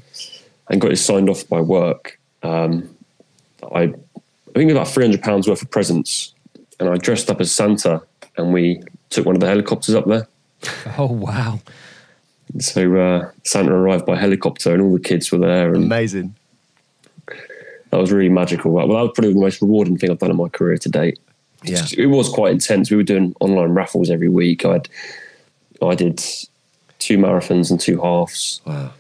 and 0.70 0.80
got 0.82 0.92
it 0.92 0.98
signed 0.98 1.30
off 1.30 1.48
by 1.50 1.60
work. 1.60 2.18
Um, 2.44 2.96
I, 3.74 3.84
I 3.84 3.94
think 4.54 4.72
about 4.72 4.88
three 4.88 5.04
hundred 5.06 5.22
pounds 5.24 5.48
worth 5.48 5.62
of 5.62 5.70
presents, 5.72 6.34
and 6.80 6.88
I 6.90 6.96
dressed 6.96 7.30
up 7.30 7.42
as 7.42 7.52
Santa, 7.54 8.02
and 8.38 8.54
we 8.54 8.82
took 9.10 9.26
one 9.26 9.36
of 9.36 9.42
the 9.42 9.48
helicopters 9.48 9.96
up 9.96 10.06
there. 10.06 10.28
Oh 10.98 11.12
wow. 11.12 11.60
So 12.60 12.96
uh, 12.96 13.32
Santa 13.44 13.74
arrived 13.74 14.06
by 14.06 14.16
helicopter, 14.16 14.74
and 14.74 14.82
all 14.82 14.94
the 14.94 15.00
kids 15.00 15.32
were 15.32 15.40
there, 15.40 15.74
and 15.74 15.86
Amazing. 15.86 16.36
that 17.90 17.98
was 18.00 18.12
really 18.12 18.30
magical. 18.30 18.72
Well, 18.72 18.88
that 18.88 18.94
was 18.94 19.12
probably 19.16 19.34
the 19.34 19.40
most 19.40 19.62
rewarding 19.62 19.98
thing 19.98 20.12
I've 20.12 20.20
done 20.20 20.32
in 20.32 20.38
my 20.38 20.50
career 20.50 20.78
to 20.78 20.90
date. 20.90 21.20
Yeah. 21.64 21.86
it 21.98 22.08
was 22.08 22.28
quite 22.30 22.52
intense. 22.52 22.92
We 22.92 22.98
were 22.98 23.04
doing 23.04 23.34
online 23.40 23.70
raffles 23.70 24.10
every 24.10 24.28
week. 24.30 24.66
I 24.66 24.74
had, 24.74 24.90
I 25.82 25.96
did 25.96 26.18
two 27.00 27.18
marathons 27.18 27.72
and 27.72 27.80
two 27.80 28.02
halves. 28.02 28.60
Wow. 28.66 28.92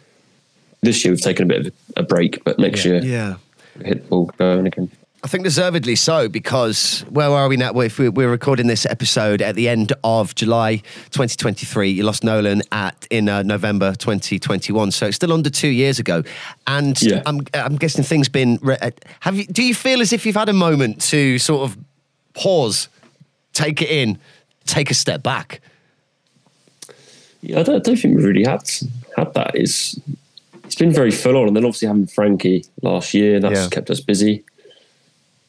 This 0.82 1.04
year 1.04 1.14
we've 1.14 1.22
taken 1.22 1.44
a 1.44 1.48
bit 1.48 1.68
of 1.68 1.74
a 1.98 2.04
break, 2.04 2.44
but 2.46 2.58
next 2.60 2.86
Yeah. 2.86 2.92
year 2.94 3.02
Yeah. 3.04 3.36
we 3.78 3.86
hit 3.86 4.04
the 4.04 4.08
ball 4.10 4.26
going 4.38 4.66
again. 4.68 4.90
I 5.24 5.28
think 5.30 5.46
deservedly 5.46 5.96
so 5.96 6.28
because 6.28 7.06
where 7.10 7.30
are 7.30 7.48
we 7.48 7.56
now? 7.56 7.72
If 7.80 7.98
we- 7.98 8.10
we're 8.10 8.30
recording 8.30 8.68
this 8.68 8.86
episode 8.86 9.42
at 9.42 9.56
the 9.56 9.70
end 9.70 9.94
of 10.04 10.36
July 10.36 10.78
2023, 11.12 11.90
you 11.92 12.04
lost 12.04 12.26
Nolan 12.26 12.62
at 12.74 13.08
in 13.10 13.30
uh, 13.30 13.42
November 13.42 13.96
2021, 13.96 14.92
so 14.92 15.06
it's 15.08 15.16
still 15.16 15.32
under 15.32 15.50
two 15.50 15.70
years 15.70 15.98
ago. 15.98 16.24
And 16.68 17.02
Yeah. 17.02 17.22
I'm, 17.26 17.40
I'm 17.54 17.78
guessing 17.78 18.04
things 18.04 18.28
been. 18.28 18.60
re- 18.62 18.78
uh, 18.82 18.92
Have 19.22 19.38
you? 19.38 19.46
Do 19.46 19.64
you 19.64 19.74
feel 19.74 20.02
as 20.02 20.12
if 20.12 20.26
you've 20.26 20.36
had 20.36 20.50
a 20.50 20.54
moment 20.54 21.02
to 21.04 21.40
sort 21.40 21.70
of 21.72 21.78
pause, 22.34 22.90
take 23.54 23.82
it 23.82 23.90
in, 23.90 24.18
take 24.66 24.92
a 24.92 24.94
step 24.94 25.24
back? 25.24 25.62
Yeah, 27.42 27.62
I 27.62 27.64
don't, 27.64 27.76
I 27.76 27.80
don't 27.80 27.96
think 27.98 28.18
we 28.18 28.24
really 28.24 28.44
had 28.44 28.70
had 29.16 29.34
that. 29.36 29.52
It's 29.56 29.98
it's 30.66 30.76
been 30.76 30.92
very 30.92 31.12
full 31.12 31.38
on, 31.38 31.48
and 31.48 31.56
then 31.56 31.64
obviously 31.64 31.88
having 31.88 32.08
Frankie 32.08 32.66
last 32.82 33.14
year 33.14 33.40
that's 33.40 33.54
Yeah. 33.58 33.68
kept 33.70 33.90
us 33.90 34.02
busy. 34.02 34.44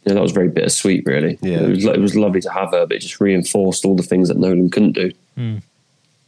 Yeah, 0.05 0.15
that 0.15 0.23
was 0.23 0.33
very 0.33 0.49
bittersweet, 0.49 1.07
really. 1.07 1.39
Yeah. 1.41 1.61
it 1.63 1.69
was, 1.69 1.85
it 1.87 2.01
was 2.01 2.15
lovely 2.15 2.41
to 2.43 2.51
have 2.51 2.73
her, 2.73 2.87
but 2.87 2.97
it 2.97 3.01
just 3.01 3.21
reinforced 3.21 3.85
all 3.85 3.97
the 3.97 4.03
things 4.03 4.29
that 4.29 4.37
Nolan 4.37 4.71
couldn't 4.71 4.93
do. 4.93 5.13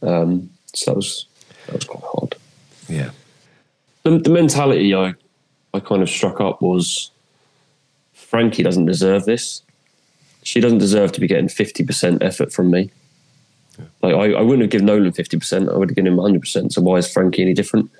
Um, 0.01 0.49
so 0.73 0.91
that 0.91 0.95
was 0.95 1.25
that 1.67 1.75
was 1.75 1.85
quite 1.85 2.03
hard. 2.03 2.35
Yeah. 2.87 3.11
The, 4.03 4.17
the 4.19 4.29
mentality 4.29 4.95
I 4.95 5.13
I 5.73 5.79
kind 5.79 6.01
of 6.01 6.09
struck 6.09 6.41
up 6.41 6.61
was 6.61 7.11
Frankie 8.13 8.63
doesn't 8.63 8.85
deserve 8.85 9.25
this. 9.25 9.61
She 10.43 10.59
doesn't 10.59 10.77
deserve 10.79 11.11
to 11.13 11.19
be 11.19 11.27
getting 11.27 11.49
fifty 11.49 11.83
percent 11.83 12.23
effort 12.23 12.51
from 12.51 12.71
me. 12.71 12.89
Like 14.01 14.15
I, 14.15 14.33
I 14.33 14.41
wouldn't 14.41 14.61
have 14.61 14.71
given 14.71 14.87
Nolan 14.87 15.11
fifty 15.11 15.37
percent. 15.37 15.69
I 15.69 15.77
would 15.77 15.89
have 15.89 15.95
given 15.95 16.11
him 16.11 16.19
hundred 16.19 16.41
percent. 16.41 16.73
So 16.73 16.81
why 16.81 16.97
is 16.97 17.11
Frankie 17.11 17.41
any 17.43 17.53
different? 17.53 17.91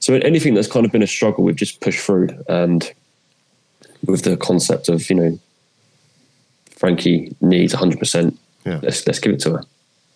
So 0.00 0.14
anything 0.14 0.54
that's 0.54 0.68
kind 0.68 0.84
of 0.84 0.92
been 0.92 1.02
a 1.02 1.06
struggle, 1.06 1.44
we've 1.44 1.56
just 1.56 1.80
pushed 1.80 2.00
through, 2.00 2.28
and 2.48 2.92
with 4.06 4.22
the 4.22 4.36
concept 4.36 4.88
of 4.88 5.08
you 5.10 5.16
know, 5.16 5.38
Frankie 6.70 7.34
needs 7.40 7.72
hundred 7.72 7.98
percent. 7.98 8.38
Yeah. 8.64 8.80
Let's 8.82 9.06
let's 9.06 9.18
give 9.18 9.32
it 9.32 9.40
to 9.40 9.52
her. 9.54 9.64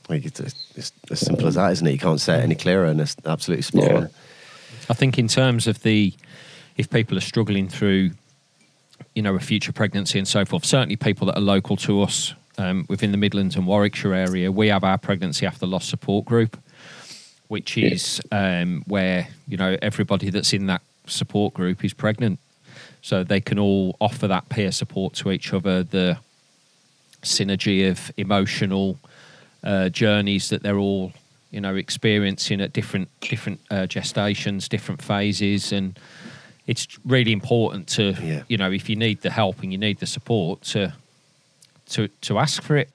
Well, 0.09 0.19
you 0.19 0.31
It's 0.35 0.93
as 1.11 1.21
simple 1.21 1.47
as 1.47 1.55
that, 1.57 1.71
isn't 1.73 1.87
it? 1.87 1.93
You 1.93 1.99
can't 1.99 2.21
say 2.21 2.39
it 2.39 2.43
any 2.43 2.55
clearer, 2.55 2.87
and 2.87 3.01
it's 3.01 3.15
absolutely 3.27 3.63
spot 3.63 3.85
Yeah. 3.85 3.97
on. 3.97 4.11
I 4.89 4.95
think 4.95 5.19
in 5.19 5.29
terms 5.29 5.67
of 5.67 5.83
the, 5.83 6.15
if 6.79 6.89
people 6.89 7.19
are 7.19 7.23
struggling 7.23 7.69
through, 7.69 8.13
you 9.15 9.21
know, 9.21 9.35
a 9.35 9.39
future 9.41 9.71
pregnancy 9.73 10.19
and 10.19 10.27
so 10.27 10.47
forth, 10.47 10.65
certainly 10.65 10.97
people 10.97 11.27
that 11.27 11.37
are 11.37 11.43
local 11.43 11.77
to 11.79 12.01
us 12.01 12.35
um, 12.57 12.87
within 12.89 13.13
the 13.13 13.19
Midlands 13.19 13.55
and 13.55 13.67
Warwickshire 13.67 14.15
area, 14.15 14.51
we 14.51 14.69
have 14.69 14.83
our 14.83 14.97
pregnancy 14.97 15.45
after 15.45 15.67
loss 15.67 15.87
support 15.87 16.25
group, 16.25 16.57
which 17.49 17.77
is 17.77 18.21
um, 18.33 18.83
where 18.87 19.29
you 19.47 19.59
know 19.59 19.77
everybody 19.83 20.31
that's 20.31 20.55
in 20.55 20.67
that 20.69 20.81
support 21.07 21.53
group 21.53 21.85
is 21.85 21.93
pregnant, 21.93 22.39
so 23.03 23.25
they 23.25 23.41
can 23.41 23.59
all 23.59 23.97
offer 24.01 24.27
that 24.29 24.49
peer 24.49 24.73
support 24.73 25.15
to 25.15 25.31
each 25.31 25.53
other. 25.53 25.83
The 25.83 26.19
synergy 27.23 27.89
of 27.91 28.11
emotional 28.17 28.99
uh, 29.65 29.89
journeys 29.89 30.49
that 30.51 30.63
they're 30.63 30.79
all 30.79 31.13
you 31.51 31.61
know 31.61 31.75
experiencing 31.75 32.61
at 32.61 32.73
different 32.73 33.09
different 33.21 33.59
uh, 33.71 33.87
gestations 33.89 34.69
different 34.69 35.03
phases 35.03 35.73
and 35.73 35.99
it's 36.67 36.87
really 37.05 37.33
important 37.33 37.89
to 37.89 38.15
Yeah. 38.23 38.43
you 38.49 38.57
know 38.57 38.71
if 38.71 38.89
you 38.89 38.97
need 38.97 39.23
the 39.23 39.31
help 39.31 39.63
and 39.63 39.73
you 39.73 39.79
need 39.79 39.99
the 39.99 40.07
support 40.07 40.63
to 40.73 40.93
to 41.91 42.09
to 42.21 42.39
ask 42.39 42.63
for 42.63 42.77
it 42.77 42.89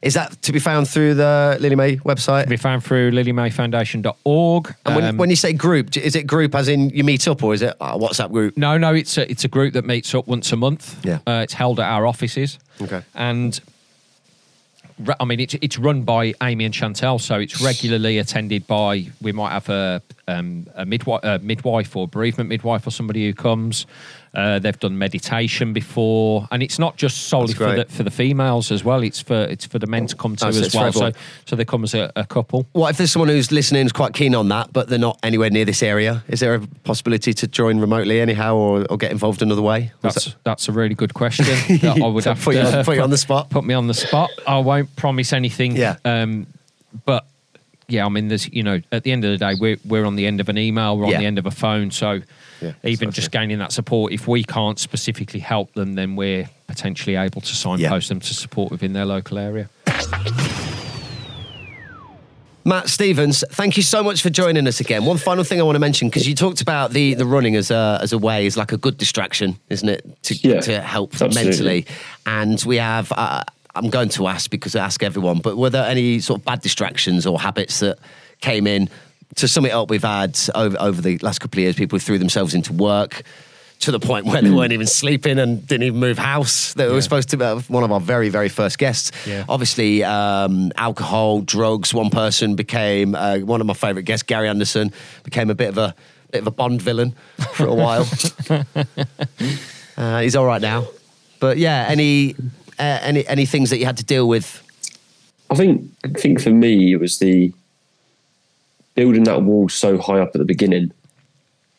Is 0.00 0.14
that 0.14 0.40
to 0.42 0.52
be 0.52 0.60
found 0.60 0.88
through 0.88 1.14
the 1.14 1.56
Lily 1.60 1.74
Mae 1.74 1.96
website? 1.96 2.48
be 2.48 2.56
found 2.56 2.84
through 2.84 3.10
lilymaefoundation.org 3.10 4.74
And 4.86 4.94
when, 4.94 5.04
Um, 5.04 5.16
when 5.16 5.30
you 5.30 5.36
say 5.36 5.52
group, 5.52 5.96
is 5.96 6.14
it 6.14 6.24
group 6.26 6.54
as 6.54 6.68
in 6.68 6.90
you 6.90 7.02
meet 7.02 7.26
up, 7.26 7.42
or 7.42 7.52
is 7.52 7.62
it 7.62 7.74
a 7.80 7.98
WhatsApp 7.98 8.30
group? 8.30 8.56
no 8.56 8.78
no 8.78 8.94
it's 8.94 9.18
a 9.18 9.28
it's 9.30 9.44
a 9.44 9.48
group 9.48 9.72
that 9.74 9.84
meets 9.84 10.14
up 10.14 10.26
once 10.28 10.52
a 10.52 10.56
month 10.56 11.04
Yeah. 11.04 11.18
uh, 11.26 11.40
it's 11.42 11.54
held 11.54 11.80
at 11.80 11.86
our 11.90 12.06
offices 12.06 12.58
Okay. 12.80 13.02
and 13.14 13.60
I 15.20 15.24
mean, 15.24 15.38
it's 15.38 15.54
it's 15.54 15.78
run 15.78 16.02
by 16.02 16.34
Amy 16.42 16.64
and 16.64 16.74
Chantel, 16.74 17.20
so 17.20 17.36
it's 17.38 17.60
regularly 17.60 18.18
attended 18.18 18.66
by. 18.66 19.06
We 19.22 19.30
might 19.30 19.52
have 19.52 19.68
a 19.68 20.02
um, 20.28 20.66
a 20.74 20.84
midwife, 20.86 21.20
a 21.24 21.38
midwife 21.40 21.96
or 21.96 22.06
bereavement 22.06 22.48
midwife 22.48 22.86
or 22.86 22.90
somebody 22.90 23.26
who 23.26 23.34
comes. 23.34 23.86
Uh, 24.34 24.58
they've 24.58 24.78
done 24.78 24.98
meditation 24.98 25.72
before, 25.72 26.46
and 26.52 26.62
it's 26.62 26.78
not 26.78 26.96
just 26.98 27.28
solely 27.28 27.54
for 27.54 27.74
the 27.74 27.86
for 27.86 28.02
the 28.02 28.10
females 28.10 28.70
as 28.70 28.84
well. 28.84 29.02
It's 29.02 29.20
for 29.22 29.34
it's 29.34 29.64
for 29.64 29.78
the 29.78 29.86
men 29.86 30.06
to 30.06 30.14
come 30.14 30.36
to 30.36 30.46
Oh, 30.46 30.50
so 30.50 30.60
as 30.64 30.74
well. 30.74 30.92
So 30.92 31.12
so 31.46 31.56
they 31.56 31.64
come 31.64 31.82
as 31.82 31.94
a, 31.94 32.12
a 32.14 32.26
couple. 32.26 32.66
What 32.72 32.90
if 32.90 32.98
there's 32.98 33.10
someone 33.10 33.30
who's 33.30 33.50
listening 33.50 33.82
who's 33.82 33.92
quite 33.92 34.12
keen 34.12 34.34
on 34.34 34.48
that, 34.50 34.70
but 34.72 34.88
they're 34.90 34.98
not 34.98 35.18
anywhere 35.22 35.48
near 35.48 35.64
this 35.64 35.82
area? 35.82 36.22
Is 36.28 36.40
there 36.40 36.54
a 36.54 36.60
possibility 36.84 37.32
to 37.32 37.46
join 37.48 37.80
remotely 37.80 38.20
anyhow, 38.20 38.54
or, 38.54 38.84
or 38.90 38.98
get 38.98 39.10
involved 39.12 39.40
another 39.40 39.62
way? 39.62 39.92
That's 40.02 40.36
that's 40.44 40.68
a 40.68 40.72
really 40.72 40.94
good 40.94 41.14
question. 41.14 41.46
that 41.80 41.98
I 42.02 42.06
would 42.06 42.24
So 42.24 42.34
have 42.34 42.44
put 42.44 42.54
you 42.54 42.60
to 42.60 42.78
on- 42.80 42.84
put 42.84 42.96
you 42.96 43.02
on 43.02 43.10
the 43.10 43.18
spot. 43.18 43.48
Put 43.48 43.64
me 43.64 43.72
on 43.72 43.86
the 43.86 43.94
spot. 43.94 44.30
I 44.46 44.58
won't 44.58 44.94
promise 44.94 45.32
anything. 45.32 45.74
Yeah. 45.74 45.96
Um, 46.04 46.46
but 47.06 47.26
yeah, 47.88 48.04
I 48.04 48.08
mean, 48.10 48.28
there's 48.28 48.52
you 48.52 48.62
know, 48.62 48.80
at 48.92 49.02
the 49.02 49.12
end 49.12 49.24
of 49.24 49.30
the 49.30 49.38
day, 49.38 49.54
we're 49.58 49.78
we're 49.84 50.04
on 50.04 50.16
the 50.16 50.26
end 50.26 50.40
of 50.40 50.48
an 50.48 50.58
email, 50.58 50.96
we're 50.98 51.06
on 51.06 51.10
Yeah. 51.12 51.20
the 51.20 51.26
end 51.26 51.38
of 51.38 51.46
a 51.46 51.50
phone, 51.50 51.90
so. 51.90 52.20
Yeah, 52.60 52.72
Even 52.82 53.12
so 53.12 53.12
just 53.12 53.30
true. 53.30 53.38
gaining 53.40 53.58
that 53.60 53.70
support, 53.70 54.12
if 54.12 54.26
we 54.26 54.42
can't 54.42 54.80
specifically 54.80 55.38
help 55.38 55.74
them, 55.74 55.94
then 55.94 56.16
we're 56.16 56.50
potentially 56.66 57.14
able 57.14 57.40
to 57.40 57.54
signpost 57.54 58.08
them 58.08 58.18
to 58.18 58.34
support 58.34 58.72
within 58.72 58.94
their 58.94 59.04
local 59.04 59.38
area. 59.38 59.70
Matt 62.64 62.88
Stevens, 62.88 63.44
thank 63.52 63.76
you 63.76 63.82
so 63.84 64.02
much 64.02 64.20
for 64.22 64.28
joining 64.28 64.66
us 64.66 64.80
again. 64.80 65.04
One 65.04 65.16
final 65.16 65.44
thing 65.44 65.60
I 65.60 65.62
want 65.62 65.76
to 65.76 65.80
mention 65.80 66.08
because 66.08 66.26
you 66.28 66.34
talked 66.34 66.60
about 66.60 66.90
the, 66.90 67.14
the 67.14 67.24
running 67.24 67.54
as 67.54 67.70
a 67.70 67.98
as 68.02 68.12
a 68.12 68.18
way 68.18 68.44
is 68.44 68.56
like 68.56 68.72
a 68.72 68.76
good 68.76 68.98
distraction, 68.98 69.56
isn't 69.70 69.88
it, 69.88 70.22
to 70.24 70.34
Yeah, 70.34 70.60
to 70.62 70.80
help 70.82 71.12
absolutely. 71.14 71.44
mentally. 71.44 71.86
And 72.26 72.62
we 72.66 72.76
have. 72.78 73.12
Uh, 73.16 73.44
I'm 73.74 73.90
going 73.90 74.08
to 74.10 74.26
ask 74.26 74.50
because 74.50 74.74
I 74.74 74.84
ask 74.84 75.02
everyone, 75.02 75.38
but 75.38 75.56
were 75.56 75.70
there 75.70 75.86
any 75.86 76.20
sort 76.20 76.40
of 76.40 76.44
bad 76.44 76.60
distractions 76.62 77.26
or 77.26 77.38
habits 77.40 77.80
that 77.80 77.98
came 78.40 78.66
in? 78.66 78.88
To 79.36 79.48
sum 79.48 79.66
it 79.66 79.72
up, 79.72 79.90
we've 79.90 80.02
had 80.02 80.38
over, 80.54 80.76
over 80.80 81.02
the 81.02 81.18
last 81.18 81.40
couple 81.40 81.58
of 81.58 81.62
years, 81.62 81.76
people 81.76 81.98
threw 81.98 82.18
themselves 82.18 82.54
into 82.54 82.72
work 82.72 83.22
to 83.80 83.92
the 83.92 84.00
point 84.00 84.26
where 84.26 84.42
they 84.42 84.50
weren't 84.50 84.72
even 84.72 84.86
sleeping 84.86 85.38
and 85.38 85.64
didn't 85.66 85.84
even 85.84 86.00
move 86.00 86.18
house. 86.18 86.74
They 86.74 86.88
were 86.88 87.00
supposed 87.00 87.28
to 87.30 87.36
be 87.36 87.44
one 87.44 87.84
of 87.84 87.92
our 87.92 88.00
very, 88.00 88.28
very 88.28 88.48
first 88.48 88.78
guests. 88.78 89.12
Yeah. 89.26 89.44
Obviously, 89.48 90.02
um, 90.02 90.72
alcohol, 90.76 91.42
drugs. 91.42 91.94
One 91.94 92.10
person 92.10 92.56
became 92.56 93.14
uh, 93.14 93.38
one 93.38 93.60
of 93.60 93.66
my 93.66 93.74
favourite 93.74 94.04
guests, 94.04 94.24
Gary 94.24 94.48
Anderson, 94.48 94.92
became 95.22 95.50
a 95.50 95.54
bit 95.54 95.68
of 95.68 95.78
a 95.78 95.94
bit 96.30 96.40
of 96.40 96.46
a 96.46 96.50
Bond 96.50 96.82
villain 96.82 97.14
for 97.54 97.66
a 97.66 97.74
while. 97.74 98.06
uh, 99.96 100.20
he's 100.20 100.34
all 100.36 100.44
right 100.44 100.60
now, 100.60 100.86
but 101.38 101.56
yeah, 101.58 101.86
any 101.88 102.34
uh, 102.78 102.98
any 103.02 103.26
any 103.26 103.46
things 103.46 103.70
that 103.70 103.78
you 103.78 103.86
had 103.86 103.96
to 103.96 104.04
deal 104.04 104.28
with? 104.28 104.62
I 105.50 105.54
think 105.54 105.90
I 106.04 106.08
think 106.08 106.40
for 106.40 106.50
me 106.50 106.92
it 106.92 107.00
was 107.00 107.18
the 107.18 107.52
building 108.94 109.24
that 109.24 109.42
wall 109.42 109.68
so 109.68 109.98
high 109.98 110.20
up 110.20 110.30
at 110.34 110.38
the 110.38 110.44
beginning, 110.44 110.92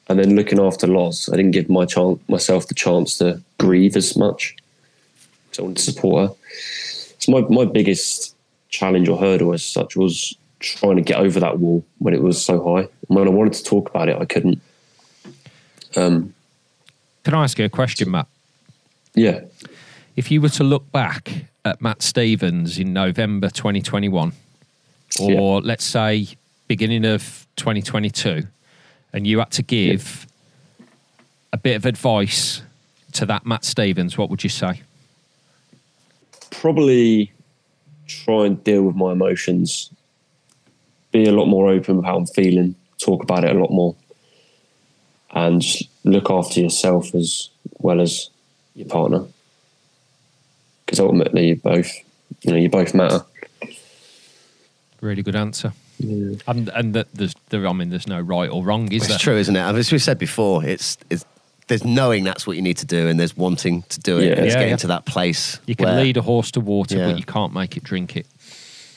and 0.07 0.19
then 0.19 0.35
looking 0.35 0.59
after 0.59 0.87
Loz. 0.87 1.29
I 1.31 1.35
didn't 1.35 1.51
give 1.51 1.69
my 1.69 1.85
chance 1.85 2.19
myself 2.27 2.67
the 2.67 2.73
chance 2.73 3.17
to 3.17 3.41
grieve 3.57 3.95
as 3.95 4.15
much. 4.17 4.55
So 5.51 5.63
I 5.63 5.65
wanted 5.65 5.77
to 5.77 5.83
support 5.83 6.29
her. 6.29 6.35
So 7.19 7.31
my 7.31 7.41
my 7.41 7.65
biggest 7.65 8.35
challenge 8.69 9.09
or 9.09 9.17
hurdle 9.17 9.53
as 9.53 9.63
such 9.63 9.95
was 9.95 10.35
trying 10.59 10.97
to 10.97 11.01
get 11.01 11.19
over 11.19 11.39
that 11.39 11.59
wall 11.59 11.83
when 11.99 12.13
it 12.13 12.21
was 12.21 12.43
so 12.43 12.61
high. 12.63 12.87
And 13.07 13.17
when 13.17 13.27
I 13.27 13.31
wanted 13.31 13.53
to 13.53 13.63
talk 13.63 13.89
about 13.89 14.09
it, 14.09 14.17
I 14.19 14.25
couldn't. 14.25 14.61
Um, 15.95 16.33
Can 17.23 17.33
I 17.33 17.43
ask 17.43 17.57
you 17.57 17.65
a 17.65 17.69
question, 17.69 18.11
Matt? 18.11 18.27
yeah, 19.15 19.41
If 20.19 20.29
you 20.29 20.41
were 20.41 20.49
to 20.49 20.65
look 20.65 20.91
back 20.91 21.45
at 21.63 21.81
Matt 21.81 22.01
Stevens 22.01 22.77
in 22.77 22.91
November 22.91 23.49
2021, 23.49 24.33
or 25.17 25.61
let's 25.61 25.85
say 25.85 26.27
beginning 26.67 27.05
of 27.05 27.47
2022, 27.55 28.43
and 29.13 29.25
you 29.25 29.39
had 29.39 29.51
to 29.51 29.63
give 29.63 30.27
a 31.53 31.57
bit 31.57 31.77
of 31.77 31.85
advice 31.85 32.61
to 33.13 33.25
that 33.27 33.45
Matt 33.45 33.63
Stevens, 33.63 34.17
what 34.17 34.29
would 34.29 34.43
you 34.43 34.49
say? 34.49 34.81
probably 36.51 37.31
try 38.05 38.45
and 38.45 38.61
deal 38.65 38.83
with 38.83 38.97
my 38.97 39.13
emotions, 39.13 39.89
be 41.13 41.29
a 41.29 41.31
lot 41.31 41.45
more 41.45 41.69
open 41.69 41.95
with 41.95 42.05
how 42.05 42.17
I'm 42.17 42.25
feeling, 42.25 42.75
talk 42.97 43.23
about 43.23 43.45
it 43.45 43.55
a 43.55 43.57
lot 43.57 43.71
more, 43.71 43.95
and 45.31 45.61
just 45.61 45.87
look 46.03 46.29
after 46.29 46.59
yourself 46.59 47.15
as 47.15 47.47
well 47.77 48.01
as 48.01 48.29
your 48.75 48.89
partner. 48.89 49.25
Because 50.89 51.01
ultimately, 51.01 51.49
you 51.49 51.55
both, 51.55 51.93
you 52.41 52.49
know, 52.51 52.57
you 52.57 52.67
both 52.67 52.95
matter. 52.95 53.21
Really 55.01 55.21
good 55.21 55.35
answer. 55.35 55.71
And 55.99 56.69
and 56.69 56.95
that 56.95 57.13
there's 57.13 57.35
there, 57.49 57.67
I 57.67 57.73
mean 57.73 57.91
there's 57.91 58.07
no 58.07 58.19
right 58.19 58.49
or 58.49 58.63
wrong, 58.63 58.91
is 58.91 59.03
It's 59.03 59.07
there? 59.09 59.17
true, 59.19 59.37
isn't 59.37 59.55
it? 59.55 59.59
As 59.59 59.91
we 59.91 59.99
said 59.99 60.17
before, 60.17 60.65
it's 60.65 60.97
it's 61.11 61.25
there's 61.67 61.83
knowing 61.85 62.23
that's 62.23 62.47
what 62.47 62.55
you 62.55 62.63
need 62.63 62.77
to 62.77 62.87
do, 62.87 63.07
and 63.07 63.19
there's 63.19 63.37
wanting 63.37 63.83
to 63.83 63.99
do 63.99 64.17
it, 64.17 64.23
Yeah. 64.23 64.31
and 64.37 64.45
it's 64.47 64.55
Yeah, 64.55 64.61
getting 64.61 64.69
yeah. 64.71 64.77
to 64.77 64.87
that 64.87 65.05
place. 65.05 65.59
You 65.67 65.75
can 65.75 65.85
where- 65.85 66.01
lead 66.03 66.17
a 66.17 66.23
horse 66.23 66.49
to 66.51 66.59
water, 66.59 66.97
Yeah. 66.97 67.07
but 67.11 67.17
you 67.19 67.23
can't 67.23 67.53
make 67.53 67.77
it 67.77 67.83
drink 67.83 68.15
it. 68.15 68.25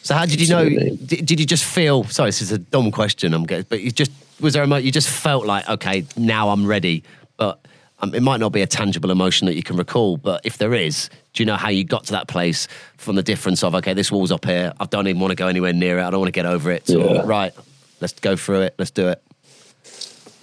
So 0.02 0.14
how 0.14 0.24
did 0.24 0.40
you 0.40 0.48
know? 0.48 0.66
Did, 0.66 1.26
did 1.26 1.40
you 1.40 1.44
just 1.46 1.64
feel? 1.64 2.04
Sorry, 2.04 2.28
this 2.28 2.40
is 2.40 2.52
a 2.52 2.58
dumb 2.58 2.90
question. 2.90 3.34
I'm 3.34 3.44
getting, 3.44 3.66
but 3.68 3.82
you 3.82 3.90
just 3.90 4.12
was 4.40 4.54
there 4.54 4.62
a 4.62 4.66
moment 4.66 4.86
you 4.86 4.92
just 4.92 5.10
felt 5.10 5.44
like 5.44 5.68
okay, 5.68 6.06
now 6.16 6.48
I'm 6.48 6.64
ready. 6.66 7.02
But 7.36 7.60
um, 8.00 8.14
it 8.14 8.22
might 8.22 8.40
not 8.40 8.50
be 8.52 8.62
a 8.62 8.66
tangible 8.66 9.10
emotion 9.10 9.46
that 9.46 9.56
you 9.56 9.62
can 9.62 9.76
recall. 9.76 10.16
But 10.16 10.40
if 10.44 10.56
there 10.56 10.72
is, 10.74 11.10
do 11.32 11.42
you 11.42 11.46
know 11.46 11.56
how 11.56 11.68
you 11.68 11.84
got 11.84 12.04
to 12.04 12.12
that 12.12 12.28
place 12.28 12.68
from 12.96 13.16
the 13.16 13.22
difference 13.22 13.62
of 13.62 13.74
okay, 13.74 13.94
this 13.94 14.12
wall's 14.12 14.32
up 14.32 14.44
here. 14.44 14.72
I 14.78 14.84
don't 14.86 15.08
even 15.08 15.20
want 15.20 15.30
to 15.30 15.36
go 15.36 15.48
anywhere 15.48 15.72
near 15.72 15.98
it. 15.98 16.02
I 16.02 16.10
don't 16.10 16.20
want 16.20 16.28
to 16.28 16.32
get 16.32 16.46
over 16.46 16.70
it. 16.70 16.86
So, 16.86 17.14
Yeah. 17.14 17.22
right, 17.24 17.52
let's 18.00 18.12
go 18.20 18.36
through 18.36 18.62
it. 18.62 18.74
Let's 18.78 18.90
do 18.90 19.08
it. 19.08 19.22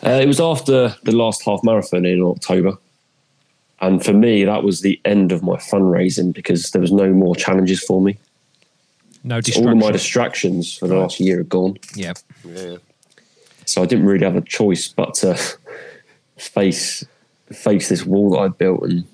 Uh, 0.04 0.20
it 0.22 0.28
was 0.28 0.40
after 0.40 0.96
the 1.04 1.12
last 1.12 1.44
half 1.44 1.64
marathon 1.64 2.06
in 2.06 2.22
October. 2.22 2.78
And 3.82 4.04
for 4.04 4.14
me, 4.14 4.44
that 4.44 4.64
was 4.64 4.82
the 4.82 5.00
end 5.06 5.32
of 5.32 5.44
my 5.44 5.56
fundraising 5.56 6.34
because 6.34 6.72
there 6.72 6.82
was 6.82 6.92
no 6.92 7.12
more 7.12 7.36
challenges 7.36 7.82
for 7.82 8.02
me. 8.02 8.18
No 9.24 9.42
All 9.58 9.70
of 9.70 9.78
my 9.78 9.92
distractions 9.92 10.78
for 10.78 10.88
the 10.88 10.96
last 10.96 11.20
year 11.20 11.42
are 11.42 11.44
gone. 11.44 11.78
Yeah. 11.94 12.14
yeah. 12.46 12.78
So 13.66 13.84
I 13.84 13.86
didn't 13.86 14.06
really 14.06 14.26
have 14.26 14.36
a 14.36 14.42
choice 14.42 14.88
but 14.88 15.14
to 15.16 15.40
face 16.38 17.06
face 17.52 17.90
this 17.90 18.06
wall 18.06 18.32
that 18.32 18.38
I 18.40 18.48
built, 18.48 18.84
and 18.84 19.06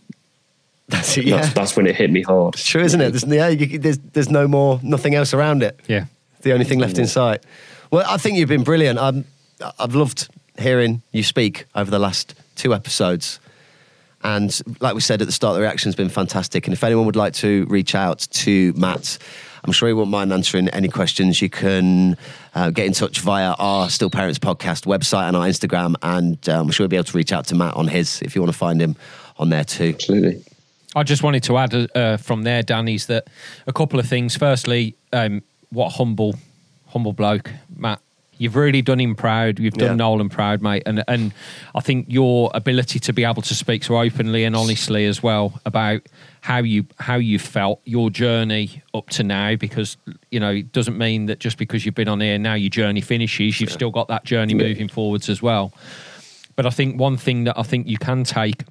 That's 0.87 1.17
it. 1.17 1.25
Yeah, 1.25 1.37
that's, 1.37 1.53
that's 1.53 1.75
when 1.75 1.87
it 1.87 1.95
hit 1.95 2.11
me 2.11 2.21
hard. 2.21 2.55
it's 2.55 2.67
true, 2.67 2.83
isn't 2.83 3.01
it? 3.01 3.11
There's, 3.11 3.23
yeah, 3.25 3.47
you, 3.47 3.79
there's 3.79 3.97
there's 3.97 4.29
no 4.29 4.47
more, 4.47 4.79
nothing 4.83 5.15
else 5.15 5.33
around 5.33 5.63
it. 5.63 5.79
Yeah. 5.87 6.05
the 6.41 6.53
only 6.53 6.65
thing 6.65 6.79
left 6.79 6.97
in 6.97 7.07
sight. 7.07 7.43
Well, 7.91 8.05
I 8.07 8.17
think 8.17 8.37
you've 8.37 8.49
been 8.49 8.63
brilliant. 8.63 8.99
I'm, 8.99 9.25
I've 9.79 9.95
loved 9.95 10.29
hearing 10.59 11.01
you 11.11 11.23
speak 11.23 11.65
over 11.75 11.89
the 11.89 11.99
last 11.99 12.35
two 12.55 12.73
episodes. 12.73 13.39
And 14.23 14.59
like 14.79 14.95
we 14.95 15.01
said 15.01 15.21
at 15.21 15.27
the 15.27 15.31
start, 15.31 15.55
the 15.55 15.61
reaction's 15.61 15.95
been 15.95 16.09
fantastic. 16.09 16.65
And 16.65 16.73
if 16.73 16.83
anyone 16.83 17.05
would 17.05 17.15
like 17.15 17.33
to 17.35 17.65
reach 17.69 17.93
out 17.93 18.19
to 18.19 18.73
Matt, 18.73 19.19
I'm 19.63 19.71
sure 19.71 19.87
he 19.87 19.93
won't 19.93 20.09
mind 20.09 20.33
answering 20.33 20.67
any 20.69 20.87
questions. 20.87 21.41
You 21.41 21.49
can 21.49 22.17
uh, 22.55 22.71
get 22.71 22.87
in 22.87 22.93
touch 22.93 23.19
via 23.19 23.51
our 23.53 23.89
Still 23.89 24.09
Parents 24.09 24.39
podcast 24.39 24.85
website 24.85 25.27
and 25.27 25.35
our 25.35 25.45
Instagram. 25.45 25.95
And 26.01 26.47
um, 26.49 26.67
I'm 26.67 26.71
sure 26.71 26.85
we'll 26.85 26.89
be 26.89 26.95
able 26.95 27.05
to 27.05 27.17
reach 27.17 27.31
out 27.33 27.45
to 27.47 27.55
Matt 27.55 27.75
on 27.75 27.87
his 27.87 28.21
if 28.23 28.35
you 28.35 28.41
want 28.41 28.51
to 28.51 28.57
find 28.57 28.81
him 28.81 28.95
on 29.37 29.49
there 29.49 29.63
too. 29.63 29.91
Absolutely. 29.93 30.43
I 30.95 31.03
just 31.03 31.23
wanted 31.23 31.43
to 31.43 31.57
add 31.57 31.73
uh, 31.95 32.17
from 32.17 32.43
there, 32.43 32.63
Danny's 32.63 33.07
that 33.07 33.27
a 33.67 33.73
couple 33.73 33.99
of 33.99 34.07
things. 34.07 34.37
Firstly, 34.37 34.95
um, 35.11 35.43
what 35.69 35.89
humble, 35.89 36.35
humble 36.87 37.13
bloke, 37.13 37.51
Matt. 37.75 37.99
You've 38.37 38.57
really 38.57 38.81
done 38.81 38.99
him 38.99 39.15
proud. 39.15 39.59
You've 39.59 39.75
done 39.75 39.91
Yeah. 39.91 39.95
Nolan 39.95 40.27
proud, 40.27 40.61
mate. 40.61 40.83
And 40.85 41.03
and 41.07 41.31
I 41.73 41.79
think 41.79 42.07
your 42.09 42.51
ability 42.53 42.99
to 42.99 43.13
be 43.13 43.23
able 43.23 43.41
to 43.41 43.55
speak 43.55 43.83
so 43.85 43.97
openly 43.97 44.43
and 44.43 44.55
honestly 44.57 45.05
as 45.05 45.23
well 45.23 45.61
about 45.65 46.01
how 46.41 46.57
you 46.57 46.85
how 46.99 47.15
you 47.15 47.39
felt 47.39 47.79
your 47.85 48.09
journey 48.09 48.81
up 48.93 49.09
to 49.11 49.23
now, 49.23 49.55
because 49.55 49.95
you 50.31 50.39
know 50.41 50.51
it 50.51 50.73
doesn't 50.73 50.97
mean 50.97 51.27
that 51.27 51.39
just 51.39 51.57
because 51.57 51.85
you've 51.85 51.95
been 51.95 52.09
on 52.09 52.19
here 52.19 52.37
now 52.37 52.55
your 52.55 52.69
journey 52.69 52.99
finishes. 52.99 53.61
You've 53.61 53.71
still 53.71 53.91
got 53.91 54.09
that 54.09 54.25
journey 54.25 54.53
moving 54.53 54.89
forwards 54.89 55.29
as 55.29 55.41
well. 55.41 55.71
But 56.57 56.65
I 56.65 56.71
think 56.71 56.99
one 56.99 57.15
thing 57.15 57.45
that 57.45 57.57
I 57.57 57.63
think 57.63 57.87
you 57.87 57.97
can 57.97 58.25
take 58.25 58.63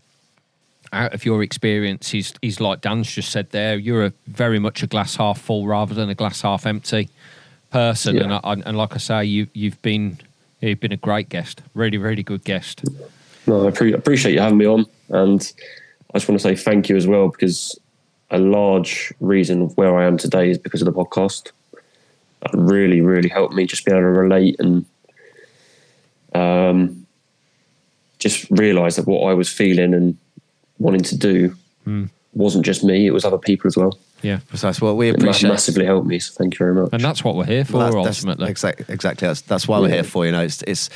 out 0.95 1.13
of 1.15 1.25
your 1.25 1.43
experience 1.43 2.15
is 2.15 2.33
is 2.43 2.61
like 2.61 2.81
Dan's 2.81 3.11
just 3.11 3.31
said 3.31 3.51
there. 3.51 3.77
You're 3.77 4.07
a 4.07 4.13
very 4.27 4.59
much 4.59 4.83
a 4.83 4.87
glass 4.87 5.17
half 5.17 5.41
full 5.41 5.67
rather 5.67 5.95
than 5.95 6.09
a 6.09 6.15
glass 6.15 6.41
half 6.43 6.67
empty 6.67 7.09
person, 7.71 8.17
Yeah. 8.17 8.23
and 8.23 8.33
I, 8.35 8.69
and 8.69 8.77
like 8.77 8.95
I 8.95 8.99
say, 8.99 9.25
you 9.25 9.49
you've 9.53 9.81
been 9.83 10.19
you've 10.61 10.81
been 10.81 10.93
a 10.93 10.97
great 10.97 11.29
guest, 11.29 11.63
really 11.75 11.99
really 11.99 12.23
good 12.23 12.45
guest. 12.45 12.85
No, 13.47 13.67
I 13.69 13.71
pre- 13.73 13.93
appreciate 13.93 14.33
you 14.35 14.41
having 14.41 14.59
me 14.59 14.67
on, 14.67 14.87
and 15.11 15.53
I 16.15 16.19
just 16.19 16.29
want 16.29 16.41
to 16.41 16.43
say 16.49 16.57
thank 16.57 16.89
you 16.89 16.97
as 16.97 17.07
well 17.07 17.29
because 17.29 17.79
a 18.31 18.39
large 18.39 19.13
reason 19.21 19.63
of 19.63 19.77
where 19.77 19.99
I 19.99 20.07
am 20.07 20.17
today 20.17 20.51
is 20.51 20.59
because 20.59 20.81
of 20.81 20.87
the 20.87 20.93
podcast. 20.93 21.51
That 22.41 22.51
really, 22.55 23.01
really 23.01 23.29
helped 23.29 23.55
me 23.55 23.67
just 23.67 23.85
be 23.85 23.91
able 23.93 24.03
to 24.03 24.07
relate 24.07 24.57
and 24.59 24.85
um, 26.35 27.07
just 28.19 28.51
realise 28.51 28.97
that 28.97 29.07
what 29.07 29.31
I 29.31 29.35
was 29.35 29.49
feeling 29.51 29.95
and 29.95 30.17
wanting 30.79 31.03
to 31.03 31.17
do 31.17 31.57
hmm. 31.85 32.05
wasn't 32.35 32.65
just 32.65 32.85
me; 32.85 33.07
it 33.07 33.13
was 33.13 33.25
other 33.25 33.39
people 33.39 33.69
as 33.69 33.77
well. 33.77 33.99
Yeah, 34.23 34.39
Precise. 34.49 34.81
Well, 34.81 34.97
we 34.97 35.11
It 35.11 35.21
ma- 35.21 35.27
massively 35.43 35.85
helped 35.85 36.07
me. 36.07 36.19
So 36.19 36.33
thank 36.33 36.55
you 36.55 36.59
very 36.59 36.75
much. 36.75 36.89
and 36.95 37.03
that's 37.05 37.23
what 37.23 37.37
we're 37.37 37.45
here 37.45 37.63
for 37.63 37.77
Well, 37.77 37.87
that's- 37.89 38.05
that's 38.07 38.19
ultimately. 38.25 38.51
exactly, 38.51 38.87
exactly. 38.89 39.29
That's, 39.29 39.43
that's 39.43 39.69
why 39.69 39.79
we're 39.81 39.91
here 39.91 40.03
for. 40.03 40.25
You 40.25 40.33
know, 40.33 40.41
it's 40.41 40.63
it's 40.63 40.89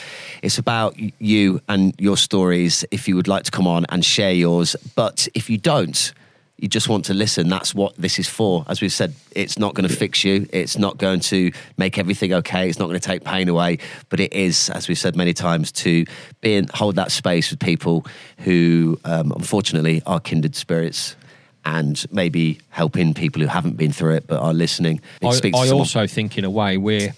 it's 0.42 0.56
about 0.58 0.96
you 1.18 1.60
and 1.68 1.94
your 1.98 2.16
stories. 2.16 2.86
If 2.90 3.06
you 3.06 3.16
would 3.16 3.28
like 3.28 3.42
to 3.44 3.50
come 3.50 3.66
on 3.66 3.84
and 3.90 4.02
share 4.02 4.32
yours, 4.32 4.76
but 4.94 5.28
if 5.34 5.50
you 5.50 5.58
don't, 5.58 6.12
you 6.58 6.68
just 6.68 6.88
want 6.88 7.04
to 7.04 7.14
listen. 7.14 7.48
That's 7.48 7.74
what 7.74 7.94
this 7.96 8.18
is 8.18 8.28
for. 8.28 8.64
As 8.68 8.80
we've 8.80 8.92
said, 8.92 9.14
it's 9.30 9.58
not 9.58 9.74
going 9.74 9.88
to 9.88 9.94
fix 9.94 10.24
you. 10.24 10.46
It's 10.52 10.76
not 10.76 10.98
going 10.98 11.20
to 11.20 11.52
make 11.76 11.98
everything 11.98 12.32
okay. 12.34 12.68
It's 12.68 12.78
not 12.78 12.86
going 12.86 12.98
to 12.98 13.06
take 13.06 13.22
pain 13.22 13.48
away. 13.48 13.78
But 14.08 14.18
it 14.18 14.32
is, 14.32 14.68
as 14.70 14.88
we've 14.88 14.98
said 14.98 15.14
many 15.14 15.32
times, 15.32 15.70
to 15.72 16.04
be 16.40 16.56
in, 16.56 16.66
hold 16.74 16.96
that 16.96 17.12
space 17.12 17.50
with 17.50 17.60
people 17.60 18.04
who, 18.38 18.98
um, 19.04 19.32
unfortunately, 19.32 20.02
are 20.04 20.18
kindred 20.20 20.56
spirits. 20.56 21.16
And 21.64 22.04
maybe 22.10 22.60
helping 22.70 23.12
people 23.12 23.42
who 23.42 23.48
haven't 23.48 23.76
been 23.76 23.92
through 23.92 24.14
it 24.14 24.26
but 24.26 24.40
are 24.40 24.54
listening. 24.54 25.00
I, 25.22 25.38
I 25.54 25.70
also 25.70 26.06
think, 26.06 26.38
in 26.38 26.44
a 26.44 26.50
way, 26.50 26.78
we're 26.78 27.14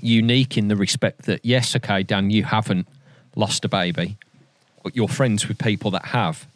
unique 0.00 0.56
in 0.56 0.68
the 0.68 0.76
respect 0.76 1.22
that, 1.22 1.44
yes, 1.44 1.76
okay, 1.76 2.02
Dan, 2.02 2.30
you 2.30 2.42
haven't 2.44 2.88
lost 3.36 3.64
a 3.66 3.68
baby, 3.68 4.16
but 4.82 4.96
you're 4.96 5.08
friends 5.08 5.46
with 5.46 5.58
people 5.58 5.90
that 5.90 6.06
have. 6.06 6.46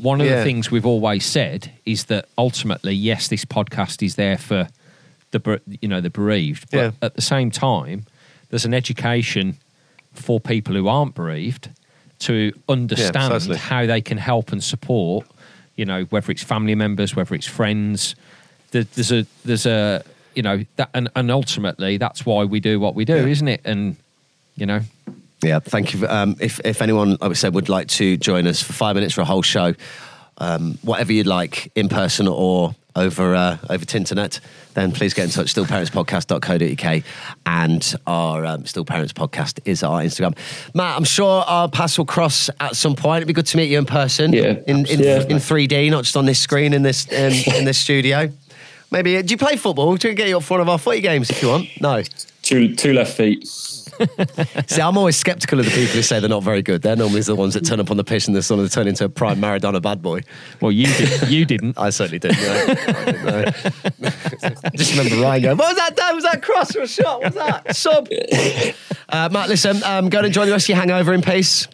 One 0.00 0.20
of 0.20 0.26
Yeah. 0.26 0.36
the 0.38 0.44
things 0.44 0.70
we've 0.70 0.84
always 0.86 1.24
said 1.24 1.70
is 1.86 2.04
that 2.04 2.26
ultimately, 2.36 2.94
yes, 2.94 3.28
this 3.28 3.44
podcast 3.46 4.02
is 4.04 4.14
there 4.16 4.36
for 4.36 4.68
the 5.30 5.60
you 5.80 5.88
know 5.88 6.00
the 6.00 6.10
bereaved, 6.10 6.70
but 6.70 6.76
Yeah. 6.78 6.90
at 7.02 7.14
the 7.14 7.22
same 7.22 7.50
time, 7.50 8.04
there's 8.50 8.64
an 8.66 8.74
education 8.74 9.56
for 10.12 10.38
people 10.38 10.74
who 10.74 10.86
aren't 10.86 11.14
bereaved 11.14 11.70
to 12.20 12.52
understand 12.68 13.30
precisely. 13.30 13.56
how 13.56 13.86
they 13.86 14.00
can 14.00 14.18
help 14.18 14.52
and 14.52 14.62
support. 14.62 15.26
You 15.76 15.84
know, 15.84 16.04
whether 16.04 16.30
it's 16.30 16.42
family 16.42 16.74
members, 16.74 17.16
whether 17.16 17.34
it's 17.34 17.46
friends. 17.46 18.14
There's 18.72 19.12
a 19.12 19.26
there's 19.44 19.64
a 19.66 20.02
you 20.34 20.42
know 20.42 20.64
that 20.76 20.90
and, 20.92 21.08
and 21.16 21.30
ultimately 21.30 21.96
that's 21.96 22.26
why 22.26 22.44
we 22.44 22.60
do 22.60 22.78
what 22.78 22.94
we 22.94 23.04
do, 23.06 23.16
Yeah. 23.16 23.26
isn't 23.26 23.48
it? 23.48 23.60
And 23.64 23.96
you 24.56 24.66
know, 24.66 24.80
Yeah, 25.42 25.60
thank 25.60 25.92
you. 25.94 26.06
Um, 26.08 26.36
if 26.40 26.60
if 26.64 26.80
anyone, 26.82 27.16
like 27.20 27.28
we 27.28 27.34
said, 27.34 27.54
would 27.54 27.68
like 27.68 27.88
to 27.88 28.16
join 28.16 28.46
us 28.46 28.62
for 28.62 28.72
five 28.72 28.94
minutes 28.96 29.14
for 29.14 29.20
a 29.20 29.24
whole 29.24 29.42
show, 29.42 29.74
um, 30.38 30.78
whatever 30.82 31.12
you'd 31.12 31.26
like, 31.26 31.70
in 31.74 31.88
person 31.88 32.26
or 32.28 32.74
over 32.94 33.34
uh, 33.34 33.58
over 33.68 33.84
Tinternet, 33.84 34.40
then 34.74 34.92
please 34.92 35.12
get 35.12 35.24
in 35.24 35.30
touch. 35.30 35.52
Stillparentspodcast.co.uk 35.54 37.02
and 37.44 37.94
our 38.06 38.46
um, 38.46 38.64
Still 38.66 38.84
Parents 38.86 39.12
podcast 39.12 39.60
is 39.66 39.82
our 39.82 40.00
Instagram. 40.00 40.34
Matt, 40.74 40.96
I'm 40.96 41.04
sure 41.04 41.42
our 41.46 41.68
paths 41.68 41.98
will 41.98 42.06
cross 42.06 42.48
at 42.58 42.74
some 42.74 42.96
point. 42.96 43.18
It'd 43.18 43.28
be 43.28 43.34
good 43.34 43.46
to 43.46 43.56
meet 43.58 43.70
you 43.70 43.78
in 43.78 43.84
person, 43.86 44.32
Yeah, 44.32 44.60
in 44.66 44.86
in, 44.86 45.00
yeah. 45.00 45.20
in 45.22 45.36
3D, 45.36 45.90
not 45.90 46.04
just 46.04 46.16
on 46.16 46.24
this 46.24 46.38
screen 46.38 46.72
in 46.72 46.82
this 46.82 47.06
in, 47.08 47.32
in 47.54 47.64
this 47.66 47.78
studio. 47.78 48.30
Maybe 48.90 49.20
do 49.22 49.32
you 49.32 49.38
play 49.38 49.56
football? 49.56 49.90
We 49.90 49.98
can 49.98 50.14
get 50.14 50.28
you 50.28 50.36
up 50.38 50.44
for 50.44 50.54
one 50.54 50.60
of 50.62 50.68
our 50.68 50.78
footy 50.78 51.00
games 51.00 51.28
if 51.28 51.42
you 51.42 51.48
want. 51.48 51.68
No. 51.80 52.02
Two 52.42 52.74
two 52.74 52.92
left 52.94 53.14
feet. 53.16 53.46
See, 54.66 54.80
I'm 54.80 54.96
always 54.96 55.16
skeptical 55.16 55.58
of 55.58 55.64
the 55.66 55.70
people 55.70 55.94
who 55.94 56.02
say 56.02 56.20
they're 56.20 56.28
not 56.28 56.42
very 56.42 56.62
good. 56.62 56.82
They're 56.82 56.96
normally 56.96 57.20
the 57.22 57.34
ones 57.34 57.54
that 57.54 57.64
turn 57.64 57.80
up 57.80 57.90
on 57.90 57.96
the 57.96 58.04
pitch 58.04 58.26
and 58.26 58.34
they're 58.34 58.42
sort 58.42 58.60
of 58.60 58.70
turn 58.70 58.88
into 58.88 59.04
a 59.04 59.08
prime 59.08 59.38
Maradona 59.38 59.80
bad 59.80 60.02
boy. 60.02 60.22
Well, 60.60 60.72
you 60.72 60.86
did. 60.86 61.28
You 61.28 61.44
didn't. 61.44 61.78
I 61.78 61.90
certainly 61.90 62.18
did. 62.18 62.32
No. 62.32 62.52
I 62.52 63.04
didn't 63.04 63.24
know. 63.24 63.44
Just 64.74 64.96
remember 64.96 65.22
Ryan 65.22 65.42
going, 65.42 65.56
"What 65.58 65.68
was 65.68 65.76
that? 65.76 65.96
Dan? 65.96 66.14
Was 66.14 66.24
that 66.24 66.42
cross 66.42 66.74
or 66.76 66.82
a 66.82 66.88
shot? 66.88 67.22
What 67.22 67.34
was 67.34 67.34
that 67.34 67.76
sub?" 67.76 68.08
Uh, 69.08 69.28
Matt, 69.32 69.48
listen, 69.48 69.82
um, 69.84 70.08
go 70.08 70.18
and 70.18 70.26
enjoy 70.26 70.46
the 70.46 70.52
rest 70.52 70.64
of 70.66 70.70
your 70.70 70.78
hangover 70.78 71.12
in 71.12 71.22
peace. 71.22 71.68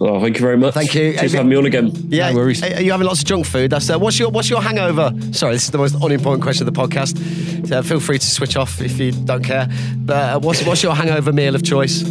Oh, 0.00 0.20
thank 0.20 0.36
you 0.36 0.42
very 0.42 0.56
much. 0.56 0.74
Thank 0.74 0.92
you. 0.94 1.12
Cheers 1.16 1.30
for 1.30 1.36
having 1.36 1.50
me 1.50 1.56
on 1.56 1.64
again. 1.64 1.92
Yeah, 2.08 2.30
No 2.30 2.36
worries. 2.38 2.62
Are 2.62 2.82
you 2.82 2.90
having 2.90 3.06
lots 3.06 3.20
of 3.20 3.26
junk 3.26 3.46
food? 3.46 3.70
That's 3.70 3.88
uh, 3.88 3.98
what's 3.98 4.18
your 4.18 4.30
what's 4.30 4.50
your 4.50 4.60
hangover? 4.60 5.12
Sorry, 5.32 5.52
this 5.54 5.64
is 5.64 5.70
the 5.70 5.78
most 5.78 5.94
unimportant 6.02 6.42
question 6.42 6.66
of 6.66 6.74
the 6.74 6.80
podcast. 6.80 7.57
So 7.68 7.82
feel 7.82 8.00
free 8.00 8.18
to 8.18 8.26
switch 8.26 8.56
off 8.56 8.80
if 8.80 8.98
you 8.98 9.12
don't 9.12 9.44
care. 9.44 9.68
But 9.98 10.16
uh, 10.16 10.40
what's 10.40 10.62
what's 10.64 10.82
your 10.82 10.94
hangover 10.94 11.32
meal 11.32 11.54
of 11.54 11.62
choice? 11.62 12.02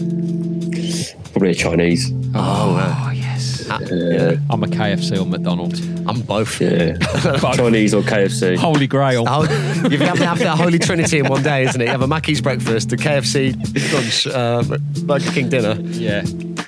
Probably 1.31 1.51
a 1.51 1.55
Chinese. 1.55 2.11
Oh, 2.35 3.11
yes. 3.13 3.65
yeah. 3.67 4.35
I'm 4.49 4.63
a 4.63 4.67
KFC 4.67 5.19
or 5.19 5.25
McDonald's. 5.25 5.81
I'm 6.07 6.21
both. 6.21 6.61
Yeah. 6.61 6.97
Chinese 7.55 7.93
or 7.95 8.01
KFC. 8.03 8.55
Holy 8.57 8.85
Grail. 8.87 9.25
Oh, 9.27 9.43
you 9.89 9.97
have 9.99 10.17
to 10.17 10.25
have 10.25 10.39
the 10.39 10.55
holy 10.55 10.79
trinity 10.79 11.19
in 11.19 11.27
one 11.27 11.41
day, 11.43 11.63
isn't 11.63 11.79
it? 11.81 11.85
You 11.85 11.91
have 11.91 12.01
a 12.03 12.07
Mackey's 12.07 12.41
breakfast, 12.41 12.91
a 12.93 12.95
KFC 12.97 13.55
lunch, 13.93 14.27
uh, 14.27 14.63
Burger 15.05 15.31
King 15.31 15.49
dinner, 15.49 15.75
Yeah. 15.91 16.19
and 16.19 16.57
Yeah. 16.59 16.63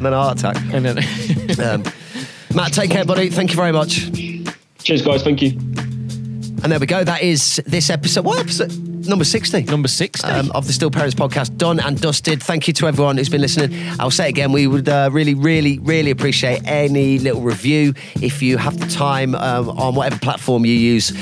then 0.00 0.12
a 0.12 0.16
heart 0.16 0.38
attack. 0.38 0.56
And 0.72 0.84
then 0.84 0.98
Um, 1.60 1.84
Matt, 2.54 2.72
take 2.72 2.90
care, 2.90 3.04
buddy. 3.04 3.28
Thank 3.30 3.50
you 3.50 3.56
very 3.56 3.72
much. 3.72 4.10
Cheers, 4.82 5.02
guys. 5.02 5.22
Thank 5.22 5.40
you. 5.42 5.58
And 6.64 6.72
there 6.72 6.80
we 6.80 6.86
go. 6.86 7.04
That 7.04 7.22
is 7.22 7.62
this 7.66 7.90
episode. 7.90 8.24
What 8.24 8.38
episode? 8.38 8.93
Number 9.06 9.24
60. 9.24 9.64
number 9.64 9.88
60. 9.88 10.26
um, 10.26 10.50
of 10.52 10.66
the 10.66 10.72
Still 10.72 10.90
Parents 10.90 11.14
podcast 11.14 11.56
done 11.56 11.80
and 11.80 12.00
dusted. 12.00 12.42
Thank 12.42 12.66
you 12.66 12.74
to 12.74 12.86
everyone 12.86 13.16
who's 13.16 13.28
been 13.28 13.40
listening. 13.40 13.78
I'll 13.98 14.10
say 14.10 14.26
it 14.26 14.30
again, 14.30 14.52
we 14.52 14.66
would 14.66 14.88
uh, 14.88 15.10
really, 15.12 15.34
really, 15.34 15.78
really 15.80 16.10
appreciate 16.10 16.62
any 16.66 17.18
little 17.18 17.42
review. 17.42 17.94
If 18.16 18.42
you 18.42 18.56
have 18.56 18.78
the 18.78 18.86
time 18.86 19.34
um, 19.34 19.68
on 19.70 19.94
whatever 19.94 20.18
platform 20.18 20.64
you 20.64 20.72
use 20.74 21.12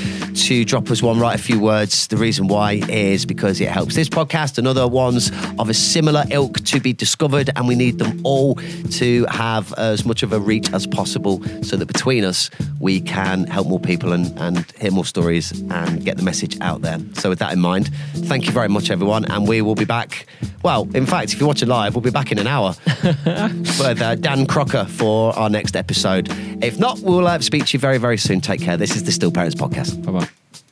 to 0.47 0.65
drop 0.65 0.89
us 0.89 1.01
one, 1.01 1.19
write 1.19 1.39
a 1.39 1.43
few 1.43 1.59
words. 1.59 2.07
The 2.07 2.17
reason 2.17 2.47
why 2.47 2.81
is 2.89 3.25
because 3.25 3.59
it 3.61 3.69
helps 3.69 3.95
this 3.95 4.09
podcast 4.09 4.57
and 4.57 4.67
other 4.67 4.87
ones 4.87 5.31
of 5.59 5.69
a 5.69 5.73
similar 5.73 6.23
ilk 6.31 6.61
to 6.65 6.79
be 6.79 6.93
discovered, 6.93 7.49
and 7.55 7.67
we 7.67 7.75
need 7.75 7.99
them 7.99 8.21
all 8.23 8.55
to 8.91 9.25
have 9.29 9.73
as 9.73 10.05
much 10.05 10.23
of 10.23 10.33
a 10.33 10.39
reach 10.39 10.71
as 10.73 10.87
possible 10.87 11.41
so 11.63 11.75
that 11.77 11.87
between 11.87 12.23
us 12.23 12.49
we 12.79 12.99
can 12.99 13.45
help 13.45 13.67
more 13.67 13.79
people 13.79 14.11
and, 14.13 14.37
and 14.39 14.71
hear 14.79 14.91
more 14.91 15.05
stories 15.05 15.51
and 15.71 16.03
get 16.03 16.17
the 16.17 16.23
message 16.23 16.59
out 16.61 16.81
there. 16.81 16.99
So, 17.13 17.29
with 17.29 17.39
that 17.39 17.53
in 17.53 17.59
mind, 17.73 17.89
thank 18.29 18.45
you 18.45 18.51
very 18.51 18.69
much, 18.69 18.89
everyone, 18.91 19.25
and 19.25 19.47
we 19.47 19.61
will 19.61 19.75
be 19.75 19.85
back. 19.85 20.25
Well, 20.63 20.87
in 20.93 21.05
fact, 21.05 21.33
if 21.33 21.39
you're 21.39 21.47
watching 21.47 21.69
live, 21.69 21.95
we'll 21.95 22.01
be 22.01 22.11
back 22.11 22.31
in 22.31 22.39
an 22.39 22.47
hour 22.47 22.75
with 23.03 24.01
uh, 24.01 24.15
Dan 24.15 24.45
Crocker 24.45 24.85
for 24.85 25.37
our 25.37 25.49
next 25.49 25.75
episode. 25.75 26.27
If 26.63 26.79
not, 26.79 26.99
we'll 26.99 27.27
uh, 27.27 27.39
speak 27.39 27.65
to 27.67 27.73
you 27.73 27.79
very, 27.79 27.97
very 27.97 28.17
soon. 28.17 28.41
Take 28.41 28.61
care. 28.61 28.77
This 28.77 28.95
is 28.95 29.03
the 29.03 29.11
Still 29.11 29.31
Parents 29.31 29.55
Podcast. 29.55 30.03
Bye 30.05 30.11
bye. 30.11 30.62